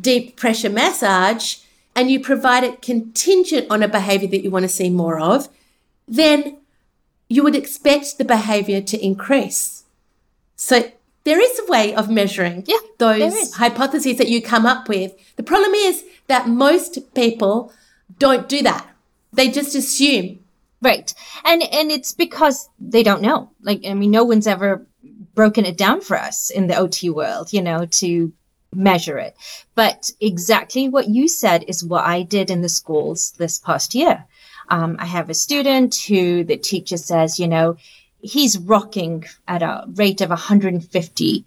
deep 0.00 0.36
pressure 0.36 0.70
massage 0.70 1.58
and 1.94 2.10
you 2.10 2.18
provide 2.18 2.64
it 2.64 2.80
contingent 2.80 3.66
on 3.70 3.82
a 3.82 3.88
behavior 3.88 4.26
that 4.28 4.42
you 4.42 4.50
want 4.50 4.62
to 4.62 4.70
see 4.70 4.88
more 4.88 5.20
of, 5.20 5.50
then 6.08 6.56
you 7.28 7.42
would 7.42 7.54
expect 7.54 8.16
the 8.16 8.24
behavior 8.24 8.80
to 8.80 9.04
increase. 9.04 9.84
So 10.56 10.90
there 11.24 11.40
is 11.40 11.58
a 11.58 11.70
way 11.70 11.94
of 11.94 12.10
measuring 12.10 12.64
yeah, 12.66 12.76
those 12.98 13.54
hypotheses 13.54 14.18
that 14.18 14.28
you 14.28 14.42
come 14.42 14.66
up 14.66 14.88
with. 14.88 15.12
The 15.36 15.42
problem 15.42 15.72
is 15.72 16.04
that 16.26 16.48
most 16.48 17.14
people 17.14 17.72
don't 18.18 18.48
do 18.48 18.62
that. 18.62 18.86
They 19.32 19.50
just 19.50 19.74
assume 19.74 20.40
Right. 20.84 21.14
And 21.46 21.62
and 21.62 21.90
it's 21.90 22.12
because 22.12 22.68
they 22.78 23.02
don't 23.02 23.22
know. 23.22 23.50
Like 23.62 23.86
I 23.86 23.94
mean 23.94 24.10
no 24.10 24.22
one's 24.22 24.46
ever 24.46 24.86
broken 25.34 25.64
it 25.64 25.78
down 25.78 26.02
for 26.02 26.16
us 26.16 26.50
in 26.50 26.66
the 26.66 26.76
OT 26.76 27.08
world, 27.08 27.54
you 27.54 27.62
know, 27.62 27.86
to 27.86 28.32
measure 28.74 29.18
it. 29.18 29.34
But 29.74 30.10
exactly 30.20 30.90
what 30.90 31.08
you 31.08 31.26
said 31.26 31.64
is 31.68 31.82
what 31.82 32.04
I 32.04 32.22
did 32.22 32.50
in 32.50 32.60
the 32.60 32.68
schools 32.68 33.32
this 33.38 33.58
past 33.58 33.94
year. 33.94 34.26
Um, 34.68 34.96
I 34.98 35.06
have 35.06 35.30
a 35.30 35.34
student 35.34 35.94
who 35.96 36.44
the 36.44 36.58
teacher 36.58 36.98
says, 36.98 37.38
you 37.38 37.48
know, 37.48 37.76
he's 38.24 38.58
rocking 38.58 39.24
at 39.46 39.62
a 39.62 39.84
rate 39.94 40.20
of 40.22 40.30
150 40.30 41.44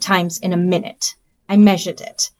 times 0.00 0.38
in 0.38 0.52
a 0.52 0.56
minute. 0.56 1.14
I 1.48 1.56
measured 1.56 2.00
it. 2.00 2.30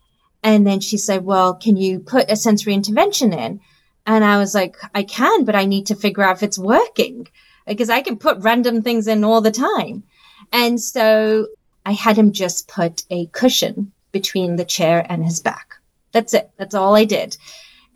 And 0.43 0.67
then 0.67 0.81
she 0.81 0.97
said, 0.97 1.25
well, 1.25 1.55
can 1.55 1.77
you 1.77 1.99
put 1.99 2.31
a 2.31 2.37
sensory 2.37 2.73
intervention 2.75 3.33
in? 3.33 3.61
And 4.07 4.25
I 4.25 4.39
was 4.39 4.55
like, 4.55 4.77
I 4.95 5.03
can, 5.03 5.45
but 5.45 5.57
I 5.57 5.65
need 5.65 5.87
to 5.87 5.97
figure 5.97 6.23
out 6.23 6.37
if 6.37 6.43
it's 6.43 6.59
working 6.59 7.27
because 7.67 7.91
I 7.91 8.03
can 8.03 8.17
put 8.17 8.39
random 8.39 8.83
things 8.83 9.09
in 9.09 9.25
all 9.25 9.41
the 9.41 9.51
time. 9.51 10.05
And 10.53 10.81
so 10.81 11.49
I 11.85 11.93
had 11.93 12.17
him 12.17 12.33
just 12.33 12.69
put 12.69 13.03
a 13.11 13.27
cushion 13.27 13.93
between 14.13 14.57
the 14.57 14.65
chair 14.65 15.05
and 15.09 15.25
his 15.25 15.41
back. 15.41 15.75
That's 16.13 16.35
it. 16.35 16.51
That's 16.59 16.75
all 16.75 16.95
I 16.95 17.07
did. 17.07 17.37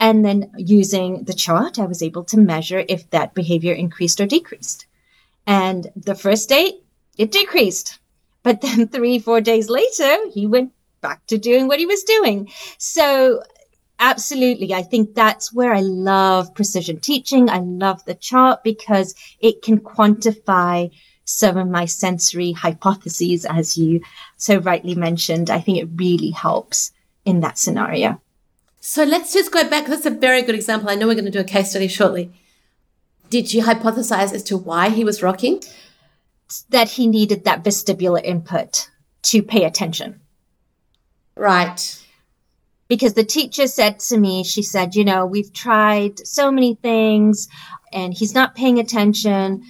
And 0.00 0.24
then 0.24 0.50
using 0.56 1.24
the 1.24 1.34
chart, 1.34 1.78
I 1.78 1.86
was 1.86 2.02
able 2.02 2.24
to 2.24 2.38
measure 2.38 2.84
if 2.88 3.08
that 3.10 3.34
behavior 3.34 3.74
increased 3.74 4.20
or 4.20 4.26
decreased. 4.26 4.86
And 5.48 5.90
the 5.96 6.14
first 6.14 6.50
day, 6.50 6.78
it 7.16 7.32
decreased. 7.32 7.98
But 8.42 8.60
then 8.60 8.86
three, 8.94 9.18
four 9.18 9.40
days 9.40 9.70
later, 9.70 10.16
he 10.30 10.46
went 10.46 10.72
back 11.00 11.26
to 11.26 11.38
doing 11.38 11.66
what 11.66 11.78
he 11.78 11.86
was 11.86 12.04
doing. 12.04 12.50
So 12.76 13.42
absolutely. 13.98 14.74
I 14.74 14.82
think 14.82 15.14
that's 15.14 15.52
where 15.52 15.72
I 15.72 15.80
love 15.80 16.54
precision 16.54 17.00
teaching. 17.00 17.48
I 17.48 17.60
love 17.60 18.04
the 18.04 18.14
chart 18.14 18.62
because 18.62 19.14
it 19.40 19.62
can 19.62 19.78
quantify 19.78 20.90
some 21.24 21.56
of 21.56 21.68
my 21.68 21.86
sensory 21.86 22.52
hypotheses, 22.52 23.46
as 23.46 23.76
you 23.76 24.02
so 24.36 24.58
rightly 24.58 24.94
mentioned. 24.94 25.48
I 25.48 25.60
think 25.60 25.78
it 25.78 25.88
really 25.96 26.30
helps 26.30 26.92
in 27.24 27.40
that 27.40 27.58
scenario. 27.58 28.20
So 28.80 29.02
let's 29.02 29.32
just 29.32 29.50
go 29.50 29.68
back. 29.68 29.86
That's 29.86 30.06
a 30.06 30.10
very 30.10 30.42
good 30.42 30.54
example. 30.54 30.90
I 30.90 30.94
know 30.94 31.06
we're 31.06 31.14
going 31.14 31.24
to 31.24 31.30
do 31.30 31.40
a 31.40 31.44
case 31.44 31.70
study 31.70 31.88
shortly. 31.88 32.32
Did 33.30 33.52
you 33.52 33.62
hypothesize 33.62 34.32
as 34.32 34.42
to 34.44 34.56
why 34.56 34.88
he 34.88 35.04
was 35.04 35.22
rocking? 35.22 35.62
That 36.70 36.88
he 36.88 37.06
needed 37.06 37.44
that 37.44 37.62
vestibular 37.62 38.24
input 38.24 38.88
to 39.24 39.42
pay 39.42 39.64
attention. 39.64 40.20
Right. 41.36 42.04
Because 42.88 43.12
the 43.12 43.24
teacher 43.24 43.66
said 43.66 44.00
to 44.00 44.18
me, 44.18 44.44
she 44.44 44.62
said, 44.62 44.94
you 44.94 45.04
know, 45.04 45.26
we've 45.26 45.52
tried 45.52 46.26
so 46.26 46.50
many 46.50 46.74
things 46.76 47.48
and 47.92 48.14
he's 48.14 48.34
not 48.34 48.54
paying 48.54 48.78
attention. 48.78 49.62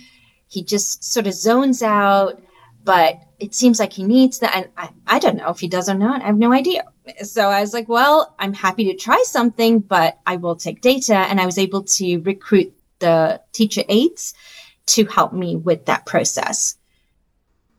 He 0.46 0.62
just 0.62 1.02
sort 1.02 1.26
of 1.26 1.34
zones 1.34 1.82
out, 1.82 2.40
but 2.84 3.16
it 3.40 3.54
seems 3.54 3.80
like 3.80 3.92
he 3.92 4.04
needs 4.04 4.38
that. 4.38 4.54
And 4.54 4.68
I, 4.76 4.90
I 5.06 5.18
don't 5.18 5.36
know 5.36 5.50
if 5.50 5.58
he 5.58 5.68
does 5.68 5.88
or 5.88 5.94
not. 5.94 6.22
I 6.22 6.26
have 6.26 6.38
no 6.38 6.52
idea. 6.52 6.84
So 7.22 7.48
I 7.48 7.60
was 7.60 7.74
like, 7.74 7.88
well, 7.88 8.34
I'm 8.38 8.54
happy 8.54 8.84
to 8.84 8.94
try 8.94 9.20
something, 9.26 9.80
but 9.80 10.18
I 10.24 10.36
will 10.36 10.56
take 10.56 10.80
data. 10.80 11.16
And 11.16 11.40
I 11.40 11.46
was 11.46 11.58
able 11.58 11.82
to 11.82 12.18
recruit 12.18 12.72
the 12.98 13.40
teacher 13.52 13.82
aides 13.88 14.34
to 14.86 15.04
help 15.06 15.32
me 15.32 15.56
with 15.56 15.86
that 15.86 16.06
process. 16.06 16.76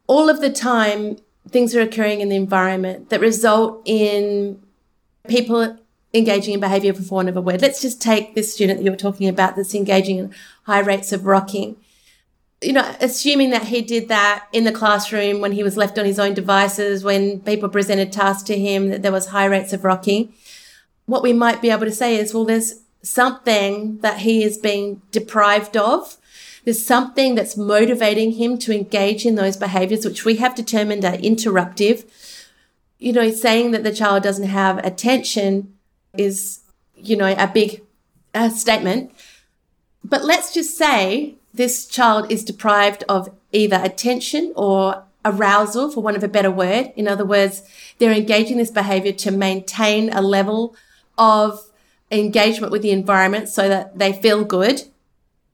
All 0.07 0.29
of 0.29 0.41
the 0.41 0.51
time, 0.51 1.17
things 1.49 1.75
are 1.75 1.81
occurring 1.81 2.21
in 2.21 2.29
the 2.29 2.35
environment 2.35 3.09
that 3.09 3.19
result 3.19 3.81
in 3.85 4.61
people 5.27 5.77
engaging 6.13 6.53
in 6.55 6.59
behavior 6.59 6.93
for 6.93 7.13
want 7.13 7.29
of 7.29 7.37
a 7.37 7.41
word. 7.41 7.61
Let's 7.61 7.81
just 7.81 8.01
take 8.01 8.35
this 8.35 8.53
student 8.53 8.79
that 8.79 8.85
you 8.85 8.91
were 8.91 8.97
talking 8.97 9.27
about 9.27 9.55
that's 9.55 9.75
engaging 9.75 10.17
in 10.17 10.33
high 10.63 10.79
rates 10.79 11.11
of 11.11 11.25
rocking. 11.25 11.75
You 12.61 12.73
know, 12.73 12.95
assuming 12.99 13.51
that 13.51 13.65
he 13.65 13.81
did 13.81 14.09
that 14.09 14.47
in 14.51 14.65
the 14.65 14.71
classroom 14.71 15.39
when 15.39 15.53
he 15.53 15.63
was 15.63 15.77
left 15.77 15.97
on 15.97 16.05
his 16.05 16.19
own 16.19 16.33
devices, 16.33 17.03
when 17.03 17.39
people 17.41 17.69
presented 17.69 18.11
tasks 18.11 18.43
to 18.43 18.59
him, 18.59 18.89
that 18.89 19.01
there 19.01 19.11
was 19.11 19.27
high 19.27 19.45
rates 19.45 19.71
of 19.71 19.85
rocking. 19.85 20.33
What 21.05 21.23
we 21.23 21.31
might 21.31 21.61
be 21.61 21.69
able 21.69 21.85
to 21.85 21.91
say 21.91 22.17
is, 22.17 22.33
well, 22.33 22.45
there's 22.45 22.81
something 23.01 23.99
that 23.99 24.19
he 24.19 24.43
is 24.43 24.57
being 24.57 25.01
deprived 25.11 25.77
of. 25.77 26.17
There's 26.65 26.85
something 26.85 27.35
that's 27.35 27.57
motivating 27.57 28.33
him 28.33 28.57
to 28.59 28.75
engage 28.75 29.25
in 29.25 29.35
those 29.35 29.57
behaviors, 29.57 30.05
which 30.05 30.25
we 30.25 30.35
have 30.35 30.55
determined 30.55 31.05
are 31.05 31.13
interruptive. 31.13 32.05
You 32.97 33.13
know, 33.13 33.31
saying 33.31 33.71
that 33.71 33.83
the 33.83 33.93
child 33.93 34.23
doesn't 34.23 34.49
have 34.49 34.77
attention 34.79 35.73
is, 36.17 36.59
you 36.95 37.15
know, 37.15 37.33
a 37.37 37.47
big 37.47 37.81
uh, 38.33 38.49
statement. 38.49 39.11
But 40.03 40.25
let's 40.25 40.53
just 40.53 40.77
say 40.77 41.35
this 41.53 41.87
child 41.87 42.31
is 42.31 42.43
deprived 42.43 43.03
of 43.07 43.29
either 43.51 43.79
attention 43.81 44.53
or 44.55 45.03
arousal, 45.25 45.91
for 45.91 46.01
want 46.01 46.17
of 46.17 46.23
a 46.23 46.27
better 46.27 46.51
word. 46.51 46.91
In 46.95 47.07
other 47.07 47.25
words, 47.25 47.63
they're 47.97 48.11
engaging 48.11 48.57
this 48.57 48.71
behavior 48.71 49.11
to 49.13 49.31
maintain 49.31 50.09
a 50.11 50.21
level 50.21 50.75
of 51.17 51.68
engagement 52.11 52.71
with 52.71 52.81
the 52.81 52.91
environment 52.91 53.49
so 53.49 53.67
that 53.69 53.97
they 53.97 54.13
feel 54.13 54.43
good. 54.43 54.83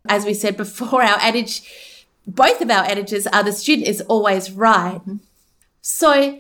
As 0.08 0.26
we 0.26 0.34
said 0.34 0.58
before, 0.58 1.04
our 1.04 1.18
adage, 1.20 1.64
both 2.28 2.62
of 2.62 2.70
our 2.70 2.86
adages 2.86 3.28
are 3.28 3.44
the 3.44 3.52
student 3.52 3.88
is 3.88 4.02
always 4.02 4.52
right. 4.52 5.00
Mm-hmm. 5.00 5.18
So, 5.82 6.40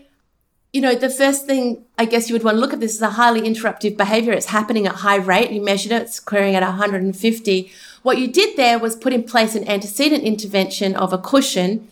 you 0.73 0.81
know, 0.81 0.95
the 0.95 1.09
first 1.09 1.45
thing 1.45 1.85
I 1.97 2.05
guess 2.05 2.29
you 2.29 2.33
would 2.33 2.43
want 2.43 2.55
to 2.55 2.61
look 2.61 2.73
at 2.73 2.79
this 2.79 2.95
is 2.95 3.01
a 3.01 3.11
highly 3.11 3.41
interruptive 3.41 3.97
behavior. 3.97 4.33
It's 4.33 4.47
happening 4.47 4.87
at 4.87 4.95
high 4.95 5.17
rate. 5.17 5.51
You 5.51 5.61
measured 5.61 5.91
it, 5.91 6.03
it's 6.03 6.19
occurring 6.19 6.55
at 6.55 6.63
150. 6.63 7.71
What 8.03 8.17
you 8.17 8.27
did 8.27 8.57
there 8.57 8.79
was 8.79 8.95
put 8.95 9.13
in 9.13 9.23
place 9.23 9.55
an 9.55 9.67
antecedent 9.67 10.23
intervention 10.23 10.95
of 10.95 11.13
a 11.13 11.17
cushion 11.17 11.87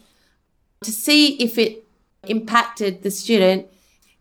to 0.84 0.92
see 0.92 1.36
if 1.42 1.58
it 1.58 1.84
impacted 2.28 3.04
the 3.04 3.12
student. 3.12 3.68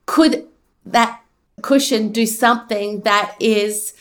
Could 0.06 0.46
that 0.84 1.21
cushion 1.60 2.10
do 2.10 2.26
something 2.26 3.00
that 3.02 3.36
is 3.38 3.94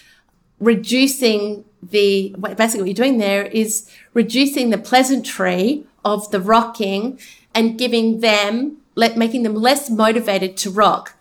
reducing 0.59 1.65
the 1.81 2.35
basically 2.55 2.81
what 2.81 2.87
you're 2.87 2.93
doing 2.93 3.17
there 3.17 3.43
is 3.43 3.89
reducing 4.13 4.69
the 4.69 4.77
pleasantry 4.77 5.83
of 6.05 6.29
the 6.31 6.39
rocking 6.39 7.19
and 7.53 7.77
giving 7.77 8.19
them 8.19 8.77
let 8.95 9.17
making 9.17 9.43
them 9.43 9.55
less 9.55 9.89
motivated 9.89 10.55
to 10.55 10.69
rock 10.69 11.15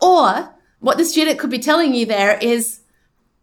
or 0.00 0.50
what 0.80 0.96
the 0.96 1.04
student 1.04 1.38
could 1.38 1.50
be 1.50 1.58
telling 1.58 1.94
you 1.94 2.06
there 2.06 2.38
is 2.38 2.80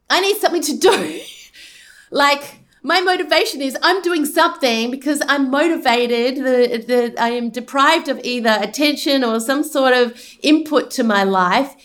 i 0.09 0.19
need 0.19 0.37
something 0.37 0.61
to 0.61 0.77
do 0.77 1.21
like 2.11 2.59
my 2.81 3.01
motivation 3.01 3.63
is 3.63 3.75
I'm 3.81 4.03
doing 4.03 4.27
something 4.27 4.91
because 4.91 5.19
I'm 5.27 5.49
motivated. 5.49 6.35
The, 6.85 7.15
I 7.17 7.29
am 7.29 7.49
deprived 7.49 8.09
of 8.09 8.19
either 8.23 8.59
attention 8.61 9.23
or 9.23 9.39
some 9.39 9.63
sort 9.63 9.93
of 9.93 10.21
input 10.43 10.91
to 10.91 11.03
my 11.03 11.23
life 11.23 11.75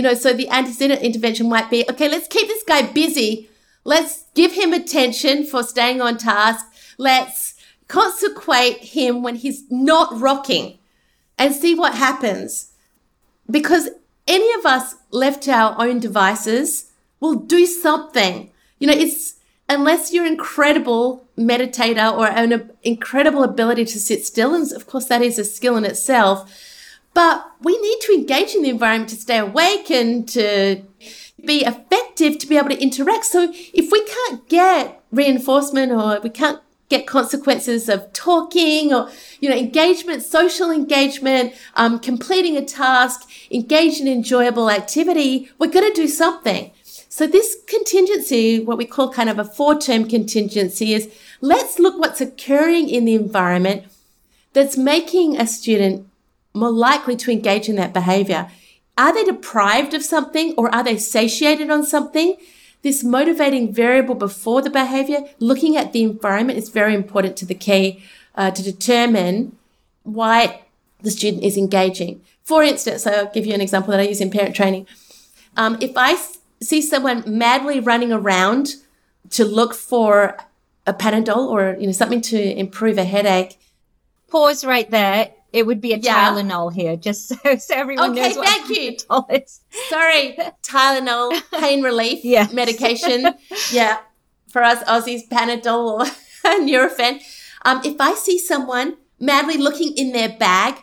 you 0.00 0.04
know, 0.04 0.14
so 0.14 0.32
the 0.32 0.48
antecedent 0.48 1.02
intervention 1.02 1.46
might 1.46 1.68
be, 1.68 1.84
okay, 1.90 2.08
let's 2.08 2.26
keep 2.26 2.48
this 2.48 2.62
guy 2.62 2.80
busy. 2.80 3.50
Let's 3.84 4.24
give 4.34 4.52
him 4.52 4.72
attention 4.72 5.44
for 5.44 5.62
staying 5.62 6.00
on 6.00 6.16
task. 6.16 6.64
Let's 6.96 7.52
consequate 7.86 8.78
him 8.78 9.22
when 9.22 9.34
he's 9.34 9.70
not 9.70 10.18
rocking 10.18 10.78
and 11.36 11.54
see 11.54 11.74
what 11.74 11.96
happens. 11.96 12.72
Because 13.50 13.90
any 14.26 14.50
of 14.54 14.64
us 14.64 14.94
left 15.10 15.42
to 15.42 15.52
our 15.52 15.76
own 15.78 16.00
devices 16.00 16.92
will 17.20 17.34
do 17.34 17.66
something. 17.66 18.50
You 18.78 18.86
know, 18.86 18.94
it's 18.94 19.34
unless 19.68 20.14
you're 20.14 20.24
an 20.24 20.32
incredible 20.32 21.28
meditator 21.36 22.10
or 22.16 22.26
an 22.26 22.70
incredible 22.82 23.44
ability 23.44 23.84
to 23.84 24.00
sit 24.00 24.24
still, 24.24 24.54
and 24.54 24.72
of 24.72 24.86
course 24.86 25.04
that 25.08 25.20
is 25.20 25.38
a 25.38 25.44
skill 25.44 25.76
in 25.76 25.84
itself 25.84 26.50
but 27.14 27.50
we 27.60 27.76
need 27.78 28.00
to 28.02 28.12
engage 28.12 28.54
in 28.54 28.62
the 28.62 28.70
environment 28.70 29.10
to 29.10 29.16
stay 29.16 29.38
awake 29.38 29.90
and 29.90 30.28
to 30.30 30.82
be 31.44 31.64
effective 31.64 32.38
to 32.38 32.46
be 32.46 32.56
able 32.56 32.68
to 32.68 32.80
interact. 32.80 33.24
So 33.24 33.52
if 33.52 33.90
we 33.90 34.04
can't 34.04 34.48
get 34.48 35.02
reinforcement 35.10 35.92
or 35.92 36.20
we 36.20 36.30
can't 36.30 36.60
get 36.88 37.06
consequences 37.06 37.88
of 37.88 38.12
talking 38.12 38.92
or 38.92 39.08
you 39.40 39.48
know 39.48 39.56
engagement 39.56 40.22
social 40.22 40.70
engagement 40.72 41.54
um, 41.76 42.00
completing 42.00 42.56
a 42.56 42.64
task 42.64 43.30
engage 43.50 44.00
in 44.00 44.08
enjoyable 44.08 44.68
activity 44.68 45.48
we're 45.56 45.70
going 45.70 45.88
to 45.88 45.94
do 45.94 46.08
something 46.08 46.72
so 46.82 47.28
this 47.28 47.56
contingency 47.68 48.58
what 48.58 48.76
we 48.76 48.84
call 48.84 49.12
kind 49.12 49.30
of 49.30 49.38
a 49.38 49.44
four 49.44 49.78
term 49.78 50.08
contingency 50.08 50.92
is 50.92 51.08
let's 51.40 51.78
look 51.78 51.96
what's 51.96 52.20
occurring 52.20 52.88
in 52.88 53.04
the 53.04 53.14
environment 53.14 53.84
that's 54.52 54.76
making 54.76 55.36
a 55.36 55.46
student 55.46 56.09
more 56.54 56.70
likely 56.70 57.16
to 57.16 57.30
engage 57.30 57.68
in 57.68 57.76
that 57.76 57.92
behavior. 57.92 58.50
Are 58.98 59.14
they 59.14 59.24
deprived 59.24 59.94
of 59.94 60.02
something 60.02 60.54
or 60.56 60.74
are 60.74 60.84
they 60.84 60.96
satiated 60.98 61.70
on 61.70 61.84
something? 61.84 62.36
This 62.82 63.04
motivating 63.04 63.72
variable 63.72 64.14
before 64.14 64.62
the 64.62 64.70
behavior, 64.70 65.24
looking 65.38 65.76
at 65.76 65.92
the 65.92 66.02
environment 66.02 66.58
is 66.58 66.70
very 66.70 66.94
important 66.94 67.36
to 67.38 67.46
the 67.46 67.54
key 67.54 68.02
uh, 68.34 68.50
to 68.50 68.62
determine 68.62 69.56
why 70.02 70.62
the 71.02 71.10
student 71.10 71.44
is 71.44 71.56
engaging. 71.56 72.22
For 72.42 72.62
instance, 72.62 73.06
I'll 73.06 73.30
give 73.30 73.46
you 73.46 73.54
an 73.54 73.60
example 73.60 73.90
that 73.92 74.00
I 74.00 74.04
use 74.04 74.20
in 74.20 74.30
parent 74.30 74.56
training. 74.56 74.86
Um, 75.56 75.78
if 75.80 75.92
I 75.96 76.20
see 76.62 76.82
someone 76.82 77.22
madly 77.26 77.80
running 77.80 78.12
around 78.12 78.76
to 79.30 79.44
look 79.44 79.74
for 79.74 80.36
a 80.86 80.94
Panadol 80.94 81.48
or 81.48 81.76
you 81.78 81.86
know 81.86 81.92
something 81.92 82.20
to 82.22 82.58
improve 82.58 82.98
a 82.98 83.04
headache, 83.04 83.58
pause 84.28 84.64
right 84.64 84.90
there 84.90 85.32
It 85.52 85.66
would 85.66 85.80
be 85.80 85.92
a 85.92 85.96
Yeah. 85.98 86.30
Tylenol 86.30 86.72
here, 86.72 86.96
just 86.96 87.28
so, 87.42 87.56
so 87.56 87.74
everyone 87.74 88.12
Okay, 88.12 88.28
knows 88.28 88.36
what 88.36 88.46
thank 88.48 88.68
you. 88.70 88.92
Tylenol 88.96 89.42
is. 89.42 89.60
Sorry, 89.88 90.36
Tylenol, 90.62 91.40
pain 91.58 91.82
relief 91.82 92.20
Yes. 92.24 92.52
medication. 92.52 93.34
Yeah, 93.72 93.98
for 94.48 94.62
us 94.62 94.82
Aussies, 94.84 95.28
Panadol 95.28 96.00
or 96.00 96.50
Nurofen. 96.60 97.20
Um, 97.64 97.80
if 97.84 98.00
I 98.00 98.14
see 98.14 98.38
someone 98.38 98.96
madly 99.18 99.56
looking 99.58 99.96
in 99.96 100.12
their 100.12 100.28
bag 100.30 100.76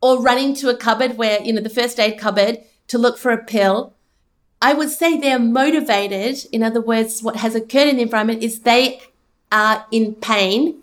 or 0.00 0.20
running 0.22 0.54
to 0.54 0.68
a 0.68 0.76
cupboard 0.76 1.16
where, 1.18 1.42
you 1.42 1.52
know, 1.52 1.60
the 1.60 1.68
first 1.68 1.98
aid 1.98 2.18
cupboard 2.18 2.58
to 2.88 2.98
look 2.98 3.18
for 3.18 3.30
a 3.32 3.42
pill, 3.44 3.94
I 4.62 4.74
would 4.74 4.90
say 4.90 5.18
they're 5.18 5.38
motivated. 5.38 6.44
In 6.52 6.62
other 6.62 6.80
words, 6.80 7.22
what 7.22 7.36
has 7.36 7.54
occurred 7.54 7.88
in 7.88 7.96
the 7.96 8.02
environment 8.02 8.42
is 8.42 8.60
they 8.60 9.00
are 9.50 9.84
in 9.90 10.14
pain 10.14 10.79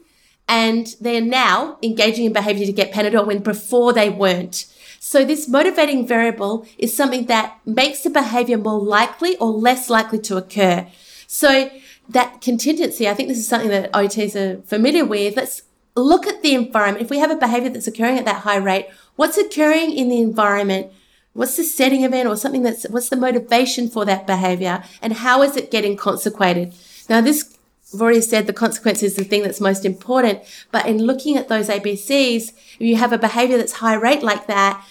and 0.48 0.96
they're 1.02 1.22
now 1.22 1.78
engaging 1.84 2.26
in 2.26 2.34
behavior 2.34 2.66
to 2.66 2.72
get 2.72 2.94
Panadol 2.94 3.28
when 3.28 3.40
before 3.40 3.94
they 3.94 4.10
weren't. 4.10 4.66
So 5.00 5.24
this 5.24 5.48
motivating 5.48 6.08
variable 6.08 6.66
is 6.78 6.96
something 6.96 7.26
that 7.28 7.60
makes 7.66 8.02
the 8.02 8.10
behavior 8.10 8.58
more 8.58 8.80
likely 8.80 9.38
or 9.38 9.52
less 9.52 9.90
likely 9.90 10.20
to 10.20 10.38
occur. 10.38 10.88
So 11.28 11.70
that 12.10 12.42
contingency, 12.42 13.08
I 13.08 13.14
think 13.14 13.30
this 13.30 13.38
is 13.38 13.48
something 13.48 13.70
that 13.70 13.92
OTs 13.92 14.36
are 14.36 14.62
familiar 14.64 15.06
with. 15.06 15.36
Let's 15.36 15.64
look 15.96 16.28
at 16.28 16.42
the 16.42 16.56
environment. 16.56 17.04
If 17.04 17.10
we 17.10 17.20
have 17.20 17.32
a 17.32 17.36
behavior 17.36 17.70
that's 17.70 17.88
occurring 17.88 18.18
at 18.18 18.26
that 18.26 18.42
high 18.42 18.58
rate, 18.58 18.88
what's 19.16 19.38
occurring 19.38 19.92
in 19.94 20.10
the 20.10 20.22
environment? 20.22 20.92
What's 21.34 21.58
the 21.58 21.64
setting 21.64 22.04
event 22.04 22.28
or 22.28 22.36
something 22.36 22.64
that's, 22.64 22.90
what's 22.90 23.10
the 23.10 23.16
motivation 23.16 23.90
for 23.90 24.06
that 24.06 24.26
behavior? 24.26 24.84
And 25.02 25.14
how 25.14 25.44
is 25.44 25.56
it 25.56 25.70
getting 25.70 25.96
consequated? 25.96 26.74
Now, 27.10 27.22
this 27.22 27.57
I've 27.94 28.02
already 28.02 28.22
said 28.22 28.48
the 28.48 28.54
consequence 28.54 29.02
is 29.02 29.16
the 29.16 29.24
thing 29.24 29.44
that's 29.44 29.62
most 29.62 29.86
important. 29.86 30.42
But 30.72 30.88
in 30.88 31.04
looking 31.04 31.38
at 31.38 31.48
those 31.48 31.70
ABCs, 31.70 32.50
if 32.50 32.82
you 32.82 32.98
have 32.98 33.14
a 33.14 33.18
behavior 33.18 33.58
that's 33.58 33.74
high 33.74 33.96
rate 33.96 34.24
like 34.24 34.48
that, 34.48 34.86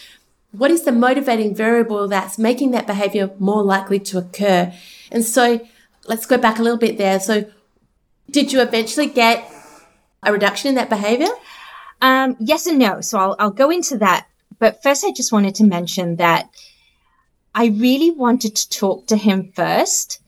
what 0.52 0.70
is 0.70 0.85
the 0.85 0.92
motivating 0.92 1.54
variable 1.54 2.09
that's 2.09 2.38
making 2.38 2.70
that 2.70 2.87
behavior 2.87 3.30
more 3.38 3.62
likely 3.62 3.98
to 4.00 4.18
occur? 4.18 4.72
And 5.12 5.24
so 5.24 5.61
let's 6.06 6.24
go 6.24 6.38
back 6.38 6.59
a 6.59 6.62
little 6.62 6.78
bit 6.78 6.96
there. 6.96 7.20
So 7.20 7.50
did 8.30 8.52
you 8.52 8.62
eventually 8.62 9.06
get 9.06 9.50
a 10.22 10.32
reduction 10.32 10.70
in 10.70 10.74
that 10.76 10.88
behavior? 10.88 11.28
Um, 12.00 12.37
yes 12.40 12.66
and 12.66 12.78
no. 12.78 13.00
So 13.02 13.18
I'll, 13.18 13.37
I'll 13.38 13.50
go 13.50 13.70
into 13.70 13.98
that. 13.98 14.26
But 14.59 14.82
first, 14.82 15.04
I 15.04 15.12
just 15.12 15.32
wanted 15.32 15.54
to 15.56 15.64
mention 15.64 16.16
that 16.16 16.48
I 17.54 17.66
really 17.66 18.11
wanted 18.11 18.56
to 18.56 18.68
talk 18.70 19.06
to 19.09 19.16
him 19.16 19.52
first 19.54 20.20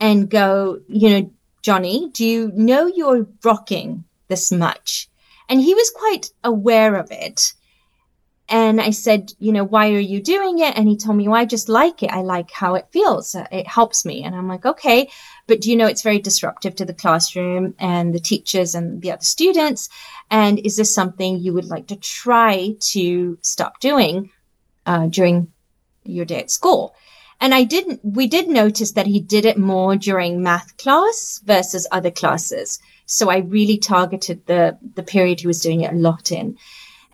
and 0.00 0.28
go, 0.28 0.80
you 0.88 1.10
know, 1.10 1.30
Johnny, 1.64 2.10
do 2.12 2.26
you 2.26 2.52
know 2.54 2.86
you're 2.86 3.26
rocking 3.42 4.04
this 4.28 4.52
much? 4.52 5.08
And 5.48 5.62
he 5.62 5.72
was 5.74 5.90
quite 5.96 6.30
aware 6.44 6.94
of 6.94 7.10
it. 7.10 7.54
And 8.50 8.82
I 8.82 8.90
said, 8.90 9.32
you 9.38 9.50
know, 9.50 9.64
why 9.64 9.90
are 9.94 9.98
you 9.98 10.20
doing 10.20 10.58
it? 10.58 10.76
And 10.76 10.86
he 10.86 10.98
told 10.98 11.16
me, 11.16 11.26
well, 11.26 11.40
I 11.40 11.46
just 11.46 11.70
like 11.70 12.02
it. 12.02 12.10
I 12.10 12.20
like 12.20 12.50
how 12.50 12.74
it 12.74 12.88
feels. 12.92 13.34
It 13.50 13.66
helps 13.66 14.04
me. 14.04 14.24
And 14.24 14.36
I'm 14.36 14.46
like, 14.46 14.66
okay, 14.66 15.08
but 15.46 15.62
do 15.62 15.70
you 15.70 15.76
know 15.76 15.86
it's 15.86 16.02
very 16.02 16.18
disruptive 16.18 16.76
to 16.76 16.84
the 16.84 16.92
classroom 16.92 17.74
and 17.78 18.14
the 18.14 18.20
teachers 18.20 18.74
and 18.74 19.00
the 19.00 19.12
other 19.12 19.24
students? 19.24 19.88
And 20.30 20.58
is 20.58 20.76
this 20.76 20.94
something 20.94 21.38
you 21.38 21.54
would 21.54 21.64
like 21.64 21.86
to 21.86 21.96
try 21.96 22.74
to 22.92 23.38
stop 23.40 23.80
doing 23.80 24.30
uh, 24.84 25.06
during 25.06 25.50
your 26.04 26.26
day 26.26 26.40
at 26.40 26.50
school? 26.50 26.94
And 27.44 27.54
I 27.54 27.64
didn't, 27.64 28.00
we 28.02 28.26
did 28.26 28.48
notice 28.48 28.92
that 28.92 29.06
he 29.06 29.20
did 29.20 29.44
it 29.44 29.58
more 29.58 29.96
during 29.96 30.42
math 30.42 30.78
class 30.78 31.42
versus 31.44 31.86
other 31.92 32.10
classes. 32.10 32.78
So 33.04 33.28
I 33.28 33.40
really 33.40 33.76
targeted 33.76 34.46
the, 34.46 34.78
the 34.94 35.02
period 35.02 35.40
he 35.40 35.46
was 35.46 35.60
doing 35.60 35.82
it 35.82 35.92
a 35.92 35.96
lot 35.96 36.32
in. 36.32 36.56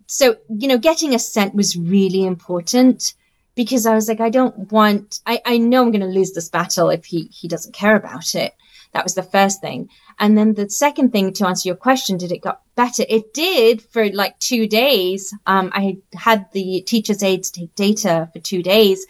So, 0.07 0.37
you 0.49 0.69
know, 0.69 0.79
getting 0.79 1.16
assent 1.16 1.57
was 1.57 1.77
really 1.77 2.25
important 2.25 3.14
because 3.57 3.87
I 3.87 3.97
was 3.97 4.07
like, 4.07 4.21
I 4.21 4.31
don't 4.31 4.71
want, 4.71 5.19
I, 5.27 5.40
I 5.45 5.59
know 5.59 5.83
I'm 5.83 5.90
going 5.90 6.01
to 6.01 6.07
lose 6.07 6.31
this 6.31 6.49
battle 6.49 6.90
if 6.90 7.07
he, 7.07 7.23
he 7.33 7.49
doesn't 7.49 7.75
care 7.75 7.97
about 7.97 8.37
it. 8.37 8.55
That 8.93 9.03
was 9.03 9.16
the 9.16 9.25
first 9.25 9.61
thing. 9.61 9.88
And 10.21 10.38
then 10.38 10.55
the 10.55 10.71
second 10.71 11.11
thing 11.11 11.33
to 11.33 11.49
answer 11.49 11.69
your 11.69 11.77
question, 11.77 12.19
did 12.19 12.31
it 12.31 12.40
got 12.40 12.62
better? 12.77 13.03
It 13.09 13.35
did 13.35 13.83
for 13.83 14.09
like 14.12 14.38
two 14.38 14.69
days. 14.69 15.35
Um, 15.47 15.73
I 15.75 15.97
had 16.14 16.47
the 16.53 16.83
teacher's 16.87 17.25
aides 17.25 17.51
take 17.51 17.75
data 17.75 18.31
for 18.33 18.38
two 18.38 18.62
days 18.62 19.05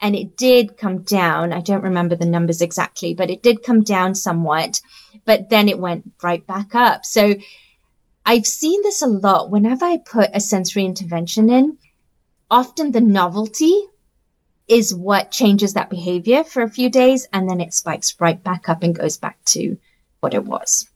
and 0.00 0.14
it 0.14 0.36
did 0.36 0.76
come 0.76 1.02
down. 1.02 1.52
I 1.52 1.60
don't 1.60 1.82
remember 1.82 2.16
the 2.16 2.26
numbers 2.26 2.60
exactly, 2.60 3.14
but 3.14 3.30
it 3.30 3.42
did 3.42 3.62
come 3.62 3.82
down 3.82 4.14
somewhat, 4.14 4.80
but 5.24 5.48
then 5.50 5.68
it 5.68 5.78
went 5.78 6.12
right 6.22 6.46
back 6.46 6.74
up. 6.74 7.04
So 7.04 7.34
I've 8.24 8.46
seen 8.46 8.82
this 8.82 9.02
a 9.02 9.06
lot. 9.06 9.50
Whenever 9.50 9.84
I 9.84 9.98
put 9.98 10.30
a 10.34 10.40
sensory 10.40 10.84
intervention 10.84 11.48
in, 11.48 11.78
often 12.50 12.92
the 12.92 13.00
novelty 13.00 13.74
is 14.68 14.94
what 14.94 15.30
changes 15.30 15.74
that 15.74 15.90
behavior 15.90 16.42
for 16.42 16.62
a 16.62 16.70
few 16.70 16.90
days 16.90 17.28
and 17.32 17.48
then 17.48 17.60
it 17.60 17.72
spikes 17.72 18.20
right 18.20 18.42
back 18.42 18.68
up 18.68 18.82
and 18.82 18.96
goes 18.96 19.16
back 19.16 19.42
to 19.44 19.78
what 20.20 20.34
it 20.34 20.44
was. 20.44 20.88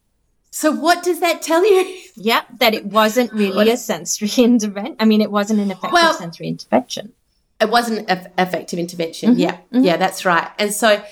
So 0.50 0.72
what 0.72 1.04
does 1.04 1.20
that 1.20 1.42
tell 1.42 1.64
you? 1.64 1.96
Yeah, 2.16 2.42
that 2.58 2.74
it 2.74 2.84
wasn't 2.86 3.32
really 3.32 3.70
a 3.70 3.76
sensory 3.76 4.30
intervention. 4.44 4.96
I 4.98 5.04
mean, 5.04 5.20
it 5.20 5.30
wasn't 5.30 5.60
an 5.60 5.70
effective 5.70 5.92
Well- 5.92 6.14
sensory 6.14 6.48
intervention. 6.48 7.12
It 7.60 7.70
wasn't 7.70 8.10
an 8.10 8.30
effective 8.38 8.78
intervention. 8.78 9.32
Mm-hmm. 9.32 9.40
Yeah, 9.40 9.56
mm-hmm. 9.56 9.84
yeah, 9.84 9.96
that's 9.96 10.24
right. 10.24 10.48
And 10.58 10.72
so, 10.72 11.02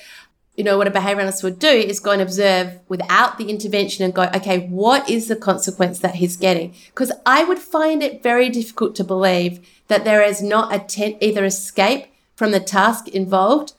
you 0.57 0.65
know, 0.65 0.79
what 0.79 0.87
a 0.87 0.91
behavioralist 0.91 1.43
would 1.43 1.59
do 1.59 1.69
is 1.69 2.01
go 2.01 2.11
and 2.11 2.23
observe 2.23 2.79
without 2.89 3.39
the 3.39 3.51
intervention 3.51 4.05
and 4.05 4.15
go, 4.15 4.31
okay, 4.35 4.67
what 4.67 5.09
is 5.09 5.29
the 5.29 5.37
consequence 5.37 6.01
that 6.01 6.17
he's 6.17 6.37
getting? 6.37 6.75
Because 6.87 7.13
I 7.27 7.45
would 7.45 7.59
find 7.59 8.03
it 8.03 8.23
very 8.23 8.49
difficult 8.49 8.97
to 8.97 9.05
believe 9.05 9.67
that 9.89 10.05
there 10.05 10.23
is 10.23 10.43
not 10.43 10.75
a 10.75 10.79
ten- 10.79 11.17
either 11.21 11.45
escape 11.45 12.07
from 12.35 12.53
the 12.53 12.61
task 12.61 13.09
involved 13.09 13.75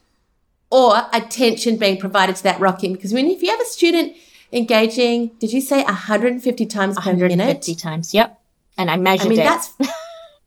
or 0.69 1.07
attention 1.13 1.77
being 1.77 1.97
provided 1.97 2.35
to 2.35 2.43
that 2.43 2.59
rocking. 2.59 2.93
Because 2.93 3.13
when 3.13 3.27
if 3.27 3.41
you 3.41 3.49
have 3.49 3.61
a 3.61 3.65
student 3.65 4.15
engaging, 4.51 5.31
did 5.39 5.53
you 5.53 5.61
say 5.61 5.83
150 5.83 6.65
times 6.65 6.97
per 6.97 7.13
minute? 7.13 7.29
150 7.29 7.75
times. 7.75 8.13
Yep. 8.13 8.39
And 8.77 8.89
I 8.89 8.97
measured 8.97 9.27
I 9.27 9.29
mean, 9.29 9.39
it. 9.39 9.43
that's 9.43 9.73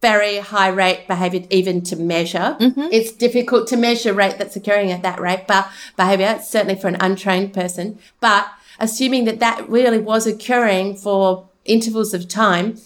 very 0.02 0.38
high 0.38 0.68
rate 0.68 1.06
behavior, 1.06 1.46
even 1.48 1.80
to 1.84 1.96
measure. 1.96 2.56
Mm-hmm. 2.60 2.88
It's 2.90 3.12
difficult 3.12 3.68
to 3.68 3.76
measure 3.76 4.12
rate 4.12 4.36
that's 4.36 4.56
occurring 4.56 4.90
at 4.90 5.02
that 5.02 5.20
rate, 5.20 5.44
but 5.46 5.70
behavior, 5.96 6.40
certainly 6.42 6.74
for 6.74 6.88
an 6.88 6.96
untrained 7.00 7.54
person. 7.54 7.98
But 8.20 8.48
assuming 8.78 9.24
that 9.24 9.38
that 9.38 9.66
really 9.68 9.98
was 9.98 10.26
occurring 10.26 10.96
for 10.96 11.48
intervals 11.64 12.12
of 12.12 12.28
time, 12.28 12.78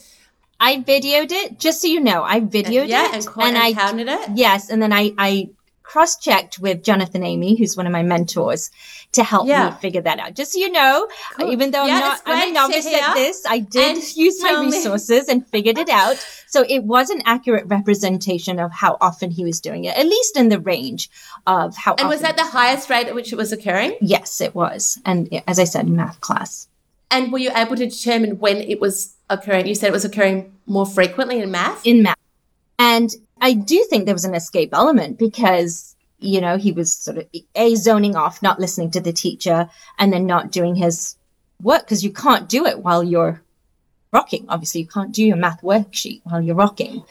I 0.61 0.77
videoed 0.77 1.33
it, 1.33 1.59
just 1.59 1.83
so 1.83 1.89
you 1.89 2.01
know. 2.01 2.23
I 2.23 2.41
videoed 2.41 2.89
yeah, 2.89 3.15
it. 3.15 3.27
and, 3.27 3.43
and 3.43 3.59
I 3.59 3.73
counted 3.73 4.09
it. 4.09 4.31
Yes, 4.35 4.71
and 4.71 4.81
then 4.81 4.93
I, 4.93 5.13
I 5.19 5.51
cross 5.87 6.17
checked 6.17 6.59
with 6.59 6.83
Jonathan 6.83 7.23
Amy, 7.23 7.57
who's 7.57 7.77
one 7.77 7.87
of 7.87 7.93
my 7.93 8.03
mentors, 8.03 8.71
to 9.13 9.23
help 9.23 9.47
Yeah. 9.47 9.71
me 9.71 9.77
figure 9.81 10.01
that 10.03 10.19
out. 10.19 10.35
Just 10.35 10.53
so 10.53 10.59
you 10.59 10.71
know, 10.73 11.07
Cool. 11.39 11.53
even 11.53 11.71
though 11.71 11.87
Yeah, 11.87 11.95
I'm 11.95 12.01
not 12.01 12.21
I'm 12.27 12.49
a 12.49 12.53
novice 12.53 12.87
at 12.87 13.15
this, 13.15 13.45
I 13.49 13.61
did 13.61 13.97
use 14.17 14.43
my 14.43 14.49
tell 14.51 14.65
me- 14.65 14.73
resources 14.73 15.29
and 15.29 15.47
figured 15.49 15.79
it 15.79 15.89
out. 15.89 16.17
So 16.49 16.65
it 16.69 16.83
was 16.85 17.09
an 17.11 17.23
accurate 17.25 17.67
representation 17.67 18.59
of 18.59 18.73
how 18.73 18.97
often 19.01 19.31
he 19.31 19.45
was 19.45 19.61
doing 19.61 19.85
it, 19.85 19.97
at 19.97 20.07
least 20.07 20.37
in 20.37 20.49
the 20.49 20.59
range 20.59 21.09
of 21.47 21.77
how 21.77 21.95
And 21.95 22.09
was 22.09 22.21
that 22.21 22.37
the 22.37 22.45
highest 22.45 22.91
rate 22.91 23.07
at 23.07 23.15
which 23.15 23.33
it 23.33 23.37
was 23.37 23.53
occurring? 23.53 23.95
Yes, 24.01 24.41
it 24.41 24.55
was. 24.57 24.99
And 25.05 25.29
as 25.47 25.59
I 25.61 25.65
said, 25.65 25.87
in 25.87 25.95
math 25.97 26.21
class. 26.21 26.67
And 27.13 27.31
were 27.33 27.39
you 27.39 27.51
able 27.55 27.77
to 27.77 27.87
determine 27.87 28.39
when 28.41 28.57
it 28.57 28.81
was 28.81 29.15
occurring? 29.31 29.67
You 29.69 29.77
said 29.77 29.89
it 29.89 29.93
was 29.93 30.05
occurring 30.05 30.53
more 30.67 30.85
frequently 30.87 31.41
in 31.41 31.51
math. 31.53 31.87
in 31.87 32.03
math. 32.03 32.17
And 32.79 33.15
I 33.41 33.53
do 33.53 33.85
think 33.85 34.05
there 34.05 34.15
was 34.15 34.25
an 34.25 34.35
escape 34.35 34.71
element 34.73 35.19
because, 35.19 35.95
you 36.19 36.41
know, 36.41 36.57
he 36.57 36.73
was 36.73 36.95
sort 36.95 37.19
of 37.19 37.27
a 37.55 37.75
zoning 37.75 38.17
off, 38.17 38.43
not 38.43 38.61
listening 38.61 38.91
to 38.93 39.01
the 39.01 39.13
teacher, 39.13 39.69
and 39.99 40.13
then 40.13 40.27
not 40.27 40.51
doing 40.51 40.75
his 40.75 41.17
work 41.63 41.83
because 41.83 42.05
you 42.05 42.13
can't 42.13 42.49
do 42.49 42.67
it 42.67 42.81
while 42.81 43.03
you're 43.03 43.43
rocking. 44.13 44.47
Obviously, 44.49 44.83
you 44.83 44.87
can't 44.87 45.13
do 45.13 45.25
your 45.25 45.37
math 45.37 45.61
worksheet 45.63 46.23
while 46.25 46.41
you're 46.41 46.55
rocking. 46.55 47.05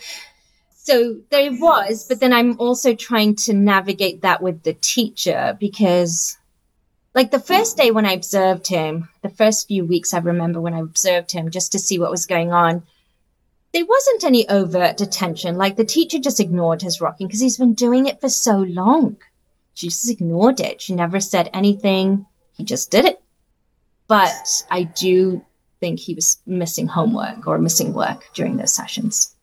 So 0.76 1.18
there 1.32 1.52
was, 1.52 2.08
but 2.08 2.20
then 2.20 2.32
I'm 2.32 2.60
also 2.60 2.94
trying 2.94 3.36
to 3.38 3.54
navigate 3.54 4.22
that 4.22 4.42
with 4.42 4.64
the 4.64 4.74
teacher 4.74 5.58
because 5.60 6.38
like 7.16 7.32
the 7.32 7.40
first 7.40 7.78
day 7.78 7.92
when 7.92 8.06
I 8.06 8.12
observed 8.12 8.68
him, 8.68 9.10
the 9.24 9.30
first 9.30 9.68
few 9.68 9.86
weeks 9.86 10.14
I 10.14 10.20
remember 10.20 10.62
when 10.62 10.74
I 10.74 10.80
observed 10.80 11.32
him 11.32 11.50
just 11.50 11.72
to 11.72 11.80
see 11.80 11.98
what 11.98 12.12
was 12.12 12.26
going 12.26 12.52
on, 12.52 12.84
there 13.76 13.86
wasn't 13.86 14.24
any 14.24 14.48
overt 14.48 15.02
attention. 15.02 15.58
Like 15.58 15.76
the 15.76 15.84
teacher 15.84 16.18
just 16.18 16.40
ignored 16.40 16.82
his 16.82 17.02
rocking 17.02 17.28
because 17.28 17.42
he's 17.42 17.58
been 17.58 17.74
doing 17.74 18.06
it 18.06 18.22
for 18.22 18.30
so 18.30 18.60
long. 18.60 19.18
She 19.74 19.88
just 19.90 20.10
ignored 20.10 20.62
it. 20.62 20.82
She 20.82 20.96
never 20.96 21.20
said 21.20 21.50
anything. 21.54 22.26
He 22.54 22.64
just 22.64 22.90
did 22.90 23.04
it. 23.04 23.22
But 24.08 24.64
I 24.72 24.84
do 24.84 25.44
think 25.82 26.00
he 26.00 26.14
was 26.14 26.38
missing 26.46 26.88
homework 26.88 27.46
or 27.48 27.58
missing 27.58 27.92
work 27.92 28.24
during 28.34 28.56
those 28.56 28.72
sessions. 28.72 29.36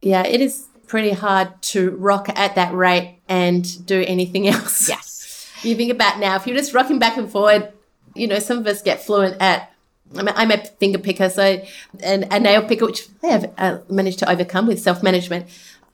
Yeah, 0.00 0.26
it 0.26 0.40
is 0.40 0.66
pretty 0.86 1.10
hard 1.10 1.60
to 1.60 1.90
rock 1.90 2.30
at 2.36 2.54
that 2.54 2.72
rate 2.72 3.18
and 3.28 3.86
do 3.86 4.02
anything 4.06 4.48
else. 4.54 4.88
Yes. 4.88 5.52
you 5.62 5.74
think 5.74 5.92
about 5.92 6.18
now, 6.20 6.36
if 6.36 6.46
you're 6.46 6.56
just 6.56 6.72
rocking 6.72 6.98
back 6.98 7.18
and 7.18 7.30
forward, 7.30 7.70
you 8.14 8.28
know, 8.28 8.38
some 8.38 8.56
of 8.56 8.66
us 8.66 8.80
get 8.80 9.04
fluent 9.04 9.36
at 9.42 9.74
I'm 10.16 10.28
a, 10.28 10.32
I'm 10.32 10.50
a 10.50 10.64
finger 10.64 10.98
picker, 10.98 11.28
so 11.28 11.62
and 12.02 12.26
a 12.30 12.40
nail 12.40 12.66
picker, 12.66 12.86
which 12.86 13.08
I 13.22 13.26
have 13.28 13.52
uh, 13.58 13.78
managed 13.88 14.18
to 14.20 14.30
overcome 14.30 14.66
with 14.66 14.80
self 14.80 15.02
management. 15.02 15.46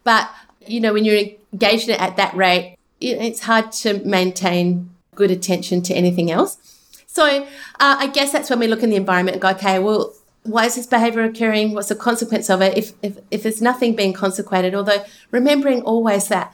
But 0.04 0.30
you 0.66 0.80
know, 0.80 0.92
when 0.92 1.04
you're 1.04 1.20
engaged 1.52 1.88
in 1.88 1.94
it 1.94 2.00
at 2.00 2.16
that 2.16 2.34
rate, 2.34 2.76
it's 3.00 3.40
hard 3.40 3.72
to 3.72 4.04
maintain 4.04 4.90
good 5.14 5.30
attention 5.30 5.82
to 5.82 5.94
anything 5.94 6.30
else. 6.30 6.58
So 7.06 7.44
uh, 7.44 7.46
I 7.78 8.08
guess 8.08 8.32
that's 8.32 8.50
when 8.50 8.58
we 8.58 8.66
look 8.66 8.82
in 8.82 8.90
the 8.90 8.96
environment 8.96 9.36
and 9.36 9.42
go, 9.42 9.50
okay, 9.50 9.78
well, 9.78 10.14
why 10.42 10.66
is 10.66 10.74
this 10.74 10.86
behavior 10.86 11.22
occurring? 11.22 11.72
What's 11.72 11.88
the 11.88 11.94
consequence 11.94 12.50
of 12.50 12.60
it? 12.60 12.76
If, 12.76 12.92
if, 13.02 13.18
if 13.30 13.42
there's 13.44 13.62
nothing 13.62 13.94
being 13.94 14.12
consequated, 14.12 14.74
although 14.74 15.04
remembering 15.30 15.82
always 15.82 16.28
that 16.28 16.52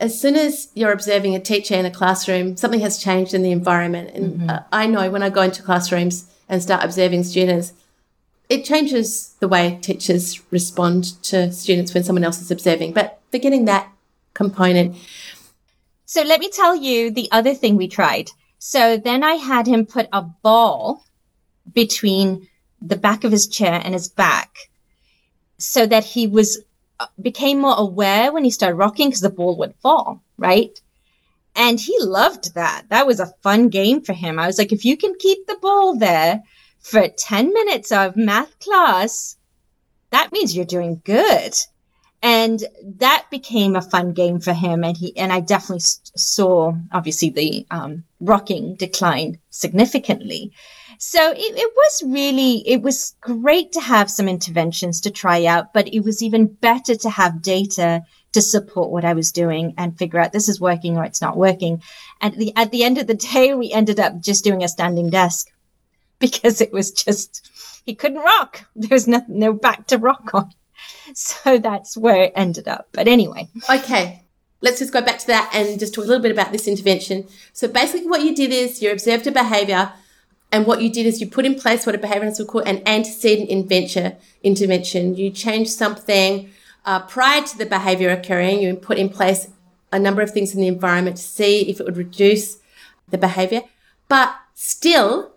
as 0.00 0.18
soon 0.18 0.34
as 0.34 0.68
you're 0.74 0.92
observing 0.92 1.34
a 1.34 1.40
teacher 1.40 1.74
in 1.74 1.84
a 1.84 1.90
classroom, 1.90 2.56
something 2.56 2.80
has 2.80 2.98
changed 2.98 3.34
in 3.34 3.42
the 3.42 3.52
environment. 3.52 4.10
And 4.14 4.40
mm-hmm. 4.40 4.50
uh, 4.50 4.60
I 4.72 4.86
know 4.86 5.10
when 5.10 5.22
I 5.22 5.30
go 5.30 5.42
into 5.42 5.62
classrooms 5.62 6.26
and 6.50 6.62
start 6.62 6.84
observing 6.84 7.24
students, 7.24 7.72
it 8.50 8.64
changes 8.64 9.34
the 9.38 9.48
way 9.48 9.78
teachers 9.80 10.42
respond 10.50 11.22
to 11.22 11.52
students 11.52 11.94
when 11.94 12.04
someone 12.04 12.24
else 12.24 12.42
is 12.42 12.50
observing. 12.50 12.92
But 12.92 13.20
forgetting 13.30 13.64
that 13.66 13.90
component. 14.34 14.96
So 16.04 16.22
let 16.22 16.40
me 16.40 16.50
tell 16.50 16.74
you 16.74 17.10
the 17.10 17.28
other 17.30 17.54
thing 17.54 17.76
we 17.76 17.88
tried. 17.88 18.30
So 18.58 18.98
then 18.98 19.22
I 19.22 19.34
had 19.34 19.66
him 19.66 19.86
put 19.86 20.08
a 20.12 20.22
ball 20.22 21.04
between 21.72 22.48
the 22.82 22.96
back 22.96 23.24
of 23.24 23.30
his 23.30 23.46
chair 23.46 23.80
and 23.82 23.94
his 23.94 24.08
back 24.08 24.50
so 25.58 25.86
that 25.86 26.04
he 26.04 26.26
was 26.26 26.58
uh, 26.98 27.06
became 27.20 27.60
more 27.60 27.76
aware 27.76 28.32
when 28.32 28.44
he 28.44 28.50
started 28.50 28.76
rocking 28.76 29.08
because 29.08 29.20
the 29.20 29.30
ball 29.30 29.56
would 29.58 29.74
fall, 29.76 30.22
right? 30.36 30.80
And 31.56 31.80
he 31.80 31.96
loved 32.00 32.54
that. 32.54 32.84
That 32.88 33.06
was 33.06 33.20
a 33.20 33.32
fun 33.42 33.68
game 33.68 34.02
for 34.02 34.12
him. 34.12 34.38
I 34.38 34.46
was 34.46 34.58
like, 34.58 34.72
if 34.72 34.84
you 34.84 34.96
can 34.96 35.14
keep 35.18 35.46
the 35.46 35.58
ball 35.60 35.96
there 35.96 36.42
for 36.80 37.06
10 37.08 37.52
minutes 37.52 37.92
of 37.92 38.16
math 38.16 38.58
class, 38.60 39.36
that 40.10 40.32
means 40.32 40.56
you're 40.56 40.64
doing 40.64 41.02
good 41.04 41.54
and 42.22 42.64
that 42.98 43.26
became 43.30 43.76
a 43.76 43.82
fun 43.82 44.12
game 44.12 44.40
for 44.40 44.52
him 44.52 44.84
and 44.84 44.96
he 44.96 45.16
and 45.16 45.32
i 45.32 45.40
definitely 45.40 45.80
saw 46.16 46.72
obviously 46.92 47.30
the 47.30 47.66
um, 47.70 48.04
rocking 48.20 48.74
decline 48.76 49.38
significantly 49.50 50.52
so 50.98 51.30
it, 51.30 51.38
it 51.38 51.72
was 51.74 52.02
really 52.06 52.62
it 52.68 52.82
was 52.82 53.14
great 53.20 53.72
to 53.72 53.80
have 53.80 54.10
some 54.10 54.28
interventions 54.28 55.00
to 55.00 55.10
try 55.10 55.44
out 55.46 55.72
but 55.72 55.92
it 55.92 56.00
was 56.00 56.22
even 56.22 56.46
better 56.46 56.94
to 56.94 57.08
have 57.08 57.42
data 57.42 58.02
to 58.32 58.42
support 58.42 58.90
what 58.90 59.04
i 59.04 59.12
was 59.12 59.32
doing 59.32 59.74
and 59.76 59.98
figure 59.98 60.20
out 60.20 60.32
this 60.32 60.48
is 60.48 60.60
working 60.60 60.96
or 60.96 61.04
it's 61.04 61.20
not 61.20 61.36
working 61.36 61.82
and 62.20 62.34
the, 62.34 62.52
at 62.56 62.70
the 62.70 62.84
end 62.84 62.98
of 62.98 63.06
the 63.06 63.14
day 63.14 63.54
we 63.54 63.72
ended 63.72 63.98
up 63.98 64.20
just 64.20 64.44
doing 64.44 64.62
a 64.62 64.68
standing 64.68 65.10
desk 65.10 65.50
because 66.18 66.60
it 66.60 66.72
was 66.72 66.90
just 66.90 67.50
he 67.86 67.94
couldn't 67.94 68.18
rock 68.18 68.66
there 68.76 68.90
was 68.90 69.08
no, 69.08 69.22
no 69.28 69.52
back 69.52 69.86
to 69.86 69.98
rock 69.98 70.30
on 70.34 70.50
so 71.14 71.58
that's 71.58 71.96
where 71.96 72.24
it 72.24 72.32
ended 72.36 72.68
up. 72.68 72.88
But 72.92 73.08
anyway. 73.08 73.48
Okay. 73.68 74.22
Let's 74.62 74.78
just 74.78 74.92
go 74.92 75.00
back 75.00 75.18
to 75.20 75.26
that 75.28 75.50
and 75.54 75.78
just 75.78 75.94
talk 75.94 76.04
a 76.04 76.08
little 76.08 76.22
bit 76.22 76.32
about 76.32 76.52
this 76.52 76.68
intervention. 76.68 77.26
So 77.52 77.66
basically 77.66 78.08
what 78.08 78.22
you 78.22 78.34
did 78.34 78.50
is 78.50 78.82
you 78.82 78.92
observed 78.92 79.26
a 79.26 79.32
behavior 79.32 79.92
and 80.52 80.66
what 80.66 80.82
you 80.82 80.92
did 80.92 81.06
is 81.06 81.20
you 81.20 81.28
put 81.28 81.46
in 81.46 81.54
place 81.54 81.86
what 81.86 81.94
a 81.94 81.98
behaviorist 81.98 82.38
would 82.38 82.48
call 82.48 82.60
an 82.62 82.82
antecedent 82.86 83.48
intervention. 83.48 84.16
intervention. 84.42 85.14
You 85.14 85.30
changed 85.30 85.70
something 85.70 86.50
uh, 86.84 87.00
prior 87.00 87.42
to 87.42 87.58
the 87.58 87.66
behavior 87.66 88.10
occurring. 88.10 88.60
You 88.60 88.74
put 88.74 88.98
in 88.98 89.08
place 89.08 89.48
a 89.92 89.98
number 89.98 90.22
of 90.22 90.30
things 90.30 90.54
in 90.54 90.60
the 90.60 90.68
environment 90.68 91.16
to 91.16 91.22
see 91.22 91.68
if 91.68 91.80
it 91.80 91.84
would 91.84 91.96
reduce 91.96 92.58
the 93.08 93.18
behavior, 93.18 93.62
but 94.08 94.34
still 94.54 95.32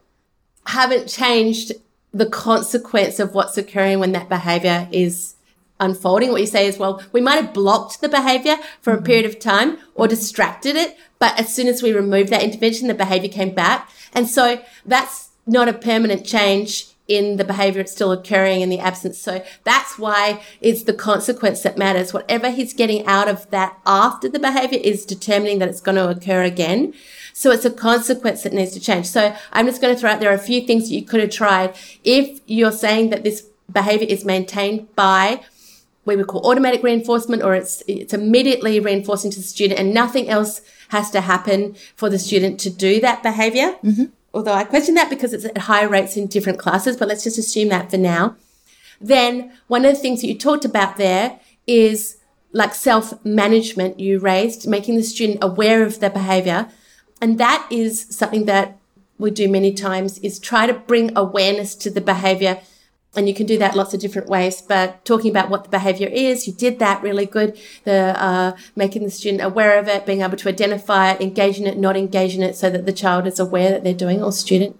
haven't 0.68 1.08
changed 1.08 1.74
the 2.14 2.26
consequence 2.26 3.20
of 3.20 3.34
what's 3.34 3.58
occurring 3.58 4.00
when 4.00 4.12
that 4.12 4.30
behavior 4.30 4.88
is 4.91 5.36
unfolding. 5.80 6.32
What 6.32 6.41
you 6.41 6.48
say 6.48 6.68
is, 6.68 6.78
well, 6.78 7.02
we 7.12 7.22
might 7.22 7.44
have 7.44 7.54
blocked 7.54 8.02
the 8.02 8.10
behavior 8.10 8.58
for 8.82 8.94
a 8.94 9.02
period 9.02 9.26
of 9.26 9.39
time 9.39 9.80
or 9.96 10.08
distracted 10.08 10.76
it, 10.76 10.96
but 11.20 11.38
as 11.39 11.54
soon 11.54 11.68
as 11.68 11.82
we 11.82 11.91
removed 11.91 12.30
that 12.30 12.44
intervention, 12.44 12.88
the 12.88 12.94
behavior 12.94 13.30
came 13.30 13.54
back. 13.54 13.89
And 14.14 14.28
so 14.28 14.62
that's 14.86 15.30
not 15.48 15.68
a 15.68 15.74
permanent 15.74 16.26
change 16.26 16.93
in 17.08 17.38
the 17.38 17.43
behavior 17.43 17.82
it's 17.82 17.91
still 17.91 18.12
occurring 18.12 18.62
in 18.62 18.70
the 18.70 18.80
absence. 18.80 19.18
So 19.18 19.43
that's 19.64 19.99
why 19.99 20.41
it's 20.62 20.84
the 20.84 20.93
consequence 20.93 21.62
that 21.62 21.78
matters. 21.78 22.14
Whatever 22.14 22.49
he's 22.49 22.74
getting 22.74 23.06
out 23.06 23.28
of 23.28 23.49
that 23.51 23.78
after 23.86 24.30
the 24.30 24.39
behavior 24.39 24.80
is 24.82 25.06
determining 25.06 25.60
that 25.60 25.70
it's 25.70 25.82
going 25.82 25.97
to 25.97 26.10
occur 26.10 26.43
again. 26.43 26.93
So 27.34 27.51
it's 27.51 27.66
a 27.66 27.72
consequence 27.72 28.43
that 28.43 28.54
needs 28.54 28.72
to 28.74 28.80
change. 28.80 29.08
So 29.08 29.36
I'm 29.51 29.66
just 29.66 29.82
going 29.82 29.93
to 29.93 29.99
throw 29.99 30.12
out 30.12 30.20
there 30.20 30.32
are 30.32 30.36
a 30.36 30.39
few 30.39 30.62
things 30.62 30.88
that 30.88 30.95
you 30.95 31.04
could 31.04 31.20
have 31.20 31.32
tried. 31.32 31.76
If 32.04 32.39
you're 32.45 32.72
saying 32.72 33.10
that 33.10 33.24
this 33.24 33.47
behavior 33.72 34.08
is 34.08 34.24
maintained 34.24 34.93
by 34.95 35.41
what 36.04 36.14
we 36.14 36.18
would 36.18 36.28
call 36.28 36.49
automatic 36.49 36.84
reinforcement 36.84 37.41
or 37.41 37.56
it's 37.56 37.82
it's 37.88 38.14
immediately 38.14 38.80
reinforcing 38.80 39.32
to 39.32 39.39
the 39.39 39.45
student 39.45 39.80
and 39.80 39.93
nothing 39.93 40.30
else 40.30 40.62
has 40.89 41.10
to 41.12 41.22
happen 41.22 41.76
for 41.95 42.10
the 42.10 42.20
student 42.20 42.60
to 42.60 42.70
do 42.70 42.99
that 43.01 43.24
behavior. 43.24 43.76
Mm-hmm. 43.84 44.06
Although 44.34 44.54
I 44.54 44.64
question 44.64 44.96
that 44.96 45.10
because 45.10 45.34
it's 45.34 45.46
at 45.46 45.58
higher 45.58 45.88
rates 45.88 46.18
in 46.18 46.28
different 46.28 46.60
classes, 46.60 46.98
but 46.98 47.08
let's 47.08 47.24
just 47.24 47.38
assume 47.38 47.70
that 47.70 47.92
for 47.92 47.98
now. 47.98 48.36
Then 49.00 49.52
one 49.68 49.86
of 49.86 49.94
the 49.94 50.00
things 50.00 50.22
that 50.22 50.28
you 50.28 50.38
talked 50.38 50.66
about 50.66 50.98
there 50.98 51.40
is 51.68 52.18
like 52.52 52.74
self 52.74 53.24
management 53.26 54.00
you 54.00 54.20
raised, 54.20 54.68
making 54.68 54.96
the 54.96 55.04
student 55.04 55.44
aware 55.44 55.84
of 55.84 56.00
their 56.00 56.10
behavior. 56.10 56.70
And 57.22 57.38
that 57.40 57.68
is 57.70 58.08
something 58.10 58.46
that 58.46 58.78
we 59.18 59.32
do 59.32 59.48
many 59.48 59.74
times 59.74 60.18
is 60.20 60.40
try 60.40 60.68
to 60.68 60.74
bring 60.74 61.16
awareness 61.16 61.76
to 61.76 61.90
the 61.90 62.02
behavior. 62.02 62.62
And 63.16 63.28
you 63.28 63.36
can 63.36 63.45
do 63.45 63.57
that 63.59 63.76
lots 63.76 63.93
of 63.93 63.99
different 63.99 64.28
ways, 64.28 64.61
but 64.61 65.05
talking 65.05 65.30
about 65.30 65.49
what 65.49 65.64
the 65.64 65.70
behavior 65.70 66.07
is, 66.07 66.47
you 66.47 66.53
did 66.53 66.80
that 66.80 67.03
really 67.03 67.28
good. 67.28 67.57
The, 67.84 68.20
uh, 68.20 68.57
making 68.76 69.03
the 69.03 69.11
student 69.11 69.43
aware 69.43 69.78
of 69.78 69.88
it, 69.88 70.05
being 70.05 70.22
able 70.22 70.38
to 70.38 70.49
identify 70.49 71.11
it, 71.11 71.22
engage 71.22 71.59
in 71.59 71.68
it, 71.68 71.78
not 71.78 71.95
engage 71.95 72.36
in 72.36 72.41
it 72.41 72.55
so 72.55 72.72
that 72.72 72.88
the 72.88 72.93
child 72.93 73.28
is 73.28 73.39
aware 73.39 73.70
that 73.70 73.84
they're 73.84 73.93
doing 73.93 74.24
or 74.24 74.32
student. 74.32 74.80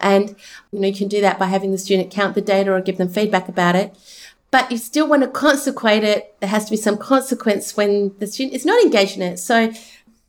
And, 0.00 0.36
you 0.70 0.80
know, 0.80 0.88
you 0.88 0.94
can 0.94 1.08
do 1.08 1.20
that 1.22 1.38
by 1.38 1.46
having 1.46 1.72
the 1.72 1.78
student 1.78 2.10
count 2.10 2.34
the 2.34 2.42
data 2.42 2.72
or 2.72 2.80
give 2.80 2.98
them 2.98 3.08
feedback 3.08 3.48
about 3.48 3.76
it 3.76 3.96
but 4.50 4.70
you 4.70 4.76
still 4.76 5.08
want 5.08 5.22
to 5.22 5.28
consequate 5.28 6.04
it. 6.04 6.38
There 6.40 6.48
has 6.50 6.66
to 6.66 6.70
be 6.70 6.76
some 6.76 6.98
consequence 6.98 7.74
when 7.74 8.14
the 8.18 8.26
student 8.26 8.54
is 8.54 8.66
not 8.66 8.82
engaged 8.82 9.16
in 9.16 9.22
it. 9.22 9.38
So 9.38 9.72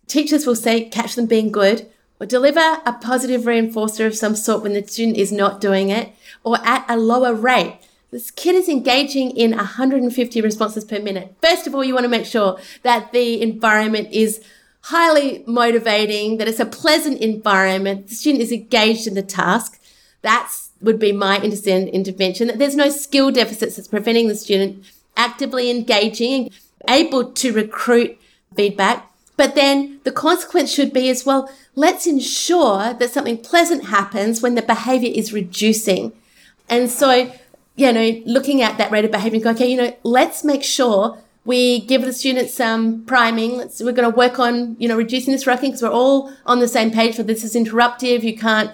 Teachers 0.07 0.45
will 0.45 0.55
say, 0.55 0.85
catch 0.89 1.15
them 1.15 1.25
being 1.25 1.51
good, 1.51 1.89
or 2.19 2.25
deliver 2.25 2.59
a 2.85 2.93
positive 2.93 3.43
reinforcer 3.43 4.05
of 4.05 4.15
some 4.15 4.35
sort 4.35 4.61
when 4.61 4.73
the 4.73 4.85
student 4.85 5.17
is 5.17 5.31
not 5.31 5.61
doing 5.61 5.89
it, 5.89 6.13
or 6.43 6.57
at 6.65 6.85
a 6.89 6.97
lower 6.97 7.33
rate. 7.33 7.79
This 8.11 8.29
kid 8.29 8.55
is 8.55 8.69
engaging 8.69 9.31
in 9.31 9.55
150 9.55 10.41
responses 10.41 10.85
per 10.85 10.99
minute. 10.99 11.35
First 11.41 11.65
of 11.65 11.73
all, 11.73 11.83
you 11.83 11.93
want 11.93 12.03
to 12.03 12.09
make 12.09 12.25
sure 12.25 12.59
that 12.83 13.11
the 13.11 13.41
environment 13.41 14.09
is 14.11 14.43
highly 14.81 15.43
motivating, 15.47 16.37
that 16.37 16.47
it's 16.47 16.59
a 16.59 16.65
pleasant 16.65 17.21
environment, 17.21 18.09
the 18.09 18.15
student 18.15 18.43
is 18.43 18.51
engaged 18.51 19.07
in 19.07 19.15
the 19.15 19.23
task. 19.23 19.81
That's 20.21 20.71
would 20.81 20.99
be 20.99 21.13
my 21.13 21.39
intervention. 21.39 22.47
That 22.47 22.59
there's 22.59 22.75
no 22.75 22.89
skill 22.89 23.31
deficits 23.31 23.77
that's 23.77 23.87
preventing 23.87 24.27
the 24.27 24.35
student 24.35 24.83
actively 25.15 25.71
engaging, 25.71 26.33
and 26.33 26.51
able 26.89 27.31
to 27.31 27.53
recruit 27.53 28.19
feedback. 28.55 29.09
But 29.37 29.55
then 29.55 29.99
the 30.03 30.11
consequence 30.11 30.71
should 30.71 30.93
be 30.93 31.09
as 31.09 31.25
well, 31.25 31.49
let's 31.75 32.05
ensure 32.05 32.93
that 32.93 33.11
something 33.11 33.37
pleasant 33.37 33.85
happens 33.85 34.41
when 34.41 34.55
the 34.55 34.61
behavior 34.61 35.11
is 35.13 35.33
reducing. 35.33 36.11
And 36.73 36.89
so, 36.89 37.31
you 37.75 37.93
know, 37.93 38.21
looking 38.25 38.63
at 38.63 38.79
that 38.79 38.91
rate 38.91 39.05
of 39.05 39.11
behavior 39.11 39.39
go, 39.39 39.51
okay, 39.51 39.67
you 39.67 39.77
know, 39.77 39.95
let's 40.01 40.43
make 40.43 40.63
sure 40.63 41.19
we 41.45 41.81
give 41.81 42.01
the 42.01 42.11
students 42.11 42.55
some 42.55 43.05
priming. 43.05 43.57
Let's, 43.57 43.79
we're 43.79 43.91
going 43.91 44.11
to 44.11 44.17
work 44.17 44.39
on, 44.39 44.75
you 44.79 44.87
know, 44.87 44.97
reducing 44.97 45.33
this 45.33 45.45
rocking 45.45 45.69
because 45.69 45.83
we're 45.83 45.91
all 45.91 46.33
on 46.47 46.59
the 46.61 46.67
same 46.67 46.89
page 46.89 47.15
for 47.15 47.21
this 47.21 47.43
is 47.43 47.53
interruptive. 47.53 48.23
You 48.23 48.35
can't 48.35 48.71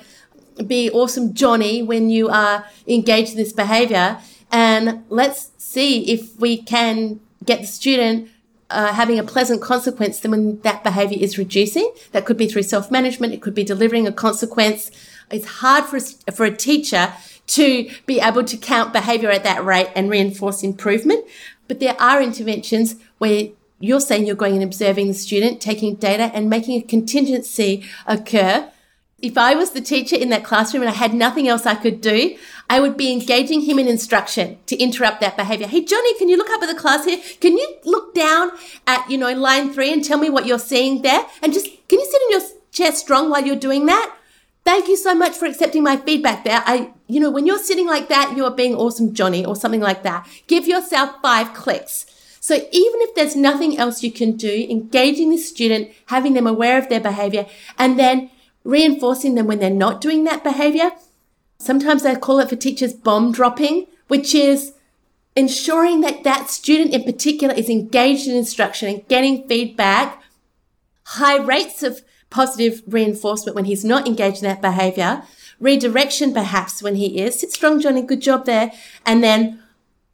be 0.65 0.89
awesome 0.91 1.33
Johnny 1.33 1.83
when 1.83 2.09
you 2.09 2.29
are 2.29 2.65
engaged 2.87 3.31
in 3.31 3.37
this 3.37 3.51
behavior. 3.51 4.17
And 4.49 5.03
let's 5.09 5.51
see 5.57 6.09
if 6.09 6.39
we 6.39 6.61
can 6.61 7.19
get 7.43 7.59
the 7.59 7.67
student 7.67 8.29
uh, 8.69 8.93
having 8.93 9.19
a 9.19 9.23
pleasant 9.23 9.61
consequence 9.61 10.21
than 10.21 10.31
when 10.31 10.61
that 10.61 10.85
behavior 10.85 11.17
is 11.19 11.37
reducing. 11.37 11.91
That 12.13 12.25
could 12.25 12.37
be 12.37 12.47
through 12.47 12.63
self 12.63 12.91
management. 12.91 13.33
It 13.33 13.41
could 13.41 13.55
be 13.55 13.65
delivering 13.65 14.07
a 14.07 14.13
consequence. 14.13 14.89
It's 15.29 15.45
hard 15.45 15.83
for 15.83 15.99
for 16.31 16.45
a 16.45 16.55
teacher 16.55 17.13
to 17.49 17.89
be 18.05 18.19
able 18.19 18.43
to 18.43 18.57
count 18.57 18.93
behavior 18.93 19.29
at 19.29 19.43
that 19.43 19.63
rate 19.63 19.89
and 19.95 20.09
reinforce 20.09 20.63
improvement. 20.63 21.25
But 21.67 21.79
there 21.79 21.99
are 21.99 22.21
interventions 22.21 22.95
where 23.17 23.49
you're 23.79 24.01
saying 24.01 24.25
you're 24.25 24.35
going 24.35 24.55
and 24.55 24.63
observing 24.63 25.07
the 25.07 25.13
student, 25.13 25.61
taking 25.61 25.95
data 25.95 26.31
and 26.33 26.49
making 26.49 26.77
a 26.77 26.81
contingency 26.81 27.85
occur 28.05 28.71
if 29.21 29.37
I 29.37 29.55
was 29.55 29.71
the 29.71 29.81
teacher 29.81 30.15
in 30.15 30.29
that 30.29 30.43
classroom 30.43 30.83
and 30.83 30.89
I 30.89 30.93
had 30.93 31.13
nothing 31.13 31.47
else 31.47 31.65
I 31.65 31.75
could 31.75 32.01
do, 32.01 32.37
I 32.69 32.79
would 32.79 32.97
be 32.97 33.11
engaging 33.11 33.61
him 33.61 33.79
in 33.79 33.87
instruction 33.87 34.57
to 34.67 34.77
interrupt 34.77 35.21
that 35.21 35.35
behavior. 35.35 35.67
Hey, 35.67 35.83
Johnny, 35.83 36.17
can 36.17 36.29
you 36.29 36.37
look 36.37 36.49
up 36.49 36.61
at 36.61 36.67
the 36.67 36.79
class 36.79 37.05
here? 37.05 37.19
Can 37.41 37.57
you 37.57 37.75
look 37.85 38.13
down 38.13 38.51
at, 38.87 39.09
you 39.09 39.17
know, 39.17 39.31
line 39.33 39.73
three 39.73 39.91
and 39.91 40.03
tell 40.03 40.17
me 40.17 40.29
what 40.29 40.45
you're 40.45 40.59
seeing 40.59 41.01
there? 41.01 41.25
And 41.41 41.53
just, 41.53 41.65
can 41.87 41.99
you 41.99 42.05
sit 42.05 42.21
in 42.21 42.31
your 42.31 42.49
chair 42.71 42.91
strong 42.91 43.29
while 43.29 43.45
you're 43.45 43.55
doing 43.55 43.85
that? 43.87 44.15
Thank 44.69 44.87
you 44.87 44.95
so 44.95 45.15
much 45.15 45.35
for 45.35 45.47
accepting 45.47 45.81
my 45.81 45.97
feedback 45.97 46.43
there. 46.43 46.61
I, 46.63 46.91
you 47.07 47.19
know, 47.19 47.31
when 47.31 47.47
you're 47.47 47.57
sitting 47.57 47.87
like 47.87 48.07
that, 48.09 48.37
you 48.37 48.45
are 48.45 48.51
being 48.51 48.75
awesome, 48.75 49.15
Johnny, 49.15 49.43
or 49.43 49.55
something 49.55 49.81
like 49.81 50.03
that. 50.03 50.27
Give 50.45 50.67
yourself 50.67 51.15
five 51.23 51.55
clicks. 51.55 52.05
So 52.39 52.53
even 52.53 53.01
if 53.01 53.15
there's 53.15 53.35
nothing 53.35 53.79
else 53.79 54.03
you 54.03 54.11
can 54.11 54.37
do, 54.37 54.67
engaging 54.69 55.31
the 55.31 55.39
student, 55.39 55.89
having 56.05 56.35
them 56.35 56.45
aware 56.45 56.77
of 56.77 56.87
their 56.87 56.99
behavior, 56.99 57.47
and 57.79 57.97
then 57.97 58.29
reinforcing 58.63 59.33
them 59.33 59.47
when 59.47 59.57
they're 59.57 59.71
not 59.71 60.01
doing 60.01 60.23
that 60.25 60.43
behavior. 60.43 60.91
Sometimes 61.57 62.03
they 62.03 62.15
call 62.15 62.39
it 62.39 62.49
for 62.49 62.55
teachers 62.55 62.93
bomb 62.93 63.31
dropping, 63.31 63.87
which 64.07 64.35
is 64.35 64.73
ensuring 65.35 66.01
that 66.01 66.23
that 66.23 66.47
student 66.51 66.93
in 66.93 67.03
particular 67.05 67.55
is 67.55 67.71
engaged 67.71 68.27
in 68.27 68.35
instruction 68.35 68.87
and 68.87 69.07
getting 69.07 69.47
feedback, 69.47 70.21
high 71.05 71.37
rates 71.37 71.81
of 71.81 72.03
positive 72.29 72.81
reinforcement 72.87 73.55
when 73.55 73.65
he's 73.65 73.83
not 73.83 74.07
engaged 74.07 74.43
in 74.43 74.49
that 74.49 74.61
behavior, 74.61 75.23
redirection 75.59 76.33
perhaps 76.33 76.81
when 76.81 76.95
he 76.95 77.19
is. 77.19 77.39
Sit 77.39 77.51
strong, 77.51 77.79
Johnny, 77.79 78.01
good 78.01 78.21
job 78.21 78.45
there. 78.45 78.71
And 79.05 79.23
then, 79.23 79.61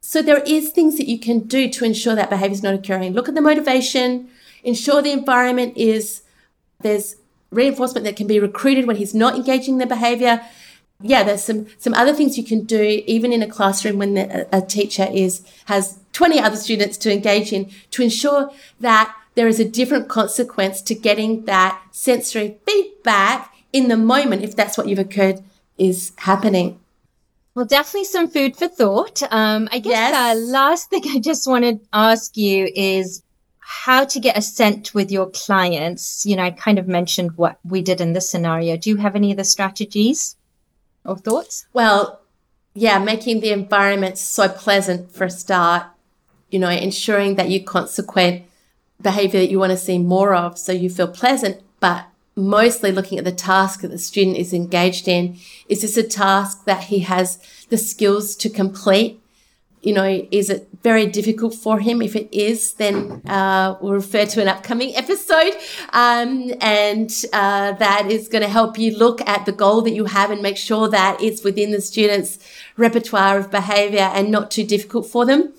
so 0.02 0.22
there 0.22 0.42
is 0.46 0.70
things 0.70 0.98
that 0.98 1.08
you 1.08 1.20
can 1.20 1.40
do 1.40 1.70
to 1.70 1.86
ensure 1.86 2.16
that 2.16 2.30
behavior 2.30 2.54
is 2.54 2.64
not 2.64 2.74
occurring. 2.74 3.14
Look 3.14 3.30
at 3.30 3.36
the 3.36 3.42
motivation, 3.42 4.30
ensure 4.64 5.02
the 5.02 5.12
environment 5.12 5.78
is, 5.78 6.22
there's 6.82 7.16
reinforcement 7.52 8.06
that 8.06 8.16
can 8.16 8.28
be 8.28 8.40
recruited 8.40 8.86
when 8.86 8.96
he's 8.98 9.14
not 9.14 9.36
engaging 9.36 9.78
the 9.78 9.86
behavior. 9.86 10.42
Yeah, 11.02 11.24
there's 11.24 11.44
some, 11.44 11.68
some 11.78 11.94
other 11.94 12.14
things 12.14 12.38
you 12.38 12.44
can 12.44 12.64
do 12.64 13.04
even 13.06 13.34
in 13.34 13.42
a 13.42 13.48
classroom 13.48 13.98
when 13.98 14.14
the, 14.14 14.48
a 14.56 14.62
teacher 14.62 15.08
is, 15.12 15.46
has 15.66 16.00
20 16.14 16.40
other 16.40 16.56
students 16.56 16.98
to 16.98 17.12
engage 17.12 17.52
in 17.52 17.70
to 17.92 18.02
ensure 18.02 18.52
that 18.80 19.16
there 19.36 19.48
is 19.48 19.60
a 19.60 19.66
different 19.66 20.08
consequence 20.08 20.82
to 20.84 20.96
getting 20.96 21.46
that 21.46 21.82
sensory 21.92 22.58
feedback 22.66 23.54
in 23.72 23.90
the 23.90 23.98
moment 23.98 24.44
if 24.44 24.56
that's 24.56 24.78
what 24.78 24.88
you've 24.88 25.00
occurred 25.00 25.44
is 25.78 26.14
happening. 26.18 26.80
Well, 27.54 27.66
definitely 27.66 28.06
some 28.06 28.30
food 28.30 28.58
for 28.58 28.68
thought. 28.68 29.22
Um, 29.32 29.70
I 29.72 29.80
guess 29.80 29.92
yes. 29.92 30.36
the 30.36 30.46
last 30.52 30.90
thing 30.90 31.04
I 31.08 31.20
just 31.20 31.48
want 31.48 31.64
to 31.64 31.80
ask 31.94 32.36
you 32.36 32.70
is 32.76 33.22
how 33.60 34.06
to 34.06 34.20
get 34.20 34.38
assent 34.38 34.94
with 34.94 35.12
your 35.12 35.30
clients. 35.32 36.26
You 36.26 36.36
know, 36.36 36.44
I 36.44 36.52
kind 36.52 36.78
of 36.78 36.88
mentioned 36.88 37.38
what 37.38 37.60
we 37.64 37.82
did 37.82 38.00
in 38.00 38.14
this 38.14 38.30
scenario. 38.30 38.78
Do 38.78 38.90
you 38.90 38.98
have 38.98 39.16
any 39.16 39.32
other 39.32 39.44
strategies 39.44 40.36
or 41.04 41.18
thoughts? 41.18 41.66
Well, 41.74 42.22
yeah, 42.74 43.00
making 43.00 43.40
the 43.40 43.52
environment 43.52 44.18
so 44.18 44.50
pleasant 44.50 45.12
for 45.12 45.24
a 45.24 45.30
start, 45.30 45.88
you 46.52 46.60
know, 46.60 46.70
ensuring 46.70 47.36
that 47.36 47.50
you 47.50 47.64
consequate 47.64 48.46
behavior 49.02 49.40
that 49.40 49.50
you 49.50 49.60
want 49.60 49.72
to 49.72 49.78
see 49.78 49.98
more 49.98 50.34
of 50.34 50.58
so 50.58 50.72
you 50.72 50.90
feel 50.90 51.08
pleasant, 51.08 51.62
but 51.80 52.08
mostly 52.36 52.92
looking 52.92 53.18
at 53.18 53.26
the 53.26 53.32
task 53.32 53.82
that 53.82 53.90
the 53.90 53.98
student 53.98 54.38
is 54.38 54.54
engaged 54.54 55.08
in. 55.08 55.38
Is 55.70 55.82
this 55.82 55.98
a 55.98 56.04
task 56.04 56.66
that 56.66 56.86
he 56.86 57.00
has 57.00 57.40
the 57.70 57.78
skills 57.78 58.36
to 58.38 58.50
complete? 58.50 59.22
You 59.82 59.94
know, 59.94 60.28
is 60.32 60.50
it 60.50 60.68
very 60.82 61.06
difficult 61.06 61.54
for 61.54 61.80
him? 61.80 62.02
If 62.02 62.16
it 62.16 62.34
is, 62.36 62.74
then 62.74 63.22
uh, 63.28 63.78
we'll 63.80 63.94
refer 63.94 64.26
to 64.26 64.42
an 64.42 64.48
upcoming 64.48 64.96
episode. 65.04 65.54
Um, 65.94 66.52
and 66.60 67.14
uh, 67.32 67.74
that 67.74 68.10
is 68.10 68.28
going 68.28 68.42
to 68.42 68.50
help 68.50 68.80
you 68.80 68.98
look 68.98 69.22
at 69.28 69.46
the 69.46 69.52
goal 69.52 69.82
that 69.84 69.92
you 69.92 70.06
have 70.06 70.32
and 70.32 70.42
make 70.42 70.58
sure 70.58 70.90
that 70.90 71.22
it's 71.22 71.44
within 71.44 71.72
the 71.72 71.82
student's 71.82 72.40
repertoire 72.78 73.38
of 73.38 73.52
behavior 73.52 74.10
and 74.14 74.32
not 74.32 74.50
too 74.50 74.66
difficult 74.66 75.06
for 75.06 75.26
them 75.26 75.54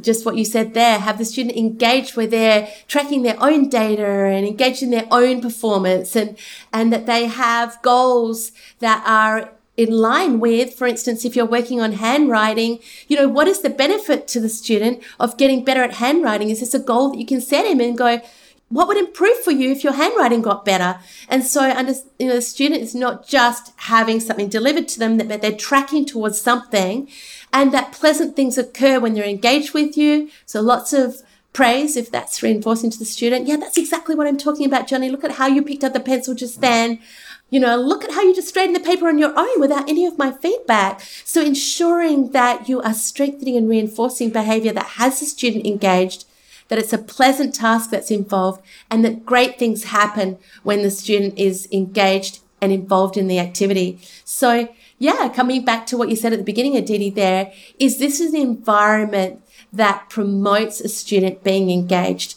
just 0.00 0.26
what 0.26 0.36
you 0.36 0.44
said 0.44 0.74
there, 0.74 0.98
have 0.98 1.18
the 1.18 1.24
student 1.24 1.56
engaged 1.56 2.16
where 2.16 2.26
they're 2.26 2.68
tracking 2.88 3.22
their 3.22 3.40
own 3.42 3.68
data 3.68 4.04
and 4.04 4.46
engaged 4.46 4.82
in 4.82 4.90
their 4.90 5.06
own 5.10 5.40
performance 5.40 6.16
and, 6.16 6.36
and 6.72 6.92
that 6.92 7.06
they 7.06 7.26
have 7.26 7.80
goals 7.82 8.52
that 8.80 9.02
are 9.06 9.52
in 9.76 9.90
line 9.90 10.40
with, 10.40 10.74
for 10.74 10.86
instance, 10.86 11.24
if 11.24 11.36
you're 11.36 11.44
working 11.44 11.80
on 11.80 11.92
handwriting, 11.92 12.78
you 13.08 13.16
know, 13.16 13.28
what 13.28 13.46
is 13.46 13.60
the 13.60 13.70
benefit 13.70 14.26
to 14.26 14.40
the 14.40 14.48
student 14.48 15.02
of 15.20 15.36
getting 15.36 15.64
better 15.64 15.82
at 15.82 15.94
handwriting? 15.94 16.50
Is 16.50 16.60
this 16.60 16.74
a 16.74 16.78
goal 16.78 17.10
that 17.10 17.18
you 17.18 17.26
can 17.26 17.40
set 17.40 17.66
him 17.66 17.80
and 17.80 17.96
go, 17.96 18.20
what 18.68 18.88
would 18.88 18.96
improve 18.96 19.36
for 19.44 19.52
you 19.52 19.70
if 19.70 19.84
your 19.84 19.92
handwriting 19.92 20.42
got 20.42 20.64
better? 20.64 20.98
And 21.28 21.44
so, 21.44 21.60
under, 21.70 21.92
you 22.18 22.28
know, 22.28 22.36
the 22.36 22.42
student 22.42 22.82
is 22.82 22.94
not 22.94 23.28
just 23.28 23.72
having 23.76 24.18
something 24.18 24.48
delivered 24.48 24.88
to 24.88 24.98
them, 24.98 25.18
but 25.18 25.40
they're 25.40 25.52
tracking 25.52 26.04
towards 26.04 26.40
something 26.40 27.08
and 27.52 27.72
that 27.72 27.92
pleasant 27.92 28.36
things 28.36 28.58
occur 28.58 29.00
when 29.00 29.14
they're 29.14 29.24
engaged 29.24 29.74
with 29.74 29.96
you. 29.96 30.30
So 30.44 30.60
lots 30.60 30.92
of 30.92 31.22
praise 31.52 31.96
if 31.96 32.10
that's 32.10 32.42
reinforcing 32.42 32.90
to 32.90 32.98
the 32.98 33.04
student. 33.04 33.46
Yeah, 33.46 33.56
that's 33.56 33.78
exactly 33.78 34.14
what 34.14 34.26
I'm 34.26 34.36
talking 34.36 34.66
about, 34.66 34.86
Johnny. 34.86 35.08
Look 35.08 35.24
at 35.24 35.32
how 35.32 35.46
you 35.46 35.62
picked 35.62 35.84
up 35.84 35.94
the 35.94 36.00
pencil 36.00 36.34
just 36.34 36.60
then. 36.60 37.00
You 37.48 37.60
know, 37.60 37.76
look 37.76 38.04
at 38.04 38.12
how 38.12 38.22
you 38.22 38.34
just 38.34 38.48
straightened 38.48 38.76
the 38.76 38.80
paper 38.80 39.08
on 39.08 39.18
your 39.18 39.32
own 39.38 39.60
without 39.60 39.88
any 39.88 40.04
of 40.04 40.18
my 40.18 40.32
feedback. 40.32 41.00
So 41.24 41.40
ensuring 41.40 42.32
that 42.32 42.68
you 42.68 42.82
are 42.82 42.92
strengthening 42.92 43.56
and 43.56 43.68
reinforcing 43.68 44.30
behavior 44.30 44.72
that 44.72 44.96
has 45.00 45.20
the 45.20 45.26
student 45.26 45.64
engaged 45.64 46.26
that 46.68 46.78
it's 46.78 46.92
a 46.92 46.98
pleasant 46.98 47.54
task 47.54 47.90
that's 47.90 48.10
involved 48.10 48.62
and 48.90 49.04
that 49.04 49.24
great 49.24 49.58
things 49.58 49.84
happen 49.84 50.38
when 50.62 50.82
the 50.82 50.90
student 50.90 51.38
is 51.38 51.68
engaged 51.72 52.40
and 52.60 52.72
involved 52.72 53.16
in 53.16 53.28
the 53.28 53.38
activity. 53.38 54.00
So 54.24 54.68
yeah, 54.98 55.28
coming 55.28 55.64
back 55.64 55.86
to 55.86 55.96
what 55.96 56.08
you 56.08 56.16
said 56.16 56.32
at 56.32 56.38
the 56.38 56.44
beginning, 56.44 56.76
Aditi, 56.76 57.10
there 57.10 57.52
is 57.78 57.98
this 57.98 58.20
is 58.20 58.32
an 58.32 58.40
environment 58.40 59.42
that 59.72 60.08
promotes 60.08 60.80
a 60.80 60.88
student 60.88 61.44
being 61.44 61.70
engaged. 61.70 62.36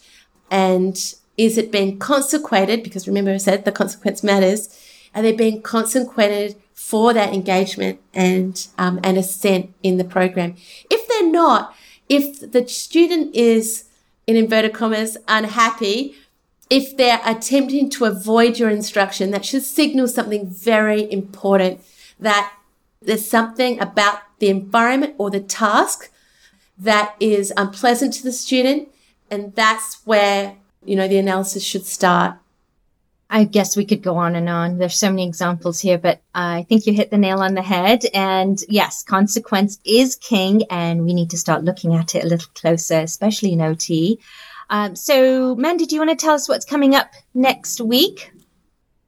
And 0.51 0.95
is 1.37 1.57
it 1.57 1.71
being 1.71 1.99
consequated? 1.99 2.83
Because 2.83 3.07
remember 3.07 3.31
I 3.31 3.37
said 3.37 3.63
the 3.63 3.71
consequence 3.71 4.23
matters. 4.23 4.77
Are 5.15 5.21
they 5.21 5.31
being 5.31 5.61
consequated 5.61 6.55
for 6.73 7.13
that 7.13 7.33
engagement 7.33 7.99
and, 8.13 8.67
um, 8.77 8.99
and 9.03 9.17
assent 9.17 9.73
in 9.81 9.97
the 9.97 10.03
program? 10.03 10.55
If 10.89 11.07
they're 11.07 11.31
not, 11.31 11.73
if 12.09 12.51
the 12.51 12.67
student 12.67 13.33
is 13.35 13.85
in 14.27 14.35
inverted 14.35 14.73
commas, 14.73 15.17
unhappy, 15.27 16.15
if 16.69 16.95
they're 16.97 17.21
attempting 17.25 17.89
to 17.91 18.05
avoid 18.05 18.59
your 18.59 18.69
instruction, 18.69 19.31
that 19.31 19.45
should 19.45 19.63
signal 19.63 20.07
something 20.07 20.47
very 20.47 21.11
important 21.11 21.81
that 22.19 22.53
there's 23.01 23.29
something 23.29 23.79
about 23.79 24.21
the 24.39 24.49
environment 24.49 25.15
or 25.17 25.29
the 25.29 25.39
task 25.39 26.11
that 26.77 27.15
is 27.19 27.53
unpleasant 27.57 28.13
to 28.13 28.23
the 28.23 28.31
student. 28.31 28.89
And 29.29 29.53
that's 29.55 30.01
where, 30.05 30.55
you 30.83 30.95
know, 30.95 31.07
the 31.07 31.17
analysis 31.17 31.63
should 31.63 31.85
start. 31.85 32.35
I 33.31 33.43
guess 33.43 33.77
we 33.77 33.85
could 33.85 34.01
go 34.01 34.15
on 34.15 34.35
and 34.35 34.49
on. 34.49 34.79
There's 34.79 34.95
so 34.95 35.11
many 35.11 35.27
examples 35.27 35.79
here, 35.79 35.99
but 35.99 36.19
I 36.33 36.65
think 36.67 36.87
you 36.87 36.93
hit 36.93 37.11
the 37.11 37.17
nail 37.17 37.39
on 37.39 37.53
the 37.53 37.61
head. 37.61 38.05
And 38.13 38.59
yes, 38.67 39.03
consequence 39.03 39.79
is 39.85 40.15
king, 40.15 40.63
and 40.71 41.05
we 41.05 41.13
need 41.13 41.29
to 41.29 41.37
start 41.37 41.63
looking 41.63 41.93
at 41.93 42.15
it 42.15 42.23
a 42.23 42.27
little 42.27 42.49
closer, 42.55 42.99
especially 42.99 43.53
in 43.53 43.61
OT. 43.61 44.19
Um, 44.71 44.95
so, 44.95 45.55
Mandy, 45.55 45.85
do 45.85 45.95
you 45.95 46.01
want 46.01 46.09
to 46.17 46.25
tell 46.25 46.33
us 46.33 46.49
what's 46.49 46.65
coming 46.65 46.95
up 46.95 47.11
next 47.35 47.79
week? 47.79 48.31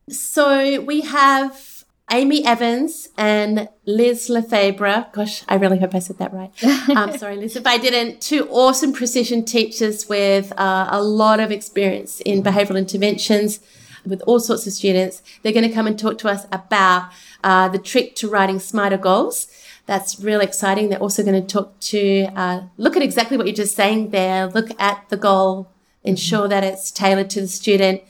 So, 0.08 0.82
we 0.82 1.02
have 1.02 1.71
Amy 2.12 2.46
Evans 2.46 3.08
and 3.18 3.70
Liz 3.86 4.30
Lefebvre. 4.30 5.08
Gosh, 5.14 5.44
I 5.48 5.56
really 5.56 5.80
hope 5.80 5.96
I 5.96 6.00
said 6.00 6.18
that 6.18 6.34
right. 6.34 6.52
I'm 6.62 7.18
sorry, 7.18 7.38
Liz, 7.38 7.56
if 7.56 7.66
I 7.66 7.78
didn't. 7.78 8.22
Two 8.22 8.48
awesome 8.50 8.92
precision 8.92 9.46
teachers 9.46 10.10
with 10.10 10.52
uh, 10.60 10.90
a 10.92 11.02
lot 11.02 11.40
of 11.40 11.52
experience 11.52 12.20
in 12.22 12.44
behavioral 12.44 12.78
interventions 12.78 13.62
with 14.06 14.22
all 14.28 14.40
sorts 14.40 14.68
of 14.68 14.74
students. 14.74 15.22
They're 15.42 15.54
going 15.54 15.68
to 15.68 15.74
come 15.74 15.88
and 15.88 15.98
talk 15.98 16.18
to 16.20 16.28
us 16.28 16.46
about 16.52 17.12
uh, 17.44 17.70
the 17.70 17.80
trick 17.80 18.16
to 18.18 18.30
writing 18.30 18.60
smarter 18.60 18.98
goals. 18.98 19.48
That's 19.86 20.20
really 20.20 20.46
exciting. 20.46 20.90
They're 20.90 21.00
also 21.00 21.24
going 21.24 21.42
to 21.42 21.48
talk 21.48 21.80
to 21.80 22.26
uh, 22.36 22.62
look 22.78 22.96
at 22.96 23.02
exactly 23.02 23.38
what 23.38 23.48
you're 23.48 23.56
just 23.56 23.76
saying 23.76 24.10
there. 24.10 24.48
Look 24.48 24.70
at 24.80 25.08
the 25.10 25.18
goal, 25.18 25.72
ensure 26.04 26.48
that 26.48 26.64
it's 26.64 26.92
tailored 26.92 27.30
to 27.32 27.42
the 27.42 27.48
student, 27.48 28.02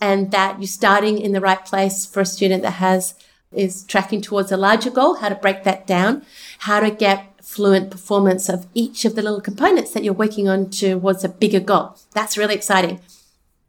and 0.00 0.30
that 0.30 0.60
you're 0.60 0.66
starting 0.66 1.18
in 1.18 1.32
the 1.32 1.40
right 1.40 1.64
place 1.64 2.06
for 2.06 2.20
a 2.20 2.26
student 2.26 2.62
that 2.62 2.72
has 2.72 3.14
is 3.52 3.84
tracking 3.84 4.20
towards 4.20 4.52
a 4.52 4.56
larger 4.56 4.90
goal. 4.90 5.16
How 5.16 5.28
to 5.28 5.34
break 5.34 5.64
that 5.64 5.86
down, 5.86 6.24
how 6.60 6.80
to 6.80 6.90
get 6.90 7.26
fluent 7.42 7.90
performance 7.90 8.48
of 8.48 8.66
each 8.74 9.04
of 9.04 9.16
the 9.16 9.22
little 9.22 9.40
components 9.40 9.90
that 9.92 10.04
you're 10.04 10.14
working 10.14 10.48
on 10.48 10.70
towards 10.70 11.24
a 11.24 11.28
bigger 11.28 11.58
goal. 11.58 11.96
That's 12.12 12.38
really 12.38 12.54
exciting. 12.54 13.00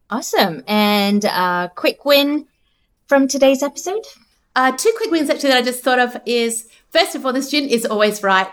Awesome. 0.08 0.62
And 0.68 1.24
a 1.24 1.72
quick 1.74 2.04
win 2.04 2.46
from 3.06 3.26
today's 3.26 3.62
episode? 3.62 4.04
Uh, 4.54 4.70
two 4.76 4.92
quick 4.96 5.10
wins 5.10 5.30
actually 5.30 5.50
that 5.50 5.58
I 5.58 5.62
just 5.62 5.82
thought 5.82 5.98
of 5.98 6.16
is 6.26 6.68
first 6.90 7.14
of 7.14 7.26
all, 7.26 7.32
the 7.32 7.42
student 7.42 7.72
is 7.72 7.84
always 7.84 8.22
right. 8.22 8.48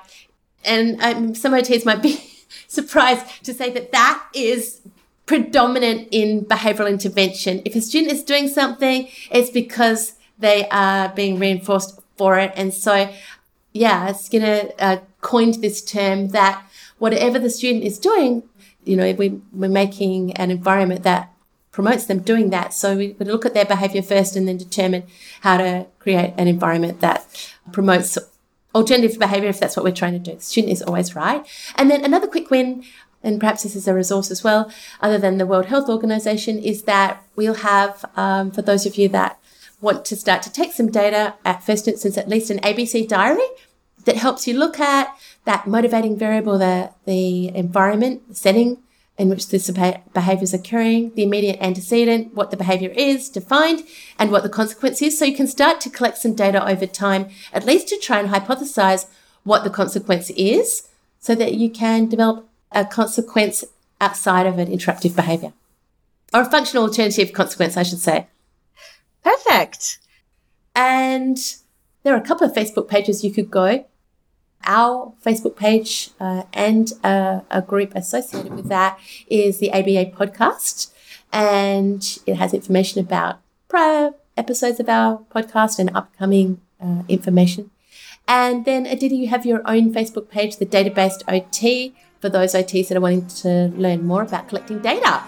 And 0.65 0.99
um, 1.01 1.35
some 1.35 1.53
OTs 1.53 1.85
might 1.85 2.01
be 2.01 2.19
surprised 2.67 3.45
to 3.45 3.53
say 3.53 3.69
that 3.71 3.91
that 3.91 4.25
is 4.33 4.81
predominant 5.25 6.07
in 6.11 6.45
behavioral 6.45 6.89
intervention. 6.89 7.61
If 7.65 7.75
a 7.75 7.81
student 7.81 8.13
is 8.13 8.23
doing 8.23 8.47
something, 8.47 9.07
it's 9.29 9.51
because 9.51 10.13
they 10.39 10.67
are 10.69 11.09
being 11.09 11.39
reinforced 11.39 11.99
for 12.17 12.39
it. 12.39 12.51
And 12.55 12.73
so, 12.73 13.11
yeah, 13.73 14.11
Skinner 14.13 14.69
uh, 14.79 14.97
coined 15.21 15.55
this 15.55 15.83
term 15.83 16.29
that 16.29 16.63
whatever 16.97 17.39
the 17.39 17.49
student 17.49 17.83
is 17.83 17.99
doing, 17.99 18.43
you 18.83 18.95
know, 18.95 19.13
we, 19.13 19.41
we're 19.51 19.69
making 19.69 20.33
an 20.33 20.49
environment 20.51 21.03
that 21.03 21.31
promotes 21.71 22.05
them 22.05 22.19
doing 22.19 22.49
that. 22.49 22.73
So 22.73 22.97
we 22.97 23.11
would 23.19 23.27
look 23.27 23.45
at 23.45 23.53
their 23.53 23.65
behavior 23.65 24.01
first 24.01 24.35
and 24.35 24.47
then 24.47 24.57
determine 24.57 25.03
how 25.41 25.57
to 25.57 25.85
create 25.99 26.33
an 26.37 26.47
environment 26.47 26.99
that 27.01 27.53
promotes 27.71 28.17
alternative 28.73 29.17
behavior 29.19 29.49
if 29.49 29.59
that's 29.59 29.75
what 29.75 29.83
we're 29.83 29.91
trying 29.91 30.13
to 30.13 30.19
do. 30.19 30.35
The 30.35 30.41
student 30.41 30.73
is 30.73 30.81
always 30.81 31.15
right. 31.15 31.45
And 31.75 31.89
then 31.89 32.03
another 32.03 32.27
quick 32.27 32.49
win, 32.49 32.83
and 33.23 33.39
perhaps 33.39 33.63
this 33.63 33.75
is 33.75 33.87
a 33.87 33.93
resource 33.93 34.31
as 34.31 34.43
well, 34.43 34.71
other 35.01 35.17
than 35.17 35.37
the 35.37 35.45
World 35.45 35.67
Health 35.67 35.89
Organization, 35.89 36.57
is 36.59 36.83
that 36.83 37.23
we'll 37.35 37.55
have, 37.55 38.05
um, 38.15 38.51
for 38.51 38.61
those 38.61 38.85
of 38.85 38.95
you 38.95 39.09
that 39.09 39.39
want 39.81 40.05
to 40.05 40.15
start 40.15 40.41
to 40.43 40.51
take 40.51 40.73
some 40.73 40.91
data 40.91 41.35
at 41.45 41.63
first 41.63 41.87
instance, 41.87 42.17
at 42.17 42.29
least 42.29 42.49
an 42.49 42.59
ABC 42.59 43.07
diary 43.07 43.47
that 44.05 44.17
helps 44.17 44.47
you 44.47 44.57
look 44.57 44.79
at 44.79 45.15
that 45.45 45.67
motivating 45.67 46.17
variable, 46.17 46.57
the, 46.57 46.91
the 47.05 47.49
environment, 47.55 48.27
the 48.27 48.35
setting 48.35 48.77
in 49.17 49.27
which 49.27 49.49
this 49.49 49.69
behavior 49.69 50.43
is 50.43 50.53
occurring, 50.53 51.13
the 51.15 51.23
immediate 51.23 51.57
antecedent, 51.59 52.33
what 52.33 52.51
the 52.51 52.57
behavior 52.57 52.89
is 52.91 53.27
defined, 53.27 53.83
and 54.17 54.31
what 54.31 54.43
the 54.43 54.49
consequence 54.49 55.01
is. 55.01 55.19
So 55.19 55.25
you 55.25 55.35
can 55.35 55.45
start 55.47 55.81
to 55.81 55.89
collect 55.89 56.17
some 56.17 56.35
data 56.35 56.65
over 56.65 56.85
time, 56.85 57.27
at 57.51 57.65
least 57.65 57.89
to 57.89 57.97
try 57.97 58.19
and 58.19 58.29
hypothesize 58.29 59.07
what 59.43 59.65
the 59.65 59.69
consequence 59.69 60.29
is, 60.31 60.87
so 61.19 61.35
that 61.35 61.55
you 61.55 61.69
can 61.69 62.07
develop 62.07 62.47
a 62.71 62.85
consequence 62.85 63.65
outside 63.99 64.45
of 64.45 64.57
an 64.57 64.69
interruptive 64.69 65.17
behavior. 65.17 65.51
Or 66.33 66.41
a 66.41 66.49
functional 66.49 66.83
alternative 66.83 67.33
consequence, 67.33 67.75
I 67.75 67.83
should 67.83 67.99
say. 67.99 68.27
Perfect. 69.23 69.99
And 70.75 71.37
there 72.03 72.13
are 72.13 72.17
a 72.17 72.25
couple 72.25 72.47
of 72.47 72.53
Facebook 72.53 72.87
pages 72.87 73.23
you 73.23 73.31
could 73.31 73.51
go 73.51 73.85
our 74.65 75.13
Facebook 75.25 75.55
page 75.55 76.11
uh, 76.19 76.43
and 76.53 76.91
a, 77.03 77.43
a, 77.49 77.61
group 77.61 77.95
associated 77.95 78.53
with 78.53 78.67
that 78.67 78.99
is 79.27 79.59
the 79.59 79.71
ABA 79.71 80.11
podcast. 80.17 80.91
And 81.31 82.19
it 82.25 82.35
has 82.35 82.53
information 82.53 82.99
about 83.01 83.39
prior 83.67 84.11
episodes 84.35 84.79
of 84.79 84.89
our 84.89 85.19
podcast 85.33 85.79
and 85.79 85.89
upcoming 85.95 86.61
uh, 86.81 87.03
information. 87.07 87.71
And 88.27 88.65
then, 88.65 88.85
Aditi, 88.85 89.15
you 89.15 89.27
have 89.27 89.45
your 89.45 89.61
own 89.65 89.93
Facebook 89.93 90.29
page, 90.29 90.57
the 90.57 90.65
Databased 90.65 91.23
OT, 91.27 91.95
for 92.19 92.29
those 92.29 92.53
OTs 92.53 92.89
that 92.89 92.97
are 92.97 93.01
wanting 93.01 93.27
to 93.27 93.71
learn 93.75 94.05
more 94.05 94.21
about 94.21 94.49
collecting 94.49 94.79
data. 94.79 95.23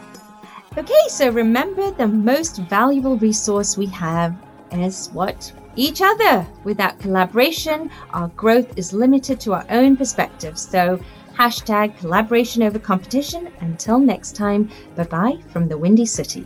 Okay, 0.78 1.08
so 1.10 1.30
remember 1.30 1.92
the 1.92 2.08
most 2.08 2.58
valuable 2.58 3.18
resource 3.18 3.78
we 3.78 3.88
have 3.88 4.36
is 4.72 5.10
what? 5.12 5.52
each 5.76 6.02
other. 6.02 6.46
Without 6.64 7.00
collaboration, 7.00 7.90
our 8.12 8.28
growth 8.30 8.78
is 8.78 8.94
limited 8.94 9.40
to 9.42 9.54
our 9.54 9.66
own 9.70 9.96
perspectives. 9.98 10.62
So, 10.62 11.00
hashtag 11.38 11.98
collaboration 11.98 12.64
over 12.64 12.80
competition. 12.80 13.50
Until 13.62 14.00
next 14.00 14.36
time, 14.36 14.70
bye 14.96 15.04
bye 15.04 15.40
from 15.52 15.68
the 15.68 15.78
Windy 15.78 16.06
City. 16.06 16.46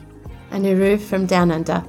Anuru 0.52 1.00
from 1.00 1.26
Down 1.26 1.52
Under. 1.52 1.84